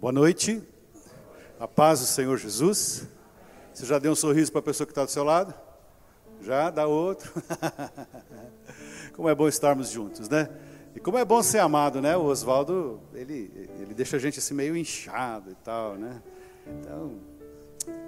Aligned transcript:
Boa 0.00 0.14
noite. 0.14 0.62
A 1.58 1.68
paz 1.68 2.00
do 2.00 2.06
Senhor 2.06 2.38
Jesus. 2.38 3.06
Você 3.70 3.84
já 3.84 3.98
deu 3.98 4.12
um 4.12 4.14
sorriso 4.14 4.50
para 4.50 4.60
a 4.60 4.62
pessoa 4.62 4.86
que 4.86 4.92
está 4.92 5.04
do 5.04 5.10
seu 5.10 5.22
lado? 5.22 5.52
Já? 6.40 6.70
Dá 6.70 6.86
outro. 6.86 7.30
como 9.14 9.28
é 9.28 9.34
bom 9.34 9.46
estarmos 9.46 9.90
juntos, 9.90 10.26
né? 10.26 10.48
E 10.96 11.00
como 11.00 11.18
é 11.18 11.24
bom 11.24 11.42
ser 11.42 11.58
amado, 11.58 12.00
né? 12.00 12.16
O 12.16 12.24
Oswaldo, 12.24 12.98
ele, 13.12 13.68
ele 13.78 13.92
deixa 13.92 14.16
a 14.16 14.18
gente 14.18 14.38
assim 14.38 14.54
meio 14.54 14.74
inchado 14.74 15.50
e 15.50 15.54
tal, 15.56 15.96
né? 15.96 16.22
Então, 16.66 17.18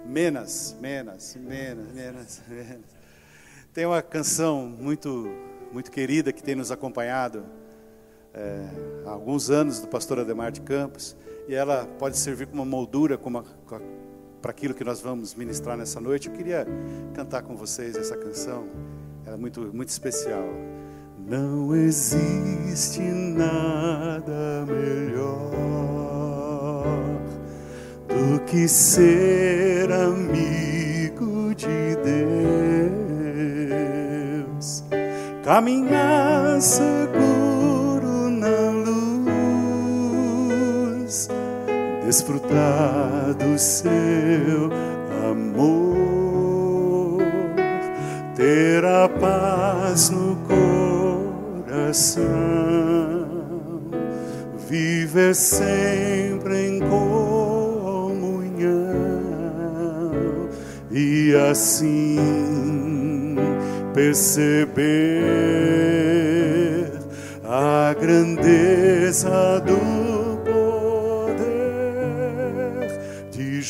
menos, 0.06 0.74
menos, 0.80 1.36
menos, 1.36 1.92
menos, 1.92 2.40
menos. 2.48 2.86
Tem 3.74 3.84
uma 3.84 4.00
canção 4.00 4.64
muito, 4.64 5.30
muito 5.70 5.90
querida 5.90 6.32
que 6.32 6.42
tem 6.42 6.54
nos 6.54 6.72
acompanhado 6.72 7.44
é, 8.32 8.66
há 9.04 9.10
alguns 9.10 9.50
anos 9.50 9.78
do 9.78 9.88
pastor 9.88 10.20
Ademar 10.20 10.50
de 10.50 10.62
Campos 10.62 11.14
e 11.48 11.54
ela 11.54 11.86
pode 11.98 12.16
servir 12.18 12.46
como 12.46 12.62
uma 12.62 12.70
moldura 12.70 13.18
para 13.18 14.50
aquilo 14.50 14.74
que 14.74 14.84
nós 14.84 15.00
vamos 15.00 15.34
ministrar 15.34 15.76
nessa 15.76 16.00
noite. 16.00 16.28
Eu 16.28 16.34
queria 16.34 16.66
cantar 17.14 17.42
com 17.42 17.56
vocês 17.56 17.96
essa 17.96 18.16
canção, 18.16 18.66
ela 19.24 19.36
é 19.36 19.38
muito, 19.38 19.60
muito 19.72 19.88
especial. 19.88 20.44
Não 21.18 21.74
existe 21.74 23.00
nada 23.00 24.66
melhor 24.66 25.32
do 28.08 28.40
que 28.44 28.66
ser 28.68 29.90
amigo 29.92 31.54
de 31.54 31.96
Deus, 34.52 34.84
caminhar 35.44 36.60
seguro 36.60 37.31
luz, 41.12 41.28
desfrutar 42.04 43.34
do 43.34 43.58
seu 43.58 44.70
amor, 45.30 47.20
ter 48.34 48.82
a 48.84 49.08
paz 49.08 50.10
no 50.10 50.36
coração, 51.66 52.22
viver 54.68 55.34
sempre 55.34 56.68
em 56.68 56.80
comunhão 56.80 57.02
e 60.90 61.34
assim 61.50 63.36
perceber 63.94 65.32
a 67.44 67.94
grandeza 68.00 69.60
do 69.60 70.01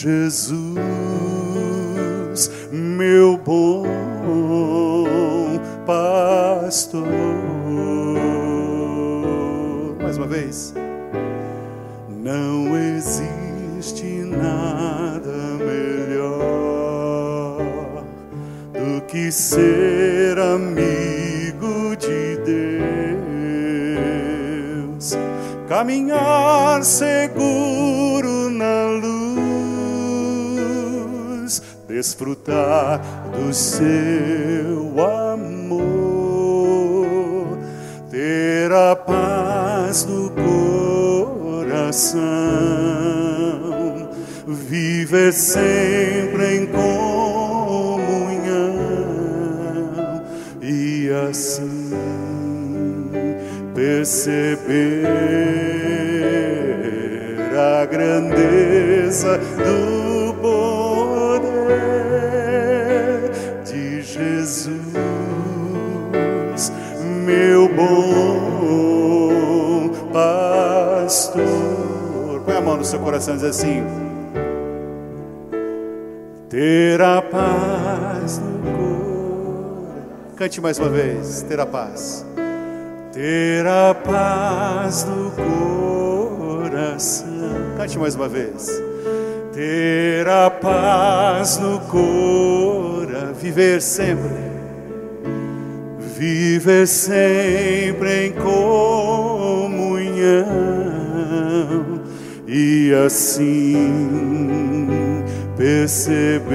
Jesus, 0.03 0.75
meu 2.72 3.36
bom 3.36 3.84
pastor. 5.86 7.06
Mais 10.03 10.19
uma 10.19 10.27
vez. 10.27 10.75
Não 12.08 12.77
existe 12.77 14.25
nada 14.25 15.30
melhor 15.64 16.42
do 18.73 19.00
que 19.06 19.30
ser 19.30 20.36
amigo 20.36 21.95
de 21.97 22.39
Deus, 24.98 25.17
caminhar 25.69 26.83
seguro 26.83 28.50
na 28.50 28.86
luz, 29.00 29.11
desfrutar 32.03 33.00
do 33.31 33.55
seu 33.55 34.92
amor, 35.31 36.27
ter 38.11 38.73
a 38.73 38.96
paz 38.96 40.02
do 40.02 40.33
coração, 41.62 42.11
viver 44.48 45.33
sempre 45.33 46.57
em 46.57 46.67
comunhão 46.67 48.02
e 50.61 51.08
assim 51.30 51.92
perceber 53.77 55.07
a 57.57 57.86
grandeza 57.86 59.39
do 59.39 60.21
bom 67.82 69.90
pastor. 70.12 71.42
Põe 72.44 72.56
a 72.56 72.60
mão 72.60 72.76
no 72.76 72.84
seu 72.84 73.00
coração 73.00 73.34
e 73.34 73.38
diz 73.38 73.46
assim: 73.46 73.84
Ter 76.48 77.00
a 77.00 77.20
paz 77.22 78.38
no 78.38 78.58
coração. 78.60 78.82
Cante 80.36 80.60
mais 80.60 80.78
uma 80.78 80.88
vez: 80.88 81.42
Ter 81.42 81.58
a 81.60 81.66
paz. 81.66 82.24
Ter 83.12 83.66
a 83.66 83.92
paz 83.94 85.04
no 85.04 85.32
coração. 86.60 87.26
Cante 87.76 87.98
mais 87.98 88.14
uma 88.14 88.28
vez. 88.28 88.70
Ter 89.52 90.28
a 90.28 90.48
paz 90.50 91.58
no 91.58 91.80
coração. 91.80 93.34
Viver 93.34 93.82
sempre. 93.82 94.52
Viver 96.22 96.86
sempre 96.86 98.27
em 98.27 98.33
comunhão 98.33 99.66
e 102.46 102.92
assim 103.05 103.98
perceber 105.56 106.52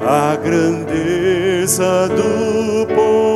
a 0.00 0.36
grandeza 0.36 2.08
do 2.08 2.86
poder 2.86 3.26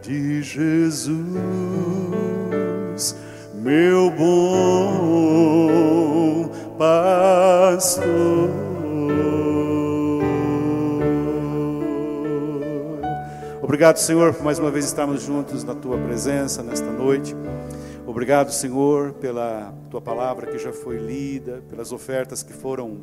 de 0.00 0.42
Jesus, 0.42 1.14
meu 3.62 4.10
bom 4.10 4.48
pastor. 6.78 8.37
Obrigado, 13.78 13.98
Senhor, 13.98 14.34
por 14.34 14.42
mais 14.42 14.58
uma 14.58 14.72
vez 14.72 14.86
estarmos 14.86 15.22
juntos 15.22 15.62
na 15.62 15.72
tua 15.72 15.96
presença 15.98 16.64
nesta 16.64 16.90
noite. 16.90 17.36
Obrigado, 18.04 18.50
Senhor, 18.50 19.12
pela 19.12 19.72
tua 19.88 20.00
palavra 20.00 20.48
que 20.48 20.58
já 20.58 20.72
foi 20.72 20.98
lida, 20.98 21.62
pelas 21.70 21.92
ofertas 21.92 22.42
que 22.42 22.52
foram 22.52 22.98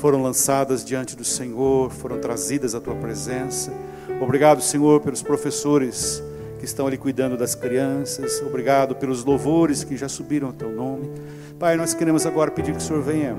foram 0.00 0.20
lançadas 0.24 0.84
diante 0.84 1.14
do 1.14 1.24
Senhor, 1.24 1.88
foram 1.92 2.18
trazidas 2.18 2.74
à 2.74 2.80
tua 2.80 2.96
presença. 2.96 3.72
Obrigado, 4.20 4.60
Senhor, 4.60 5.00
pelos 5.00 5.22
professores 5.22 6.20
que 6.58 6.64
estão 6.64 6.88
ali 6.88 6.98
cuidando 6.98 7.36
das 7.36 7.54
crianças. 7.54 8.42
Obrigado 8.44 8.96
pelos 8.96 9.22
louvores 9.22 9.84
que 9.84 9.96
já 9.96 10.08
subiram 10.08 10.48
ao 10.48 10.52
teu 10.52 10.72
nome. 10.72 11.08
Pai, 11.60 11.76
nós 11.76 11.94
queremos 11.94 12.26
agora 12.26 12.50
pedir 12.50 12.72
que 12.72 12.78
o 12.78 12.82
Senhor 12.82 13.00
venha 13.00 13.36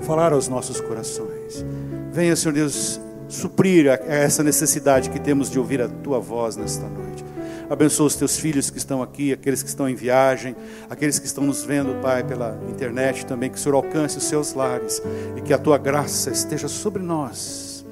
falar 0.00 0.32
aos 0.32 0.48
nossos 0.48 0.80
corações. 0.80 1.62
Venha, 2.10 2.34
Senhor 2.34 2.54
Deus, 2.54 2.98
suprir 3.28 3.86
essa 4.06 4.42
necessidade 4.42 5.10
que 5.10 5.20
temos 5.20 5.50
de 5.50 5.58
ouvir 5.58 5.80
a 5.82 5.88
tua 5.88 6.18
voz 6.18 6.56
nesta 6.56 6.86
noite. 6.88 7.24
Abençoa 7.68 8.06
os 8.06 8.14
teus 8.14 8.38
filhos 8.38 8.70
que 8.70 8.78
estão 8.78 9.02
aqui, 9.02 9.32
aqueles 9.32 9.62
que 9.62 9.68
estão 9.68 9.88
em 9.88 9.94
viagem, 9.94 10.54
aqueles 10.88 11.18
que 11.18 11.26
estão 11.26 11.44
nos 11.44 11.64
vendo, 11.64 12.00
Pai, 12.00 12.22
pela 12.22 12.58
internet 12.68 13.26
também. 13.26 13.50
Que 13.50 13.56
o 13.56 13.60
Senhor 13.60 13.74
alcance 13.74 14.18
os 14.18 14.24
seus 14.24 14.54
lares 14.54 15.02
e 15.36 15.40
que 15.40 15.52
a 15.52 15.58
tua 15.58 15.76
graça 15.76 16.30
esteja 16.30 16.68
sobre 16.68 17.02
nós 17.02 17.84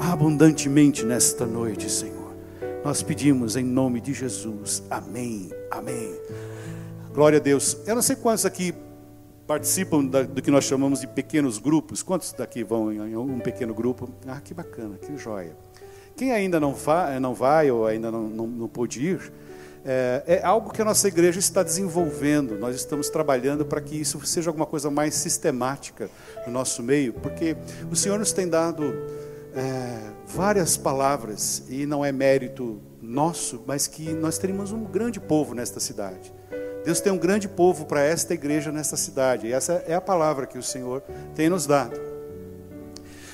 abundantemente 0.00 1.04
nesta 1.04 1.44
noite, 1.44 1.90
Senhor. 1.90 2.34
Nós 2.82 3.02
pedimos 3.02 3.56
em 3.56 3.64
nome 3.64 4.00
de 4.00 4.14
Jesus. 4.14 4.82
Amém. 4.90 5.50
Amém. 5.70 6.18
Glória 7.12 7.38
a 7.38 7.42
Deus. 7.42 7.76
Eu 7.86 7.94
não 7.94 8.02
sei 8.02 8.16
quantos 8.16 8.46
aqui 8.46 8.74
participam 9.50 10.04
da, 10.04 10.22
do 10.22 10.40
que 10.40 10.48
nós 10.48 10.62
chamamos 10.62 11.00
de 11.00 11.08
pequenos 11.08 11.58
grupos. 11.58 12.04
Quantos 12.04 12.32
daqui 12.32 12.62
vão 12.62 12.92
em 12.92 13.16
um 13.16 13.40
pequeno 13.40 13.74
grupo? 13.74 14.08
Ah, 14.24 14.40
que 14.40 14.54
bacana, 14.54 14.96
que 14.96 15.16
joia. 15.16 15.56
Quem 16.16 16.30
ainda 16.30 16.60
não, 16.60 16.72
fa, 16.72 17.18
não 17.18 17.34
vai 17.34 17.68
ou 17.68 17.84
ainda 17.84 18.12
não, 18.12 18.28
não, 18.28 18.46
não 18.46 18.68
pôde 18.68 19.04
ir, 19.04 19.32
é, 19.84 20.22
é, 20.24 20.44
algo 20.44 20.72
que 20.72 20.80
a 20.80 20.84
nossa 20.84 21.08
igreja 21.08 21.40
está 21.40 21.64
desenvolvendo. 21.64 22.60
Nós 22.60 22.76
estamos 22.76 23.10
trabalhando 23.10 23.64
para 23.64 23.80
que 23.80 24.00
isso 24.00 24.24
seja 24.24 24.50
alguma 24.50 24.66
coisa 24.66 24.88
mais 24.88 25.16
sistemática 25.16 26.08
no 26.46 26.52
nosso 26.52 26.80
meio, 26.80 27.12
porque 27.14 27.56
o 27.90 27.96
Senhor 27.96 28.20
nos 28.20 28.32
tem 28.32 28.46
dado 28.46 28.84
é, 29.52 30.12
várias 30.28 30.76
palavras, 30.76 31.64
e 31.68 31.86
não 31.86 32.04
é 32.04 32.12
mérito 32.12 32.80
nosso, 33.02 33.64
mas 33.66 33.88
que 33.88 34.12
nós 34.12 34.38
teríamos 34.38 34.70
um 34.70 34.84
grande 34.84 35.18
povo 35.18 35.56
nesta 35.56 35.80
cidade. 35.80 36.32
Deus 36.84 37.00
tem 37.00 37.12
um 37.12 37.18
grande 37.18 37.48
povo 37.48 37.84
para 37.84 38.00
esta 38.00 38.34
igreja 38.34 38.72
nesta 38.72 38.96
cidade, 38.96 39.46
e 39.46 39.52
essa 39.52 39.84
é 39.86 39.94
a 39.94 40.00
palavra 40.00 40.46
que 40.46 40.58
o 40.58 40.62
Senhor 40.62 41.02
tem 41.34 41.48
nos 41.48 41.66
dado. 41.66 42.10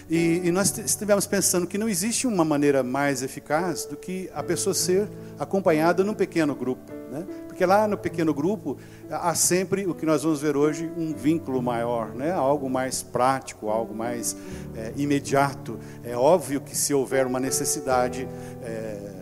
E, 0.09 0.43
e, 0.45 0.53
nós 0.53 0.77
estivemos 0.79 1.27
pensando 1.27 1.67
que 1.67 1.77
não 1.77 1.89
existe 1.89 2.29
uma 2.29 2.45
maneira 2.45 2.83
mais 2.85 3.23
eficaz 3.23 3.85
do 3.87 3.97
que 3.97 4.31
a 4.33 4.41
pessoa 4.41 4.73
ser 4.73 5.09
acompanhada 5.37 6.05
num 6.05 6.15
pequeno 6.15 6.55
grupo. 6.55 6.93
Né? 7.11 7.27
Porque 7.49 7.67
lá 7.67 7.89
no 7.89 7.99
pequeno 7.99 8.33
grupo 8.33 8.79
há 9.11 9.35
sempre 9.35 9.85
o 9.85 9.95
que 9.95 10.07
nós 10.07 10.23
vamos 10.23 10.41
ver 10.41 10.57
hoje, 10.57 10.89
um 10.97 11.13
vínculo 11.13 11.61
maior, 11.61 12.15
né? 12.15 12.31
algo 12.31 12.71
mais 12.71 13.03
prático, 13.03 13.69
algo 13.69 13.93
mais 13.95 14.37
é, 14.77 14.93
imediato. 14.97 15.77
É 16.05 16.17
óbvio 16.17 16.61
que 16.61 16.77
se 16.77 16.95
houver 16.95 17.27
uma 17.27 17.41
necessidade. 17.41 18.29
É, 18.63 19.16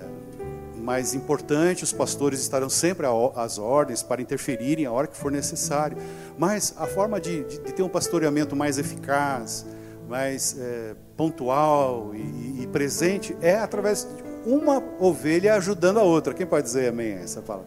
mais 0.85 1.15
importante, 1.15 1.83
os 1.83 1.95
pastores 1.95 2.41
estarão 2.41 2.69
sempre 2.69 3.07
às 3.35 3.59
ordens 3.59 4.03
para 4.03 4.21
interferirem 4.21 4.85
a 4.85 4.93
hora 4.93 5.07
que 5.07 5.17
for 5.17 5.33
necessário. 5.33 5.97
Mas 6.37 6.75
a 6.77 6.87
forma 6.87 7.19
de, 7.19 7.43
de, 7.45 7.59
de 7.59 7.73
ter 7.73 7.83
um 7.83 7.89
pastoreamento 7.89 8.55
mais 8.55 8.77
eficaz, 8.79 9.65
mais 10.07 10.57
é, 10.59 10.95
pontual 11.17 12.15
e, 12.15 12.63
e, 12.63 12.67
presente 12.67 13.35
é 13.41 13.55
através 13.55 14.05
de 14.05 14.51
uma 14.51 14.83
ovelha 15.01 15.55
ajudando 15.55 15.99
a 15.99 16.03
outra. 16.03 16.35
Quem 16.35 16.47
pode 16.47 16.67
dizer 16.67 16.91
amém 16.91 17.15
a 17.15 17.21
essa 17.21 17.41
palavra? 17.41 17.67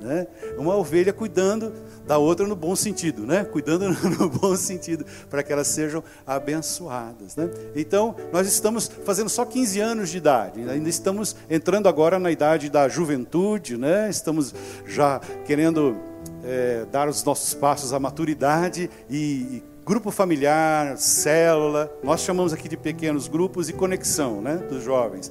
Né? 0.00 0.26
Uma 0.58 0.76
ovelha 0.76 1.12
cuidando 1.12 1.72
da 2.06 2.18
outra 2.18 2.46
no 2.46 2.54
bom 2.54 2.76
sentido, 2.76 3.26
né? 3.26 3.44
cuidando 3.44 3.88
no 4.18 4.28
bom 4.28 4.54
sentido, 4.56 5.04
para 5.28 5.42
que 5.42 5.52
elas 5.52 5.66
sejam 5.66 6.02
abençoadas. 6.26 7.34
Né? 7.36 7.50
Então, 7.74 8.14
nós 8.32 8.46
estamos 8.46 8.88
fazendo 9.04 9.28
só 9.28 9.44
15 9.44 9.80
anos 9.80 10.10
de 10.10 10.18
idade, 10.18 10.68
ainda 10.68 10.88
estamos 10.88 11.34
entrando 11.50 11.88
agora 11.88 12.18
na 12.18 12.30
idade 12.30 12.70
da 12.70 12.88
juventude, 12.88 13.76
né? 13.76 14.08
estamos 14.08 14.54
já 14.86 15.20
querendo 15.44 15.96
é, 16.44 16.86
dar 16.92 17.08
os 17.08 17.24
nossos 17.24 17.54
passos 17.54 17.92
à 17.92 17.98
maturidade 17.98 18.88
e, 19.10 19.16
e 19.16 19.64
grupo 19.84 20.10
familiar, 20.10 20.96
célula, 20.98 21.92
nós 22.02 22.20
chamamos 22.20 22.52
aqui 22.52 22.68
de 22.68 22.76
pequenos 22.76 23.28
grupos 23.28 23.68
e 23.68 23.72
conexão 23.72 24.40
né, 24.40 24.56
dos 24.56 24.82
jovens. 24.82 25.30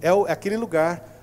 É, 0.00 0.08
é 0.08 0.32
aquele 0.32 0.56
lugar 0.56 1.17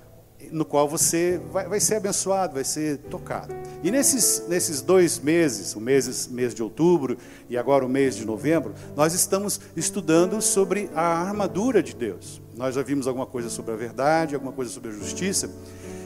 no 0.52 0.64
qual 0.64 0.88
você 0.88 1.40
vai, 1.52 1.68
vai, 1.68 1.80
ser 1.80 1.96
abençoado, 1.96 2.54
vai 2.54 2.64
ser 2.64 2.98
tocado. 2.98 3.54
E 3.82 3.90
nesses, 3.90 4.44
nesses 4.48 4.80
dois 4.80 5.18
meses, 5.18 5.74
o 5.74 5.80
mês, 5.80 6.28
mês 6.28 6.54
de 6.54 6.62
outubro 6.62 7.16
e 7.48 7.56
agora 7.56 7.84
o 7.84 7.88
mês 7.88 8.16
de 8.16 8.24
novembro, 8.24 8.74
nós 8.94 9.14
estamos 9.14 9.60
estudando 9.76 10.40
sobre 10.40 10.90
a 10.94 11.02
armadura 11.02 11.82
de 11.82 11.94
Deus. 11.94 12.40
Nós 12.56 12.74
já 12.74 12.82
vimos 12.82 13.06
alguma 13.06 13.26
coisa 13.26 13.50
sobre 13.50 13.72
a 13.72 13.76
verdade, 13.76 14.34
alguma 14.34 14.52
coisa 14.52 14.70
sobre 14.70 14.90
a 14.90 14.92
justiça, 14.92 15.50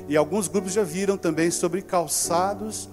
e 0.09 0.17
alguns 0.17 0.49
grupos 0.49 0.73
já 0.73 0.83
viram 0.83 1.17
também 1.17 1.51
sobre 1.51 1.83
calçados 1.83 2.89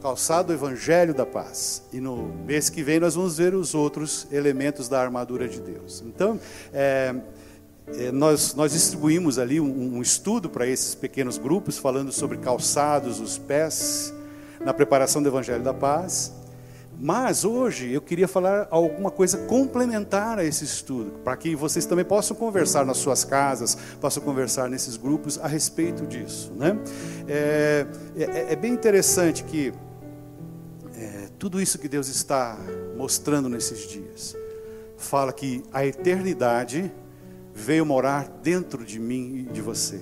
calçado 0.00 0.52
Evangelho 0.52 1.14
da 1.14 1.26
Paz. 1.26 1.82
E 1.92 2.00
no 2.00 2.16
mês 2.46 2.70
que 2.70 2.82
vem 2.82 2.98
nós 2.98 3.14
vamos 3.14 3.36
ver 3.36 3.54
os 3.54 3.74
outros 3.74 4.26
elementos 4.32 4.88
da 4.88 5.00
armadura 5.00 5.46
de 5.46 5.60
Deus. 5.60 6.02
Então, 6.06 6.40
é, 6.72 7.14
nós, 8.12 8.54
nós 8.54 8.72
distribuímos 8.72 9.38
ali 9.38 9.60
um, 9.60 9.96
um 9.96 10.02
estudo 10.02 10.48
para 10.48 10.66
esses 10.66 10.94
pequenos 10.94 11.38
grupos, 11.38 11.78
falando 11.78 12.12
sobre 12.12 12.38
calçados, 12.38 13.20
os 13.20 13.38
pés, 13.38 14.12
na 14.60 14.72
preparação 14.72 15.22
do 15.22 15.28
Evangelho 15.28 15.62
da 15.62 15.74
Paz. 15.74 16.32
Mas 17.02 17.44
hoje 17.44 17.90
eu 17.90 18.00
queria 18.02 18.28
falar 18.28 18.68
alguma 18.70 19.10
coisa 19.10 19.38
complementar 19.46 20.38
a 20.38 20.44
esse 20.44 20.64
estudo, 20.64 21.12
para 21.24 21.36
que 21.36 21.56
vocês 21.56 21.86
também 21.86 22.04
possam 22.04 22.36
conversar 22.36 22.84
nas 22.84 22.98
suas 22.98 23.24
casas, 23.24 23.76
possam 24.00 24.22
conversar 24.22 24.68
nesses 24.68 24.96
grupos 24.98 25.38
a 25.38 25.46
respeito 25.46 26.06
disso. 26.06 26.52
Né? 26.54 26.78
É, 27.26 27.86
é, 28.16 28.52
é 28.52 28.56
bem 28.56 28.72
interessante 28.72 29.44
que 29.44 29.72
tudo 31.40 31.58
isso 31.58 31.78
que 31.78 31.88
Deus 31.88 32.06
está 32.08 32.58
mostrando 32.98 33.48
nesses 33.48 33.88
dias 33.88 34.36
fala 34.98 35.32
que 35.32 35.62
a 35.72 35.86
eternidade 35.86 36.92
veio 37.60 37.84
morar 37.84 38.28
dentro 38.42 38.84
de 38.84 38.98
mim 38.98 39.46
e 39.48 39.52
de 39.52 39.60
você. 39.60 40.00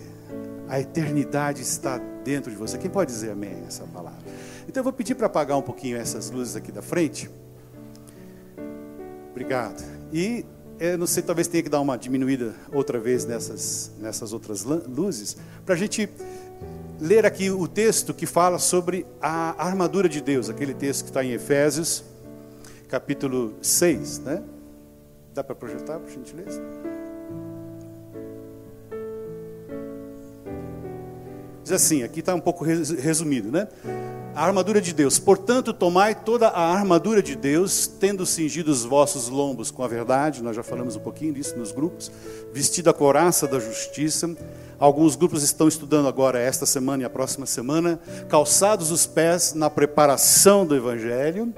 A 0.68 0.80
eternidade 0.80 1.62
está 1.62 1.98
dentro 2.24 2.50
de 2.50 2.56
você. 2.56 2.78
Quem 2.78 2.90
pode 2.90 3.10
dizer 3.10 3.30
amém 3.30 3.54
a 3.64 3.66
essa 3.66 3.84
palavra? 3.84 4.20
Então 4.68 4.80
eu 4.80 4.84
vou 4.84 4.92
pedir 4.92 5.14
para 5.14 5.26
apagar 5.26 5.58
um 5.58 5.62
pouquinho 5.62 5.96
essas 5.96 6.30
luzes 6.30 6.56
aqui 6.56 6.70
da 6.70 6.82
frente. 6.82 7.30
Obrigado. 9.30 9.82
E 10.12 10.44
eu 10.78 10.96
não 10.96 11.06
sei, 11.06 11.22
talvez 11.22 11.48
tenha 11.48 11.62
que 11.62 11.68
dar 11.68 11.80
uma 11.80 11.96
diminuída 11.96 12.54
outra 12.72 12.98
vez 13.00 13.24
nessas, 13.24 13.90
nessas 13.98 14.32
outras 14.32 14.62
luzes, 14.62 15.36
para 15.64 15.74
a 15.74 15.78
gente 15.78 16.08
ler 17.00 17.26
aqui 17.26 17.50
o 17.50 17.66
texto 17.66 18.14
que 18.14 18.26
fala 18.26 18.58
sobre 18.58 19.06
a 19.20 19.64
armadura 19.64 20.08
de 20.08 20.20
Deus, 20.20 20.48
aquele 20.48 20.74
texto 20.74 21.04
que 21.04 21.10
está 21.10 21.24
em 21.24 21.32
Efésios, 21.32 22.04
capítulo 22.88 23.54
6, 23.60 24.20
né? 24.20 24.42
Dá 25.34 25.42
para 25.42 25.54
projetar, 25.54 25.98
por 25.98 26.10
gentileza? 26.10 26.60
Diz 31.68 31.74
assim, 31.74 32.02
aqui 32.02 32.20
está 32.20 32.34
um 32.34 32.40
pouco 32.40 32.64
resumido, 32.64 33.52
né? 33.52 33.68
A 34.34 34.42
armadura 34.42 34.80
de 34.80 34.94
Deus. 34.94 35.18
Portanto, 35.18 35.70
tomai 35.74 36.14
toda 36.14 36.48
a 36.48 36.72
armadura 36.72 37.22
de 37.22 37.36
Deus, 37.36 37.86
tendo 37.86 38.24
cingido 38.24 38.70
os 38.70 38.86
vossos 38.86 39.28
lombos 39.28 39.70
com 39.70 39.84
a 39.84 39.86
verdade, 39.86 40.42
nós 40.42 40.56
já 40.56 40.62
falamos 40.62 40.96
um 40.96 41.00
pouquinho 41.00 41.34
disso 41.34 41.58
nos 41.58 41.70
grupos, 41.70 42.10
vestido 42.54 42.88
a 42.88 42.94
coraça 42.94 43.46
da 43.46 43.60
justiça, 43.60 44.34
Alguns 44.78 45.14
grupos 45.14 45.42
estão 45.42 45.68
estudando 45.68 46.08
agora, 46.08 46.38
esta 46.38 46.64
semana 46.64 47.02
e 47.02 47.04
a 47.04 47.10
próxima 47.10 47.44
semana, 47.44 48.00
calçados 48.30 48.90
os 48.90 49.06
pés 49.06 49.52
na 49.52 49.68
preparação 49.68 50.64
do 50.64 50.74
Evangelho. 50.74 51.52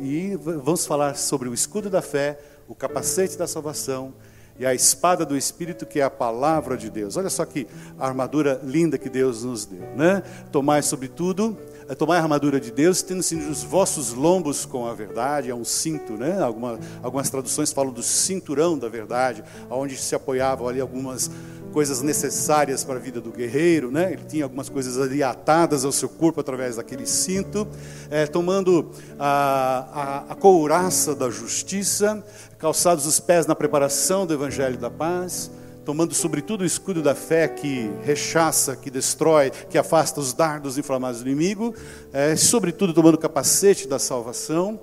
E 0.00 0.36
vamos 0.42 0.86
falar 0.86 1.16
sobre 1.16 1.48
o 1.48 1.54
escudo 1.54 1.88
da 1.88 2.02
fé, 2.02 2.40
o 2.66 2.74
capacete 2.74 3.38
da 3.38 3.46
salvação 3.46 4.12
e 4.60 4.66
a 4.66 4.74
espada 4.74 5.24
do 5.24 5.38
Espírito, 5.38 5.86
que 5.86 6.00
é 6.00 6.02
a 6.02 6.10
palavra 6.10 6.76
de 6.76 6.90
Deus. 6.90 7.16
Olha 7.16 7.30
só 7.30 7.46
que 7.46 7.66
armadura 7.98 8.60
linda 8.62 8.98
que 8.98 9.08
Deus 9.08 9.42
nos 9.42 9.64
deu, 9.64 9.80
né? 9.96 10.22
Tomai, 10.52 10.82
sobretudo, 10.82 11.56
é 11.90 11.94
tomai 11.96 12.18
a 12.18 12.22
armadura 12.22 12.60
de 12.60 12.70
Deus, 12.70 13.02
tendo 13.02 13.20
cingido 13.20 13.50
os 13.50 13.64
vossos 13.64 14.12
lombos 14.12 14.64
com 14.64 14.86
a 14.86 14.94
verdade, 14.94 15.50
é 15.50 15.54
um 15.54 15.64
cinto, 15.64 16.12
né? 16.12 16.40
Alguma, 16.40 16.78
algumas 17.02 17.28
traduções 17.28 17.72
falam 17.72 17.92
do 17.92 18.00
cinturão 18.00 18.78
da 18.78 18.88
verdade, 18.88 19.42
onde 19.68 19.96
se 19.96 20.14
apoiavam 20.14 20.68
ali 20.68 20.80
algumas 20.80 21.28
coisas 21.72 22.00
necessárias 22.00 22.84
para 22.84 22.94
a 22.94 22.98
vida 23.00 23.20
do 23.20 23.32
guerreiro, 23.32 23.90
né? 23.90 24.12
Ele 24.12 24.22
tinha 24.22 24.44
algumas 24.44 24.68
coisas 24.68 25.00
ali 25.00 25.20
atadas 25.20 25.84
ao 25.84 25.90
seu 25.90 26.08
corpo 26.08 26.40
através 26.40 26.76
daquele 26.76 27.06
cinto, 27.06 27.66
é, 28.08 28.24
tomando 28.24 28.88
a, 29.18 30.22
a, 30.28 30.32
a 30.32 30.34
couraça 30.36 31.12
da 31.12 31.28
justiça, 31.28 32.24
calçados 32.56 33.04
os 33.04 33.18
pés 33.18 33.46
na 33.46 33.56
preparação 33.56 34.24
do 34.24 34.32
evangelho 34.32 34.78
da 34.78 34.90
paz, 34.90 35.50
tomando 35.90 36.14
sobretudo 36.14 36.60
o 36.60 36.64
escudo 36.64 37.02
da 37.02 37.16
fé 37.16 37.48
que 37.48 37.90
rechaça, 38.04 38.76
que 38.76 38.88
destrói, 38.88 39.50
que 39.50 39.76
afasta 39.76 40.20
os 40.20 40.32
dardos 40.32 40.78
inflamados 40.78 41.20
do 41.20 41.28
inimigo, 41.28 41.74
é, 42.12 42.36
sobretudo 42.36 42.94
tomando 42.94 43.16
o 43.16 43.18
capacete 43.18 43.88
da 43.88 43.98
salvação 43.98 44.78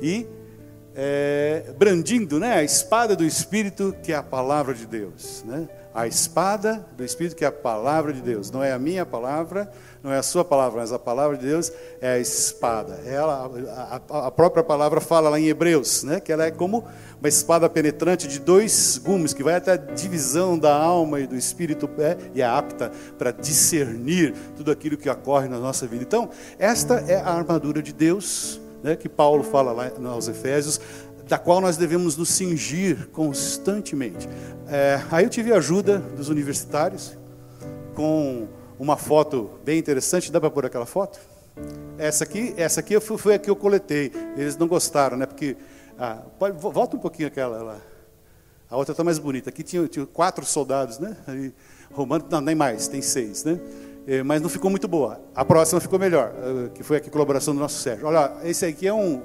e 0.00 0.24
é, 0.94 1.74
brandindo 1.76 2.38
né, 2.38 2.58
a 2.58 2.62
espada 2.62 3.16
do 3.16 3.24
Espírito, 3.24 3.92
que 4.04 4.12
é 4.12 4.14
a 4.14 4.22
palavra 4.22 4.72
de 4.72 4.86
Deus. 4.86 5.42
Né? 5.44 5.66
a 5.96 6.06
espada 6.06 6.86
do 6.94 7.02
Espírito, 7.02 7.34
que 7.34 7.42
é 7.42 7.48
a 7.48 7.52
palavra 7.52 8.12
de 8.12 8.20
Deus. 8.20 8.50
Não 8.50 8.62
é 8.62 8.70
a 8.70 8.78
minha 8.78 9.06
palavra, 9.06 9.72
não 10.02 10.12
é 10.12 10.18
a 10.18 10.22
sua 10.22 10.44
palavra, 10.44 10.80
mas 10.80 10.92
a 10.92 10.98
palavra 10.98 11.38
de 11.38 11.46
Deus 11.46 11.72
é 12.02 12.12
a 12.12 12.18
espada. 12.18 13.00
Ela, 13.06 13.50
a, 14.10 14.26
a, 14.26 14.30
própria 14.30 14.62
palavra 14.62 15.00
fala 15.00 15.30
lá 15.30 15.40
em 15.40 15.46
Hebreus, 15.46 16.02
né, 16.02 16.20
que 16.20 16.30
ela 16.30 16.44
é 16.44 16.50
como 16.50 16.84
uma 17.20 17.28
espada 17.28 17.68
penetrante 17.68 18.28
de 18.28 18.38
dois 18.38 18.98
gumes, 18.98 19.32
que 19.32 19.42
vai 19.42 19.54
até 19.54 19.72
a 19.72 19.76
divisão 19.76 20.58
da 20.58 20.74
alma 20.74 21.20
e 21.20 21.26
do 21.26 21.34
espírito 21.34 21.88
é, 21.98 22.16
e 22.34 22.42
é 22.42 22.46
apta 22.46 22.92
para 23.18 23.30
discernir 23.30 24.34
tudo 24.56 24.70
aquilo 24.70 24.96
que 24.96 25.08
ocorre 25.08 25.48
na 25.48 25.58
nossa 25.58 25.86
vida. 25.86 26.02
Então, 26.02 26.28
esta 26.58 27.04
é 27.08 27.16
a 27.16 27.30
armadura 27.30 27.82
de 27.82 27.92
Deus. 27.92 28.60
Né, 28.82 28.94
que 28.94 29.08
Paulo 29.08 29.42
fala 29.42 29.72
lá 29.72 29.90
aos 30.10 30.28
Efésios, 30.28 30.78
da 31.26 31.38
qual 31.38 31.60
nós 31.60 31.76
devemos 31.76 32.16
nos 32.16 32.28
cingir 32.28 33.08
constantemente. 33.08 34.28
É, 34.68 35.00
aí 35.10 35.24
eu 35.24 35.30
tive 35.30 35.52
a 35.52 35.56
ajuda 35.56 35.98
dos 35.98 36.28
universitários 36.28 37.16
com 37.94 38.46
uma 38.78 38.96
foto 38.96 39.50
bem 39.64 39.78
interessante. 39.78 40.30
Dá 40.30 40.40
para 40.40 40.50
pôr 40.50 40.66
aquela 40.66 40.86
foto? 40.86 41.18
Essa 41.98 42.24
aqui, 42.24 42.54
essa 42.56 42.80
aqui 42.80 43.00
foi 43.00 43.34
a 43.34 43.38
que 43.38 43.50
eu 43.50 43.56
coletei. 43.56 44.12
Eles 44.36 44.56
não 44.56 44.68
gostaram, 44.68 45.16
né? 45.16 45.26
Porque 45.26 45.56
ah, 45.98 46.22
pode, 46.38 46.58
volta 46.58 46.96
um 46.96 47.00
pouquinho 47.00 47.28
aquela 47.28 47.62
lá. 47.62 47.78
A 48.68 48.76
outra 48.76 48.92
está 48.92 49.04
mais 49.04 49.18
bonita. 49.18 49.50
Aqui 49.50 49.62
tinha, 49.62 49.86
tinha, 49.86 50.04
quatro 50.04 50.44
soldados, 50.44 50.98
né? 50.98 51.16
Aí, 51.26 51.54
romano, 51.92 52.24
não, 52.28 52.40
nem 52.40 52.54
mais, 52.54 52.88
tem 52.88 53.00
seis, 53.00 53.44
né? 53.44 53.60
É, 54.06 54.22
mas 54.22 54.42
não 54.42 54.48
ficou 54.48 54.70
muito 54.70 54.86
boa. 54.86 55.20
A 55.34 55.44
próxima 55.44 55.80
ficou 55.80 55.98
melhor, 55.98 56.32
eh, 56.36 56.68
que 56.74 56.82
foi 56.82 56.98
aqui 56.98 57.08
a 57.08 57.12
colaboração 57.12 57.54
do 57.54 57.60
nosso 57.60 57.78
Sérgio. 57.80 58.06
Olha, 58.06 58.36
esse 58.44 58.64
aqui 58.64 58.86
é 58.86 58.94
um 58.94 59.22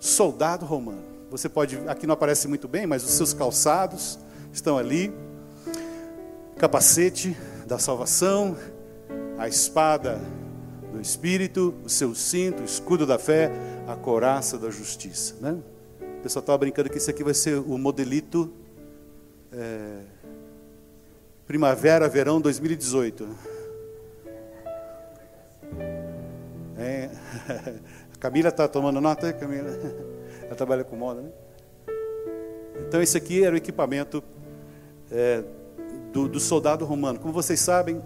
soldado 0.00 0.64
romano. 0.64 1.02
Você 1.30 1.48
pode, 1.48 1.78
aqui 1.86 2.06
não 2.06 2.14
aparece 2.14 2.48
muito 2.48 2.66
bem, 2.66 2.86
mas 2.86 3.04
os 3.04 3.10
seus 3.10 3.32
calçados 3.32 4.18
estão 4.52 4.78
ali. 4.78 5.12
Capacete 6.58 7.36
da 7.66 7.78
salvação, 7.78 8.56
a 9.36 9.46
espada 9.46 10.20
do 10.92 11.00
Espírito, 11.00 11.74
o 11.84 11.88
seu 11.88 12.14
cinto, 12.14 12.62
o 12.62 12.64
escudo 12.64 13.06
da 13.06 13.18
fé, 13.18 13.50
a 13.86 13.94
coraça 13.94 14.56
da 14.56 14.70
justiça. 14.70 15.34
Né? 15.40 15.56
Pessoal 16.26 16.40
estava 16.40 16.58
brincando 16.58 16.90
que 16.90 16.98
esse 16.98 17.08
aqui 17.08 17.22
vai 17.22 17.34
ser 17.34 17.56
o 17.56 17.78
modelito 17.78 18.52
é, 19.52 20.00
Primavera, 21.46 22.08
Verão 22.08 22.40
2018. 22.40 23.28
É, 26.76 27.10
a 28.12 28.18
Camila 28.18 28.48
está 28.48 28.66
tomando 28.66 29.00
nota, 29.00 29.32
Camila? 29.34 29.70
Ela 30.42 30.56
trabalha 30.56 30.82
com 30.82 30.96
moda, 30.96 31.22
né? 31.22 31.30
Então, 32.88 33.00
esse 33.00 33.16
aqui 33.16 33.44
era 33.44 33.54
o 33.54 33.56
equipamento 33.56 34.20
é, 35.12 35.44
do, 36.12 36.28
do, 36.28 36.40
soldado 36.40 36.84
romano. 36.84 37.20
Como 37.20 37.32
vocês 37.32 37.60
sabem, 37.60 38.02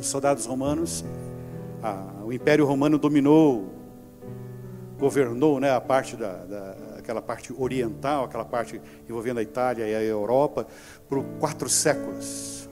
os 0.00 0.06
soldados 0.06 0.46
romanos, 0.46 1.04
a, 1.82 2.14
o 2.24 2.32
Império 2.32 2.64
Romano 2.64 2.96
dominou, 2.96 3.74
governou 4.98 5.60
né, 5.60 5.70
a 5.70 5.82
parte 5.82 6.16
da, 6.16 6.32
da, 6.46 6.85
aquela 7.06 7.22
parte 7.22 7.54
oriental, 7.56 8.24
aquela 8.24 8.44
parte 8.44 8.80
envolvendo 9.08 9.38
a 9.38 9.42
Itália 9.42 9.86
e 9.86 9.94
a 9.94 10.02
Europa, 10.02 10.66
por 11.08 11.24
quatro 11.38 11.68
séculos. 11.68 12.68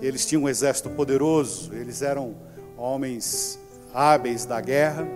Eles 0.00 0.26
tinham 0.26 0.42
um 0.42 0.48
exército 0.48 0.90
poderoso, 0.90 1.74
eles 1.74 2.02
eram 2.02 2.36
homens 2.76 3.58
hábeis 3.92 4.44
da 4.44 4.60
guerra 4.60 5.08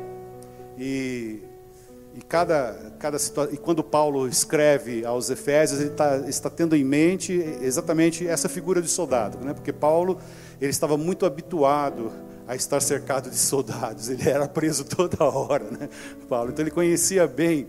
e 0.78 1.42
e 2.16 2.22
cada, 2.22 2.92
cada 3.00 3.18
situação, 3.18 3.52
e 3.52 3.56
quando 3.56 3.82
Paulo 3.82 4.28
escreve 4.28 5.04
aos 5.04 5.30
Efésios, 5.30 5.80
ele 5.80 5.90
tá, 5.90 6.18
está 6.28 6.48
tendo 6.48 6.76
em 6.76 6.84
mente 6.84 7.32
exatamente 7.60 8.24
essa 8.24 8.48
figura 8.48 8.80
de 8.80 8.88
soldado, 8.88 9.38
né? 9.38 9.52
porque 9.52 9.72
Paulo 9.72 10.20
ele 10.60 10.70
estava 10.70 10.96
muito 10.96 11.26
habituado 11.26 12.12
a 12.46 12.54
estar 12.54 12.80
cercado 12.80 13.28
de 13.28 13.36
soldados, 13.36 14.08
ele 14.10 14.28
era 14.28 14.46
preso 14.46 14.84
toda 14.84 15.24
hora, 15.24 15.64
né? 15.70 15.88
Paulo. 16.28 16.50
Então 16.50 16.62
ele 16.62 16.70
conhecia 16.70 17.26
bem 17.26 17.66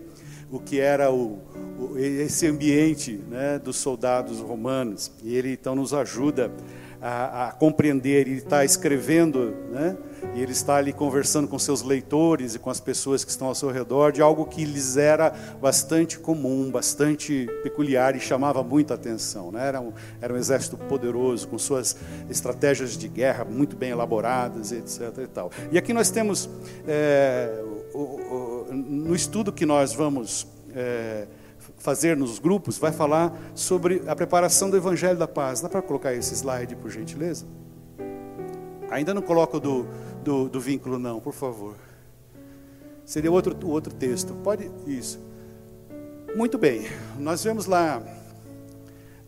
o 0.50 0.58
que 0.58 0.80
era 0.80 1.10
o, 1.10 1.38
o 1.78 1.98
esse 1.98 2.46
ambiente 2.46 3.20
né, 3.28 3.58
dos 3.58 3.76
soldados 3.76 4.40
romanos, 4.40 5.10
e 5.22 5.36
ele 5.36 5.52
então 5.52 5.74
nos 5.74 5.92
ajuda 5.92 6.50
a, 7.00 7.48
a 7.48 7.52
compreender, 7.52 8.26
ele 8.26 8.38
está 8.38 8.64
escrevendo, 8.64 9.54
né? 9.70 9.96
e 10.34 10.42
ele 10.42 10.52
está 10.52 10.76
ali 10.76 10.92
conversando 10.92 11.46
com 11.46 11.58
seus 11.58 11.82
leitores 11.82 12.54
e 12.54 12.58
com 12.58 12.70
as 12.70 12.80
pessoas 12.80 13.24
que 13.24 13.30
estão 13.30 13.48
ao 13.48 13.54
seu 13.54 13.70
redor 13.70 14.12
de 14.12 14.20
algo 14.20 14.44
que 14.46 14.64
lhes 14.64 14.96
era 14.96 15.30
bastante 15.60 16.18
comum, 16.18 16.70
bastante 16.70 17.48
peculiar 17.62 18.16
e 18.16 18.20
chamava 18.20 18.62
muita 18.62 18.94
atenção. 18.94 19.52
Né? 19.52 19.66
Era, 19.66 19.80
um, 19.80 19.92
era 20.20 20.32
um 20.32 20.36
exército 20.36 20.76
poderoso, 20.76 21.48
com 21.48 21.58
suas 21.58 21.96
estratégias 22.30 22.96
de 22.96 23.08
guerra 23.08 23.44
muito 23.44 23.76
bem 23.76 23.90
elaboradas, 23.90 24.72
etc. 24.72 25.00
E, 25.22 25.26
tal. 25.26 25.50
e 25.70 25.78
aqui 25.78 25.92
nós 25.92 26.10
temos, 26.10 26.48
é, 26.86 27.62
o, 27.94 27.98
o, 27.98 28.55
no 28.76 29.14
estudo 29.14 29.52
que 29.52 29.66
nós 29.66 29.92
vamos. 29.92 30.46
É, 30.74 31.26
fazer 31.78 32.16
nos 32.16 32.38
grupos, 32.38 32.78
vai 32.78 32.92
falar 32.92 33.36
sobre 33.54 34.02
a 34.06 34.16
preparação 34.16 34.70
do 34.70 34.76
Evangelho 34.76 35.18
da 35.18 35.28
Paz. 35.28 35.60
Dá 35.60 35.68
para 35.68 35.82
colocar 35.82 36.14
esse 36.14 36.34
slide, 36.34 36.74
por 36.76 36.90
gentileza? 36.90 37.46
Ainda 38.90 39.12
não 39.12 39.22
coloco 39.22 39.58
do, 39.60 39.86
do, 40.22 40.48
do 40.48 40.60
vínculo, 40.60 40.98
não, 40.98 41.20
por 41.20 41.32
favor. 41.32 41.76
Seria 43.04 43.30
outro, 43.30 43.56
outro 43.68 43.92
texto. 43.94 44.34
Pode. 44.42 44.70
Isso. 44.86 45.20
Muito 46.34 46.58
bem. 46.58 46.86
Nós 47.18 47.42
vemos 47.42 47.66
lá 47.66 48.02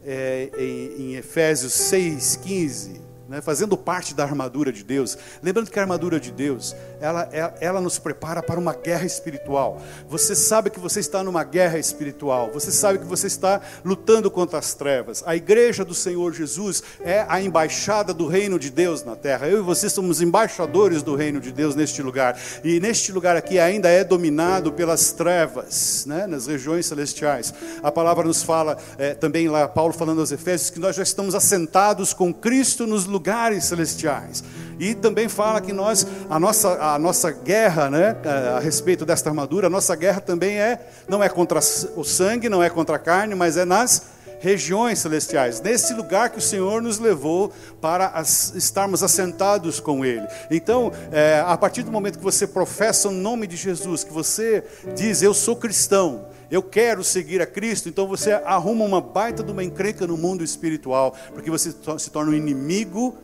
é, 0.05 0.50
em, 0.59 1.02
em 1.02 1.14
Efésios 1.17 1.73
6, 1.73 2.37
15 2.37 3.08
né, 3.29 3.43
fazendo 3.43 3.77
parte 3.77 4.15
da 4.15 4.25
armadura 4.25 4.73
de 4.73 4.83
Deus. 4.83 5.19
Lembrando 5.43 5.71
que 5.71 5.79
a 5.79 5.83
armadura 5.83 6.19
de 6.19 6.33
Deus, 6.33 6.75
ela, 6.99 7.29
ela, 7.31 7.55
ela, 7.61 7.81
nos 7.81 7.99
prepara 7.99 8.43
para 8.43 8.59
uma 8.59 8.73
guerra 8.73 9.05
espiritual. 9.05 9.83
Você 10.09 10.35
sabe 10.35 10.71
que 10.71 10.81
você 10.81 11.01
está 11.01 11.23
numa 11.23 11.45
guerra 11.45 11.79
espiritual, 11.79 12.51
você 12.51 12.73
sabe 12.73 12.99
que 12.99 13.05
você 13.05 13.27
está 13.27 13.61
lutando 13.85 14.31
contra 14.31 14.59
as 14.59 14.73
trevas. 14.73 15.23
A 15.27 15.37
igreja 15.37 15.85
do 15.85 15.95
Senhor 15.95 16.33
Jesus 16.33 16.83
é 17.01 17.27
a 17.29 17.41
embaixada 17.41 18.15
do 18.15 18.27
reino 18.27 18.59
de 18.59 18.71
Deus 18.71 19.05
na 19.05 19.15
terra. 19.15 19.47
Eu 19.47 19.59
e 19.59 19.63
você 19.63 19.91
somos 19.91 20.23
embaixadores 20.23 21.03
do 21.03 21.15
reino 21.15 21.39
de 21.39 21.53
Deus 21.53 21.75
neste 21.75 22.01
lugar. 22.01 22.39
E 22.65 22.81
neste 22.81 23.13
lugar 23.13 23.37
aqui 23.37 23.59
ainda 23.59 23.91
é 23.91 24.03
dominado 24.03 24.73
pelas 24.73 25.13
trevas, 25.13 26.07
né, 26.07 26.27
nas 26.27 26.47
regiões 26.47 26.87
celestiais. 26.87 27.53
A 27.83 27.93
palavra 27.93 28.25
nos 28.25 28.43
fala 28.43 28.79
é, 28.97 29.13
também 29.13 29.49
lá, 29.49 29.69
Paulo 29.69 29.93
falando 29.93 30.21
aos 30.21 30.33
Efésios, 30.33 30.71
que 30.71 30.81
nós 30.81 30.97
já 30.97 31.03
estamos 31.03 31.35
assentados 31.35 32.15
com 32.15 32.33
Cristo 32.33 32.87
nos 32.87 33.05
lugares 33.05 33.18
lugares 33.19 33.65
celestiais. 33.65 34.45
E 34.79 34.95
também 34.95 35.29
fala 35.29 35.61
que 35.61 35.73
nós, 35.73 36.07
a 36.31 36.39
nossa, 36.39 36.69
a 36.81 36.99
nossa 37.01 37.33
guerra, 37.33 37.91
né, 37.91 38.17
a 38.57 38.61
respeito 38.61 39.05
desta 39.05 39.29
armadura, 39.29 39.67
a 39.67 39.71
nossa 39.71 39.97
guerra 39.97 40.21
também 40.21 40.61
é, 40.61 40.79
não 41.09 41.23
é 41.23 41.29
contra 41.29 41.59
o 41.59 42.05
sangue, 42.05 42.49
não 42.49 42.63
é 42.63 42.71
contra 42.71 42.95
a 42.95 42.99
carne, 42.99 43.35
mas 43.35 43.57
é 43.57 43.65
nas 43.65 44.19
regiões 44.41 45.01
celestiais, 45.01 45.61
nesse 45.61 45.93
lugar 45.95 46.31
que 46.31 46.39
o 46.39 46.41
Senhor 46.41 46.81
nos 46.81 47.01
levou 47.01 47.53
para 47.81 48.07
as, 48.07 48.55
estarmos 48.55 49.03
assentados 49.03 49.81
com 49.81 50.05
Ele. 50.05 50.25
Então, 50.49 50.93
é, 51.11 51.43
a 51.45 51.57
partir 51.57 51.83
do 51.83 51.91
momento 51.91 52.19
que 52.19 52.25
você 52.25 52.47
professa 52.47 53.09
o 53.09 53.11
nome 53.11 53.49
de 53.49 53.57
Jesus, 53.57 54.05
que 54.05 54.13
você 54.13 54.63
diz, 54.95 55.23
eu 55.23 55.35
sou 55.35 55.57
cristão, 55.57 56.27
eu 56.50 56.62
quero 56.62 57.05
seguir 57.05 57.43
a 57.43 57.47
Cristo, 57.47 57.88
então 57.88 58.07
você 58.07 58.33
arruma 58.33 58.85
uma 58.85 59.00
baita 59.00 59.43
de 59.43 59.52
uma 59.52 59.62
encrenca 59.62 60.07
no 60.07 60.17
mundo 60.17 60.43
espiritual, 60.43 61.14
porque 61.35 61.50
você 61.50 61.75
se 61.99 62.11
torna 62.11 62.33
um 62.33 62.35
inimigo, 62.35 63.14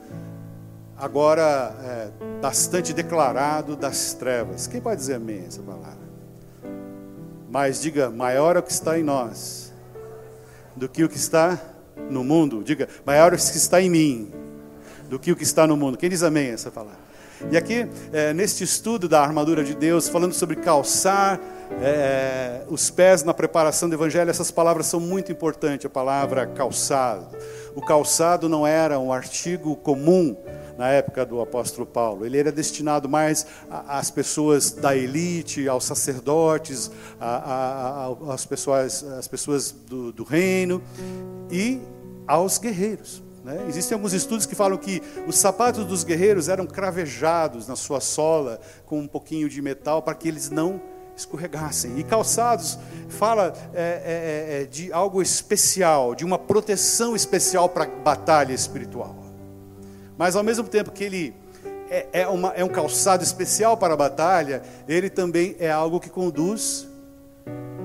agora 0.96 1.74
é, 1.82 2.40
bastante 2.40 2.92
declarado 2.92 3.76
das 3.76 4.12
trevas. 4.14 4.66
Quem 4.66 4.80
pode 4.80 5.00
dizer 5.00 5.14
amém 5.14 5.44
essa 5.46 5.62
palavra? 5.62 6.04
Mas 7.50 7.80
diga, 7.80 8.10
maior 8.10 8.56
é 8.56 8.58
o 8.58 8.62
que 8.62 8.72
está 8.72 8.98
em 8.98 9.02
nós 9.02 9.72
do 10.76 10.88
que 10.88 11.04
o 11.04 11.08
que 11.08 11.16
está 11.16 11.58
no 12.10 12.24
mundo. 12.24 12.62
Diga, 12.62 12.88
maior 13.06 13.32
é 13.32 13.36
o 13.36 13.38
que 13.38 13.56
está 13.56 13.80
em 13.80 13.88
mim 13.88 14.32
do 15.08 15.18
que 15.18 15.32
o 15.32 15.36
que 15.36 15.44
está 15.44 15.66
no 15.66 15.76
mundo. 15.76 15.96
Quem 15.96 16.10
diz 16.10 16.22
amém 16.22 16.48
essa 16.48 16.70
palavra? 16.70 16.98
E 17.50 17.56
aqui, 17.56 17.86
é, 18.12 18.32
neste 18.32 18.64
estudo 18.64 19.08
da 19.08 19.22
armadura 19.22 19.64
de 19.64 19.74
Deus, 19.74 20.08
falando 20.08 20.32
sobre 20.32 20.56
calçar 20.56 21.40
é, 21.82 22.62
os 22.68 22.90
pés 22.90 23.22
na 23.22 23.34
preparação 23.34 23.88
do 23.88 23.94
Evangelho, 23.94 24.30
essas 24.30 24.50
palavras 24.50 24.86
são 24.86 25.00
muito 25.00 25.32
importantes. 25.32 25.86
A 25.86 25.90
palavra 25.90 26.46
calçado. 26.46 27.36
O 27.74 27.80
calçado 27.80 28.48
não 28.48 28.66
era 28.66 28.98
um 28.98 29.12
artigo 29.12 29.76
comum 29.76 30.36
na 30.78 30.88
época 30.88 31.24
do 31.24 31.40
apóstolo 31.40 31.86
Paulo. 31.86 32.24
Ele 32.26 32.38
era 32.38 32.52
destinado 32.52 33.08
mais 33.08 33.46
às 33.70 34.10
pessoas 34.10 34.70
da 34.70 34.96
elite, 34.96 35.68
aos 35.68 35.84
sacerdotes, 35.84 36.90
às 38.28 38.44
pessoas, 38.44 39.02
às 39.04 39.28
pessoas 39.28 39.70
do, 39.70 40.12
do 40.12 40.24
reino 40.24 40.82
e 41.50 41.80
aos 42.26 42.58
guerreiros. 42.58 43.22
Né? 43.44 43.66
Existem 43.68 43.94
alguns 43.94 44.14
estudos 44.14 44.46
que 44.46 44.54
falam 44.54 44.78
que 44.78 45.02
os 45.26 45.36
sapatos 45.36 45.84
dos 45.84 46.02
guerreiros 46.02 46.48
eram 46.48 46.66
cravejados 46.66 47.68
na 47.68 47.76
sua 47.76 48.00
sola 48.00 48.58
com 48.86 49.00
um 49.00 49.06
pouquinho 49.06 49.48
de 49.48 49.60
metal 49.60 50.02
para 50.02 50.14
que 50.14 50.28
eles 50.28 50.48
não 50.50 50.80
escorregassem. 51.16 51.98
E 51.98 52.04
calçados 52.04 52.78
fala 53.08 53.52
é, 53.72 53.80
é, 53.80 54.62
é, 54.62 54.64
de 54.64 54.92
algo 54.92 55.22
especial, 55.22 56.14
de 56.14 56.24
uma 56.24 56.38
proteção 56.38 57.14
especial 57.14 57.68
para 57.68 57.86
batalha 57.86 58.52
espiritual. 58.52 59.16
Mas 60.16 60.36
ao 60.36 60.42
mesmo 60.42 60.64
tempo 60.64 60.90
que 60.90 61.04
ele 61.04 61.34
é, 61.90 62.06
é, 62.12 62.28
uma, 62.28 62.50
é 62.50 62.64
um 62.64 62.68
calçado 62.68 63.22
especial 63.22 63.76
para 63.76 63.94
a 63.94 63.96
batalha, 63.96 64.62
ele 64.88 65.10
também 65.10 65.56
é 65.58 65.70
algo 65.70 66.00
que 66.00 66.10
conduz 66.10 66.88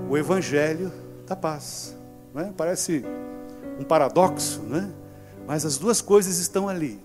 o 0.09 0.17
evangelho 0.17 0.91
da 1.27 1.36
paz. 1.36 1.95
Né? 2.33 2.53
Parece 2.55 3.03
um 3.79 3.83
paradoxo, 3.83 4.62
né? 4.62 4.89
Mas 5.48 5.65
as 5.65 5.77
duas 5.77 6.01
coisas 6.01 6.38
estão 6.38 6.69
ali. 6.69 7.00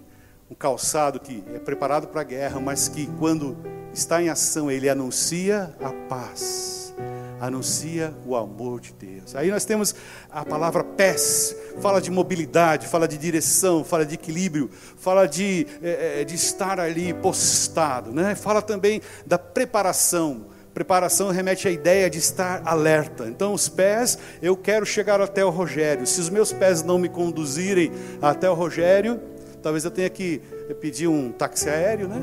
Um 0.54 0.56
calçado 0.56 1.18
que 1.18 1.42
é 1.52 1.58
preparado 1.58 2.06
para 2.06 2.20
a 2.20 2.25
guerra, 2.25 2.61
mas 2.61 2.87
que 2.87 3.08
quando 3.18 3.56
está 3.92 4.23
em 4.23 4.28
ação, 4.28 4.70
ele 4.70 4.88
anuncia 4.88 5.75
a 5.82 5.90
paz, 6.08 6.94
anuncia 7.40 8.14
o 8.25 8.37
amor 8.37 8.80
de 8.80 8.92
Deus. 8.92 9.34
Aí 9.34 9.50
nós 9.50 9.64
temos 9.64 9.96
a 10.30 10.44
palavra 10.44 10.84
pés, 10.84 11.56
fala 11.80 12.00
de 12.00 12.08
mobilidade, 12.08 12.87
fala 12.87 13.08
de 13.08 13.18
direção, 13.18 13.82
fala 13.82 14.06
de 14.06 14.14
equilíbrio, 14.14 14.70
fala 14.96 15.26
de, 15.26 15.66
é, 15.82 16.23
de 16.23 16.37
estar 16.37 16.78
ali 16.78 17.12
postado, 17.12 18.12
né? 18.12 18.37
fala 18.37 18.62
também 18.62 19.02
da 19.26 19.37
preparação 19.37 20.46
Preparação 20.75 21.30
remete 21.30 21.68
à 21.68 21.70
ideia 21.70 22.11
de 22.11 22.18
estar 22.18 22.61
alerta. 22.64 23.28
Então, 23.28 23.54
os 23.54 23.68
pés, 23.68 24.18
eu 24.42 24.56
quero 24.56 24.84
chegar 24.84 25.20
até 25.20 25.44
o 25.44 25.49
Rogério. 25.49 26.04
Se 26.04 26.20
os 26.20 26.28
meus 26.28 26.52
pés 26.52 26.82
não 26.82 26.99
me 26.99 27.08
conduzirem 27.08 27.92
até 28.20 28.50
o 28.50 28.54
Rogério, 28.54 29.20
talvez 29.64 29.83
eu 29.83 29.90
tenha 29.90 30.11
que 30.11 30.42
pedir 30.78 31.09
um 31.09 31.33
táxi 31.33 31.71
aéreo, 31.71 32.06
né? 32.06 32.23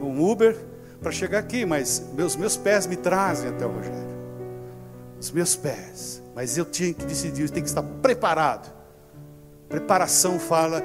um 0.00 0.24
Uber, 0.24 0.56
para 1.02 1.10
chegar 1.10 1.40
aqui, 1.40 1.66
mas 1.66 2.02
meus, 2.14 2.36
meus 2.36 2.56
pés 2.56 2.86
me 2.86 2.94
trazem 2.94 3.50
até 3.50 3.66
o 3.66 3.70
Rogério. 3.70 4.06
os 5.20 5.32
meus 5.32 5.56
pés. 5.56 6.22
Mas 6.34 6.56
eu 6.56 6.64
tinha 6.64 6.94
que 6.94 7.04
decidir, 7.04 7.42
eu 7.42 7.48
tenho 7.48 7.64
que 7.64 7.68
estar 7.68 7.82
preparado. 7.82 8.72
Preparação 9.68 10.38
fala 10.38 10.80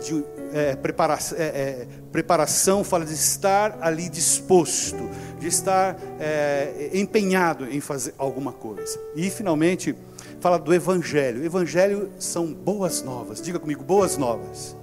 de 0.00 0.24
é, 0.54 0.76
prepara, 0.76 1.18
é, 1.36 1.42
é, 1.42 1.86
preparação 2.12 2.84
fala 2.84 3.04
de 3.04 3.14
estar 3.14 3.78
ali 3.80 4.08
disposto, 4.08 5.10
de 5.40 5.48
estar 5.48 5.98
é, 6.20 6.90
empenhado 6.92 7.66
em 7.68 7.80
fazer 7.80 8.14
alguma 8.16 8.52
coisa. 8.52 8.96
E 9.16 9.28
finalmente 9.28 9.96
fala 10.40 10.58
do 10.58 10.72
Evangelho. 10.72 11.44
Evangelho 11.44 12.10
são 12.18 12.52
boas 12.52 13.02
novas. 13.02 13.40
Diga 13.40 13.58
comigo, 13.58 13.82
boas 13.82 14.16
novas. 14.16 14.76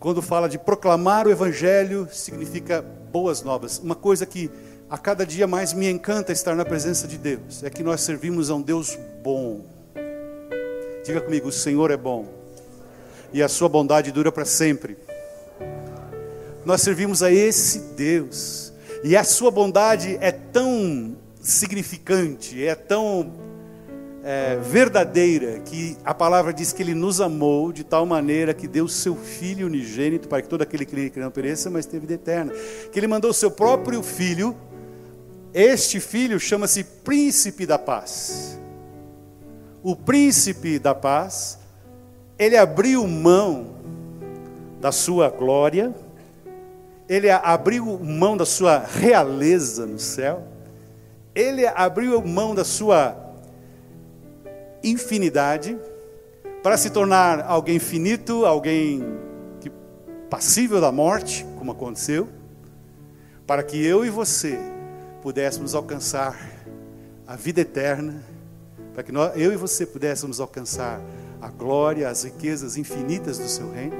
Quando 0.00 0.22
fala 0.22 0.48
de 0.48 0.58
proclamar 0.58 1.26
o 1.26 1.30
Evangelho, 1.30 2.08
significa 2.10 2.80
boas 3.12 3.42
novas. 3.42 3.78
Uma 3.78 3.94
coisa 3.94 4.24
que 4.24 4.50
a 4.88 4.96
cada 4.96 5.26
dia 5.26 5.46
mais 5.46 5.74
me 5.74 5.90
encanta 5.90 6.32
estar 6.32 6.56
na 6.56 6.64
presença 6.64 7.06
de 7.06 7.18
Deus 7.18 7.62
é 7.62 7.68
que 7.68 7.82
nós 7.82 8.00
servimos 8.00 8.48
a 8.48 8.54
um 8.54 8.62
Deus 8.62 8.98
bom. 9.22 9.60
Diga 11.04 11.20
comigo, 11.20 11.48
o 11.48 11.52
Senhor 11.52 11.90
é 11.90 11.98
bom 11.98 12.26
e 13.30 13.42
a 13.42 13.48
sua 13.48 13.68
bondade 13.68 14.10
dura 14.10 14.32
para 14.32 14.46
sempre. 14.46 14.96
Nós 16.64 16.80
servimos 16.80 17.22
a 17.22 17.30
esse 17.30 17.80
Deus 17.94 18.72
e 19.04 19.14
a 19.14 19.22
sua 19.22 19.50
bondade 19.50 20.16
é 20.22 20.32
tão 20.32 21.14
significante, 21.42 22.64
é 22.64 22.74
tão 22.74 23.30
é, 24.22 24.56
verdadeira 24.56 25.60
que 25.60 25.96
a 26.04 26.12
palavra 26.12 26.52
diz 26.52 26.72
que 26.72 26.82
Ele 26.82 26.94
nos 26.94 27.20
amou 27.20 27.72
de 27.72 27.84
tal 27.84 28.04
maneira 28.04 28.52
que 28.52 28.68
deu 28.68 28.86
seu 28.88 29.16
Filho 29.16 29.66
unigênito 29.66 30.28
para 30.28 30.42
que 30.42 30.48
todo 30.48 30.62
aquele 30.62 30.84
que 30.84 31.20
não 31.20 31.30
pereça, 31.30 31.70
mas 31.70 31.86
tenha 31.86 32.00
vida 32.00 32.14
eterna. 32.14 32.52
Que 32.92 32.98
Ele 32.98 33.06
mandou 33.06 33.32
seu 33.32 33.50
próprio 33.50 34.02
Filho. 34.02 34.54
Este 35.52 35.98
Filho 36.00 36.38
chama-se 36.38 36.84
Príncipe 36.84 37.66
da 37.66 37.78
Paz. 37.78 38.58
O 39.82 39.96
Príncipe 39.96 40.78
da 40.78 40.94
Paz 40.94 41.58
ele 42.40 42.56
abriu 42.56 43.06
mão 43.06 43.66
da 44.80 44.90
sua 44.90 45.28
glória, 45.28 45.94
ele 47.06 47.28
abriu 47.28 47.98
mão 47.98 48.34
da 48.34 48.46
sua 48.46 48.78
realeza 48.78 49.84
no 49.84 49.98
céu, 49.98 50.42
ele 51.34 51.66
abriu 51.66 52.18
mão 52.22 52.54
da 52.54 52.64
sua 52.64 53.29
infinidade 54.82 55.78
para 56.62 56.76
se 56.76 56.90
tornar 56.90 57.40
alguém 57.40 57.78
finito, 57.78 58.44
alguém 58.44 59.02
que, 59.60 59.70
passível 60.28 60.80
da 60.80 60.92
morte, 60.92 61.46
como 61.58 61.72
aconteceu, 61.72 62.28
para 63.46 63.62
que 63.62 63.82
eu 63.84 64.04
e 64.04 64.10
você 64.10 64.58
pudéssemos 65.22 65.74
alcançar 65.74 66.38
a 67.26 67.36
vida 67.36 67.60
eterna, 67.60 68.22
para 68.92 69.02
que 69.02 69.12
nós, 69.12 69.32
eu 69.36 69.52
e 69.52 69.56
você 69.56 69.86
pudéssemos 69.86 70.40
alcançar 70.40 71.00
a 71.40 71.48
glória, 71.48 72.08
as 72.08 72.24
riquezas 72.24 72.76
infinitas 72.76 73.38
do 73.38 73.48
seu 73.48 73.70
reino, 73.70 73.96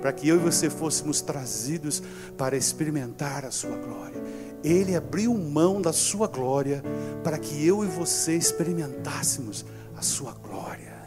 para 0.00 0.12
que 0.12 0.28
eu 0.28 0.36
e 0.36 0.38
você 0.38 0.68
fôssemos 0.68 1.20
trazidos 1.20 2.02
para 2.36 2.56
experimentar 2.56 3.44
a 3.44 3.50
sua 3.52 3.76
glória. 3.76 4.20
Ele 4.64 4.96
abriu 4.96 5.32
mão 5.34 5.80
da 5.80 5.92
sua 5.92 6.26
glória 6.26 6.82
para 7.22 7.38
que 7.38 7.64
eu 7.66 7.84
e 7.84 7.86
você 7.86 8.34
experimentássemos 8.34 9.64
a 10.02 10.04
sua 10.04 10.32
glória. 10.32 11.00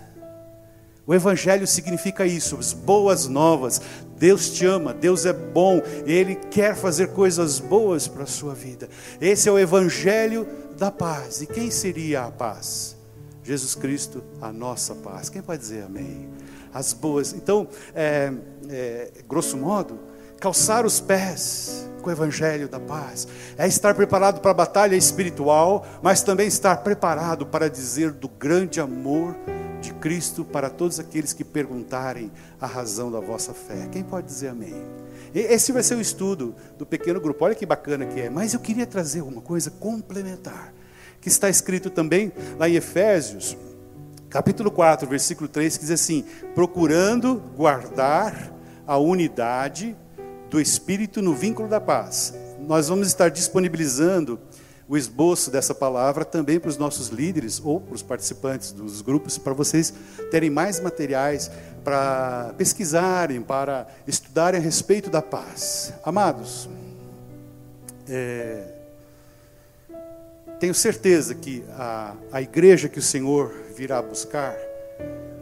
O 1.05 1.13
Evangelho 1.13 1.67
significa 1.67 2.25
isso, 2.25 2.57
as 2.57 2.71
boas 2.71 3.27
novas. 3.27 3.81
Deus 4.17 4.49
te 4.51 4.65
ama, 4.65 4.93
Deus 4.93 5.25
é 5.25 5.33
bom, 5.33 5.81
Ele 6.05 6.35
quer 6.35 6.75
fazer 6.77 7.09
coisas 7.09 7.59
boas 7.59 8.07
para 8.07 8.23
a 8.23 8.27
sua 8.27 8.55
vida. 8.55 8.89
Esse 9.19 9.49
é 9.49 9.51
o 9.51 9.59
Evangelho 9.59 10.47
da 10.77 10.89
paz. 10.89 11.41
E 11.41 11.45
quem 11.45 11.69
seria 11.69 12.23
a 12.23 12.31
paz? 12.31 12.95
Jesus 13.43 13.75
Cristo, 13.75 14.23
a 14.41 14.51
nossa 14.51 14.95
paz. 14.95 15.29
Quem 15.29 15.41
pode 15.41 15.61
dizer 15.61 15.83
amém? 15.83 16.29
As 16.73 16.93
boas. 16.93 17.33
Então, 17.33 17.67
é, 17.93 18.33
é, 18.69 19.11
grosso 19.27 19.57
modo, 19.57 19.99
calçar 20.39 20.85
os 20.85 20.99
pés 20.99 21.89
com 22.01 22.09
o 22.09 22.11
evangelho 22.11 22.69
da 22.69 22.79
paz 22.79 23.27
é 23.57 23.67
estar 23.67 23.95
preparado 23.95 24.39
para 24.39 24.51
a 24.51 24.53
batalha 24.53 24.95
espiritual, 24.95 25.85
mas 26.03 26.21
também 26.21 26.47
estar 26.47 26.77
preparado 26.77 27.45
para 27.45 27.69
dizer 27.69 28.11
do 28.11 28.29
grande 28.29 28.79
amor 28.79 29.35
de 29.81 29.93
Cristo 29.93 30.45
para 30.45 30.69
todos 30.69 30.99
aqueles 30.99 31.33
que 31.33 31.43
perguntarem 31.43 32.31
a 32.61 32.67
razão 32.67 33.11
da 33.11 33.19
vossa 33.19 33.53
fé. 33.53 33.87
Quem 33.91 34.03
pode 34.03 34.27
dizer 34.27 34.49
amém? 34.49 34.73
Esse 35.33 35.71
vai 35.71 35.83
ser 35.83 35.95
o 35.95 36.01
estudo 36.01 36.55
do 36.77 36.85
pequeno 36.85 37.19
grupo. 37.19 37.43
Olha 37.43 37.55
que 37.55 37.65
bacana 37.65 38.05
que 38.05 38.21
é. 38.21 38.29
Mas 38.29 38.53
eu 38.53 38.59
queria 38.59 38.85
trazer 38.85 39.21
uma 39.21 39.41
coisa 39.41 39.69
complementar 39.69 40.73
que 41.19 41.27
está 41.27 41.49
escrito 41.49 41.89
também 41.89 42.31
lá 42.57 42.69
em 42.69 42.75
Efésios, 42.75 43.57
capítulo 44.29 44.69
4, 44.71 45.09
versículo 45.09 45.49
3, 45.49 45.75
que 45.75 45.83
diz 45.83 45.91
assim: 45.91 46.23
procurando 46.53 47.41
guardar 47.55 48.53
a 48.87 48.97
unidade 48.97 49.95
do 50.49 50.59
Espírito 50.59 51.21
no 51.21 51.33
vínculo 51.33 51.67
da 51.67 51.81
paz. 51.81 52.33
Nós 52.59 52.87
vamos 52.87 53.07
estar 53.07 53.29
disponibilizando 53.29 54.39
o 54.87 54.95
esboço 54.95 55.49
dessa 55.49 55.73
palavra 55.73 56.23
também 56.23 56.59
para 56.59 56.69
os 56.69 56.77
nossos 56.77 57.09
líderes 57.09 57.59
ou 57.63 57.81
para 57.81 57.95
os 57.95 58.03
participantes 58.03 58.71
dos 58.71 59.01
grupos, 59.01 59.37
para 59.37 59.53
vocês 59.53 59.93
terem 60.29 60.49
mais 60.49 60.79
materiais 60.79 61.49
para 61.83 62.53
pesquisarem, 62.57 63.41
para 63.41 63.87
estudarem 64.07 64.59
a 64.59 64.63
respeito 64.63 65.09
da 65.09 65.21
paz. 65.21 65.93
Amados, 66.03 66.69
é, 68.07 68.73
tenho 70.59 70.73
certeza 70.73 71.33
que 71.35 71.63
a, 71.71 72.15
a 72.31 72.41
igreja 72.41 72.87
que 72.87 72.99
o 72.99 73.01
Senhor 73.03 73.53
virá 73.75 74.01
buscar, 74.01 74.55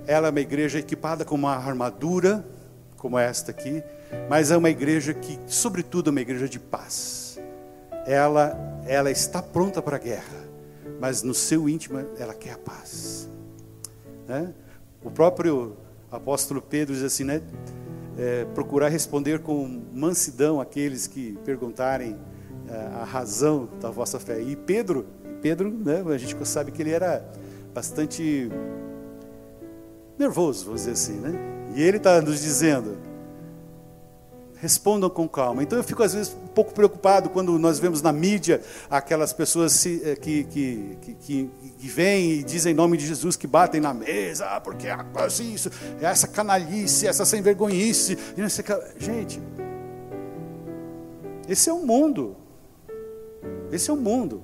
ela 0.07 0.27
é 0.27 0.31
uma 0.31 0.41
igreja 0.41 0.79
equipada 0.79 1.23
com 1.23 1.35
uma 1.35 1.55
armadura, 1.55 2.45
como 2.97 3.19
esta 3.19 3.51
aqui, 3.51 3.83
mas 4.29 4.51
é 4.51 4.57
uma 4.57 4.69
igreja 4.69 5.13
que, 5.13 5.39
sobretudo, 5.47 6.09
é 6.09 6.11
uma 6.11 6.21
igreja 6.21 6.47
de 6.47 6.59
paz. 6.59 7.39
Ela, 8.05 8.57
ela 8.85 9.11
está 9.11 9.41
pronta 9.41 9.81
para 9.81 9.95
a 9.95 9.99
guerra, 9.99 10.43
mas 10.99 11.23
no 11.23 11.33
seu 11.33 11.69
íntimo 11.69 11.99
ela 12.17 12.33
quer 12.33 12.53
a 12.53 12.57
paz. 12.57 13.29
Né? 14.27 14.53
O 15.03 15.11
próprio 15.11 15.75
apóstolo 16.11 16.61
Pedro 16.61 16.93
diz 16.93 17.03
assim, 17.03 17.23
né? 17.23 17.41
É, 18.17 18.45
procurar 18.53 18.89
responder 18.89 19.39
com 19.39 19.81
mansidão 19.91 20.61
aqueles 20.61 21.07
que 21.07 21.37
perguntarem 21.43 22.15
é, 22.69 22.75
a 23.01 23.03
razão 23.03 23.67
da 23.81 23.89
vossa 23.89 24.19
fé. 24.19 24.39
E 24.39 24.55
Pedro, 24.55 25.05
Pedro, 25.41 25.71
né, 25.71 26.03
a 26.05 26.17
gente 26.17 26.35
sabe 26.47 26.71
que 26.71 26.81
ele 26.81 26.91
era 26.91 27.25
bastante 27.73 28.49
nervoso, 30.17 30.65
vamos 30.65 30.81
dizer 30.81 30.91
assim, 30.91 31.19
né? 31.19 31.33
E 31.75 31.81
ele 31.81 31.97
está 31.97 32.21
nos 32.21 32.39
dizendo: 32.41 32.97
respondam 34.63 35.09
com 35.09 35.27
calma. 35.27 35.61
Então 35.61 35.77
eu 35.77 35.83
fico 35.83 36.01
às 36.01 36.13
vezes 36.13 36.33
um 36.33 36.47
pouco 36.47 36.73
preocupado 36.73 37.29
quando 37.29 37.59
nós 37.59 37.79
vemos 37.79 38.01
na 38.01 38.13
mídia 38.13 38.61
aquelas 38.89 39.33
pessoas 39.33 39.85
eh, 39.85 40.15
que, 40.15 40.45
que, 40.45 40.97
que, 41.19 41.49
que, 41.77 41.87
vêm 41.89 42.31
e 42.31 42.43
dizem 42.43 42.71
em 42.71 42.75
nome 42.75 42.95
de 42.95 43.05
Jesus 43.05 43.35
que 43.35 43.45
batem 43.45 43.81
na 43.81 43.93
mesa, 43.93 44.45
ah, 44.45 44.61
porque 44.61 44.87
é 44.87 44.95
isso, 45.41 45.69
essa 45.99 46.29
canalice, 46.29 47.05
essa 47.05 47.25
sem 47.25 47.41
vergonhice. 47.41 48.17
Gente, 48.97 49.41
esse 51.49 51.69
é 51.69 51.73
o 51.73 51.85
mundo. 51.85 52.37
Esse 53.69 53.89
é 53.89 53.93
o 53.93 53.97
mundo. 53.97 54.41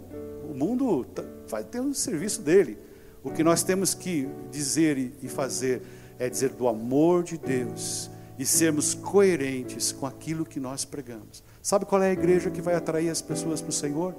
O 0.49 0.53
mundo 0.53 1.05
tá, 1.05 1.23
vai 1.47 1.63
ter 1.63 1.79
um 1.79 1.93
serviço 1.93 2.41
dele. 2.41 2.77
O 3.23 3.32
que 3.32 3.41
nós 3.41 3.63
temos 3.63 3.93
que 3.93 4.27
dizer 4.51 5.13
e 5.21 5.29
fazer 5.29 5.82
é 6.19 6.29
dizer 6.29 6.49
do 6.49 6.67
amor 6.67 7.23
de 7.23 7.38
Deus 7.38 8.12
e 8.39 8.45
sermos 8.45 8.93
coerentes 8.93 9.91
com 9.91 10.06
aquilo 10.06 10.45
que 10.45 10.62
nós 10.62 10.86
pregamos. 10.86 11.43
Sabe 11.62 11.86
qual 11.86 12.02
é 12.02 12.10
a 12.10 12.13
igreja 12.13 12.49
que 12.49 12.62
vai 12.62 12.73
atrair 12.73 13.10
as 13.10 13.21
pessoas 13.21 13.60
para 13.60 13.69
o 13.69 13.73
Senhor? 13.73 14.15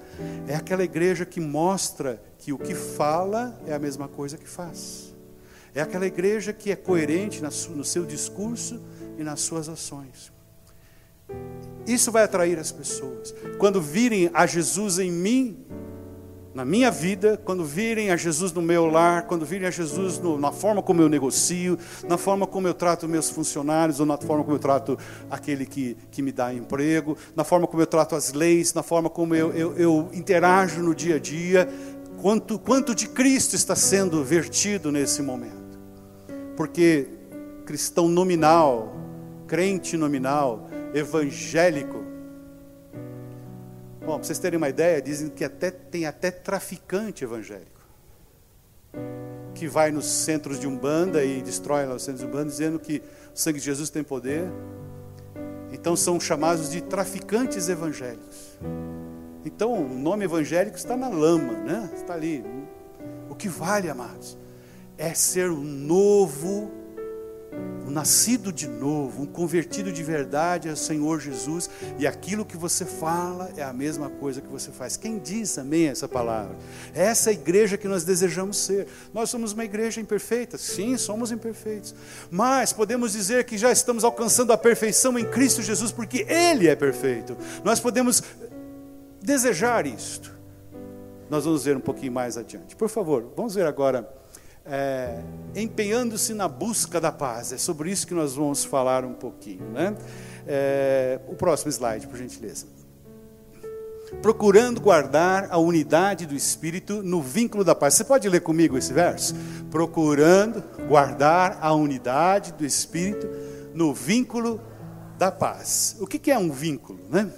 É 0.46 0.54
aquela 0.54 0.84
igreja 0.84 1.24
que 1.24 1.40
mostra 1.40 2.22
que 2.38 2.52
o 2.52 2.58
que 2.58 2.74
fala 2.74 3.58
é 3.66 3.72
a 3.72 3.78
mesma 3.78 4.06
coisa 4.06 4.36
que 4.36 4.46
faz. 4.46 5.14
É 5.74 5.80
aquela 5.80 6.06
igreja 6.06 6.52
que 6.52 6.70
é 6.70 6.76
coerente 6.76 7.40
no 7.42 7.84
seu 7.84 8.04
discurso 8.04 8.78
e 9.18 9.24
nas 9.24 9.40
suas 9.40 9.70
ações. 9.70 10.30
Isso 11.86 12.12
vai 12.12 12.24
atrair 12.24 12.58
as 12.58 12.70
pessoas. 12.70 13.34
Quando 13.56 13.80
virem 13.80 14.30
a 14.34 14.46
Jesus 14.46 14.98
em 14.98 15.10
mim, 15.10 15.64
na 16.52 16.64
minha 16.64 16.90
vida, 16.90 17.40
quando 17.44 17.64
virem 17.64 18.10
a 18.10 18.16
Jesus 18.16 18.52
no 18.52 18.60
meu 18.60 18.86
lar, 18.86 19.26
quando 19.26 19.46
virem 19.46 19.68
a 19.68 19.70
Jesus 19.70 20.18
no, 20.18 20.38
na 20.38 20.50
forma 20.50 20.82
como 20.82 21.00
eu 21.00 21.08
negocio, 21.08 21.78
na 22.08 22.18
forma 22.18 22.44
como 22.46 22.66
eu 22.66 22.74
trato 22.74 23.08
meus 23.08 23.30
funcionários, 23.30 24.00
ou 24.00 24.06
na 24.06 24.16
forma 24.18 24.42
como 24.42 24.56
eu 24.56 24.60
trato 24.60 24.98
aquele 25.30 25.64
que, 25.64 25.96
que 26.10 26.20
me 26.20 26.32
dá 26.32 26.52
emprego, 26.52 27.16
na 27.36 27.44
forma 27.44 27.68
como 27.68 27.80
eu 27.80 27.86
trato 27.86 28.16
as 28.16 28.32
leis, 28.32 28.74
na 28.74 28.82
forma 28.82 29.08
como 29.08 29.34
eu, 29.34 29.52
eu, 29.52 29.76
eu 29.76 30.08
interajo 30.12 30.82
no 30.82 30.92
dia 30.92 31.16
a 31.16 31.18
dia, 31.20 31.68
quanto, 32.20 32.58
quanto 32.58 32.96
de 32.96 33.08
Cristo 33.08 33.54
está 33.54 33.76
sendo 33.76 34.24
vertido 34.24 34.90
nesse 34.90 35.22
momento. 35.22 35.78
Porque 36.56 37.06
cristão 37.64 38.08
nominal, 38.08 38.92
crente 39.46 39.96
nominal, 39.96 40.68
evangélico, 40.92 42.09
Bom, 44.00 44.14
para 44.14 44.24
vocês 44.24 44.38
terem 44.38 44.56
uma 44.56 44.68
ideia, 44.68 45.00
dizem 45.00 45.28
que 45.28 45.44
até, 45.44 45.70
tem 45.70 46.06
até 46.06 46.30
traficante 46.30 47.24
evangélico 47.24 47.80
que 49.54 49.68
vai 49.68 49.90
nos 49.90 50.06
centros 50.06 50.58
de 50.58 50.66
Umbanda 50.66 51.22
e 51.22 51.42
destrói 51.42 51.86
os 51.86 52.02
centros 52.02 52.20
de 52.20 52.26
Umbanda, 52.26 52.46
dizendo 52.46 52.78
que 52.78 53.02
o 53.34 53.38
sangue 53.38 53.58
de 53.58 53.66
Jesus 53.66 53.90
tem 53.90 54.02
poder. 54.02 54.44
Então 55.70 55.94
são 55.94 56.18
chamados 56.18 56.70
de 56.70 56.80
traficantes 56.80 57.68
evangélicos. 57.68 58.58
Então 59.44 59.74
o 59.74 59.88
nome 59.98 60.24
evangélico 60.24 60.78
está 60.78 60.96
na 60.96 61.08
lama, 61.08 61.52
né? 61.52 61.90
Está 61.94 62.14
ali. 62.14 62.42
O 63.28 63.34
que 63.34 63.48
vale, 63.48 63.90
amados, 63.90 64.38
é 64.96 65.12
ser 65.14 65.50
um 65.50 65.62
novo 65.62 66.70
um 67.86 67.90
nascido 67.90 68.52
de 68.52 68.68
novo, 68.68 69.22
um 69.22 69.26
convertido 69.26 69.92
de 69.92 70.02
verdade 70.02 70.68
ao 70.68 70.76
Senhor 70.76 71.20
Jesus, 71.20 71.68
e 71.98 72.06
aquilo 72.06 72.44
que 72.44 72.56
você 72.56 72.84
fala 72.84 73.50
é 73.56 73.62
a 73.62 73.72
mesma 73.72 74.08
coisa 74.08 74.40
que 74.40 74.46
você 74.46 74.70
faz. 74.70 74.96
Quem 74.96 75.18
diz 75.18 75.54
também 75.54 75.88
essa 75.88 76.08
palavra? 76.08 76.56
É 76.94 77.04
essa 77.04 77.32
igreja 77.32 77.76
que 77.76 77.88
nós 77.88 78.04
desejamos 78.04 78.58
ser. 78.58 78.86
Nós 79.12 79.28
somos 79.28 79.52
uma 79.52 79.64
igreja 79.64 80.00
imperfeita, 80.00 80.56
sim, 80.56 80.96
somos 80.96 81.32
imperfeitos, 81.32 81.94
mas 82.30 82.72
podemos 82.72 83.12
dizer 83.12 83.44
que 83.44 83.58
já 83.58 83.72
estamos 83.72 84.04
alcançando 84.04 84.52
a 84.52 84.58
perfeição 84.58 85.18
em 85.18 85.24
Cristo 85.24 85.62
Jesus, 85.62 85.90
porque 85.90 86.26
Ele 86.28 86.68
é 86.68 86.76
perfeito. 86.76 87.36
Nós 87.64 87.80
podemos 87.80 88.22
desejar 89.20 89.86
isto. 89.86 90.38
Nós 91.28 91.44
vamos 91.44 91.64
ver 91.64 91.76
um 91.76 91.80
pouquinho 91.80 92.12
mais 92.12 92.36
adiante. 92.36 92.74
Por 92.74 92.88
favor, 92.88 93.32
vamos 93.36 93.54
ver 93.54 93.66
agora 93.66 94.19
é, 94.64 95.20
empenhando-se 95.54 96.34
na 96.34 96.48
busca 96.48 97.00
da 97.00 97.12
paz. 97.12 97.52
É 97.52 97.58
sobre 97.58 97.90
isso 97.90 98.06
que 98.06 98.14
nós 98.14 98.34
vamos 98.34 98.64
falar 98.64 99.04
um 99.04 99.14
pouquinho. 99.14 99.64
Né? 99.70 99.96
É, 100.46 101.20
o 101.28 101.34
próximo 101.34 101.70
slide, 101.70 102.06
por 102.06 102.16
gentileza. 102.16 102.66
Procurando 104.20 104.80
guardar 104.80 105.48
a 105.50 105.58
unidade 105.58 106.26
do 106.26 106.34
Espírito 106.34 107.02
no 107.02 107.22
vínculo 107.22 107.62
da 107.62 107.74
paz. 107.74 107.94
Você 107.94 108.04
pode 108.04 108.28
ler 108.28 108.40
comigo 108.40 108.76
esse 108.76 108.92
verso? 108.92 109.34
Procurando 109.70 110.62
guardar 110.88 111.58
a 111.60 111.72
unidade 111.72 112.52
do 112.52 112.64
Espírito 112.64 113.28
no 113.72 113.94
vínculo 113.94 114.60
da 115.16 115.30
paz. 115.30 115.96
O 116.00 116.06
que 116.06 116.30
é 116.30 116.38
um 116.38 116.50
vínculo? 116.50 116.98
Né? 117.08 117.30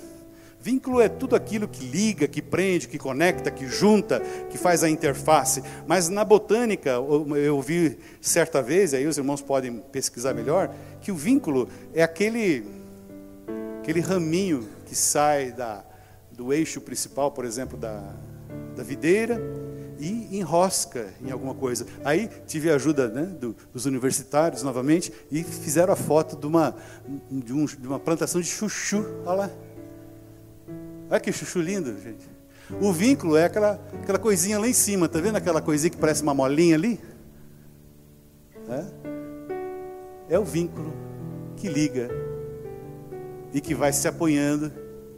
Vínculo 0.63 1.01
é 1.01 1.09
tudo 1.09 1.35
aquilo 1.35 1.67
que 1.67 1.85
liga, 1.85 2.29
que 2.29 2.41
prende, 2.41 2.87
que 2.87 2.97
conecta, 2.97 3.51
que 3.51 3.67
junta, 3.67 4.21
que 4.49 4.57
faz 4.57 4.85
a 4.85 4.89
interface. 4.89 5.61
Mas 5.89 6.09
na 6.09 6.25
botânica, 6.25 6.91
eu 6.91 7.57
ouvi 7.57 7.99
certa 8.21 8.63
vez, 8.63 8.95
aí 8.95 9.05
os 9.05 9.19
irmãos 9.19 9.43
podem 9.43 9.79
pesquisar 9.91 10.33
melhor, 10.35 10.73
que 11.01 11.11
o 11.11 11.17
vínculo 11.17 11.69
é 11.93 12.05
aquele, 12.05 12.65
aquele 13.81 13.99
raminho 13.99 14.69
que 14.87 14.95
sai 14.95 15.51
da, 15.51 15.85
do 16.31 16.53
eixo 16.53 16.81
principal, 16.81 17.33
por 17.33 17.45
exemplo, 17.45 17.77
da, 17.77 18.15
da 18.77 18.85
videira, 18.85 19.43
e 19.99 20.39
enrosca 20.39 21.09
em 21.21 21.33
alguma 21.33 21.57
coisa. 21.57 21.87
Aí 22.05 22.31
tive 22.47 22.71
a 22.71 22.77
ajuda 22.77 23.09
né, 23.09 23.23
do, 23.25 23.57
dos 23.73 23.85
universitários 23.85 24.63
novamente 24.63 25.13
e 25.29 25.43
fizeram 25.43 25.93
a 25.93 25.97
foto 25.97 26.37
de 26.37 26.47
uma, 26.47 26.77
de, 27.29 27.53
um, 27.53 27.65
de 27.65 27.87
uma 27.87 27.99
plantação 27.99 28.41
de 28.41 28.47
chuchu. 28.47 29.05
Olha 29.27 29.33
lá. 29.33 29.51
Olha 31.13 31.21
que 31.21 31.31
chuchu 31.31 31.61
lindo, 31.61 31.95
gente. 32.01 32.27
O 32.81 32.91
vínculo 32.91 33.37
é 33.37 33.45
aquela, 33.45 33.79
aquela 34.03 34.19
coisinha 34.19 34.59
lá 34.59 34.67
em 34.67 34.73
cima, 34.73 35.07
tá 35.11 35.21
vendo 35.21 35.37
aquela 35.37 35.61
coisinha 35.61 35.91
que 35.91 35.97
parece 35.99 36.23
uma 36.23 36.33
molinha 36.33 36.75
ali? 36.75 36.99
É, 38.67 40.37
é 40.37 40.39
o 40.39 40.45
vínculo 40.45 40.91
que 41.55 41.69
liga 41.69 42.09
e 43.53 43.61
que 43.61 43.75
vai 43.75 43.93
se 43.93 44.09
apoiando 44.09 44.73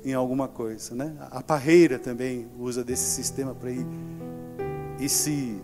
em 0.05 0.13
alguma 0.13 0.49
coisa, 0.49 0.97
né? 0.97 1.15
A 1.31 1.41
parreira 1.41 1.97
também 1.97 2.49
usa 2.59 2.83
desse 2.83 3.13
sistema 3.13 3.55
para 3.55 3.71
ir 3.71 3.87
e 4.99 5.09
se 5.09 5.63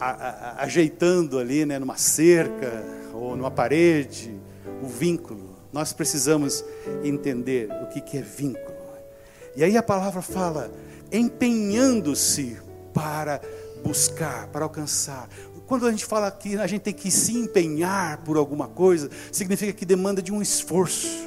a, 0.00 0.10
a, 0.10 0.62
ajeitando 0.64 1.38
ali, 1.38 1.64
né, 1.64 1.78
numa 1.78 1.96
cerca 1.96 2.82
ou 3.14 3.36
numa 3.36 3.52
parede, 3.52 4.34
o 4.82 4.88
vínculo. 4.88 5.54
Nós 5.72 5.92
precisamos 5.92 6.64
entender 7.04 7.68
o 7.84 7.86
que, 7.86 8.00
que 8.00 8.18
é 8.18 8.22
vínculo. 8.22 8.75
E 9.56 9.64
aí 9.64 9.76
a 9.76 9.82
palavra 9.82 10.20
fala, 10.20 10.70
empenhando-se 11.10 12.58
para 12.92 13.40
buscar, 13.82 14.48
para 14.48 14.64
alcançar. 14.64 15.28
Quando 15.66 15.86
a 15.86 15.90
gente 15.90 16.04
fala 16.04 16.30
que 16.30 16.56
a 16.56 16.66
gente 16.66 16.82
tem 16.82 16.94
que 16.94 17.10
se 17.10 17.36
empenhar 17.36 18.18
por 18.18 18.36
alguma 18.36 18.68
coisa, 18.68 19.10
significa 19.32 19.72
que 19.72 19.84
demanda 19.84 20.22
de 20.22 20.32
um 20.32 20.42
esforço. 20.42 21.26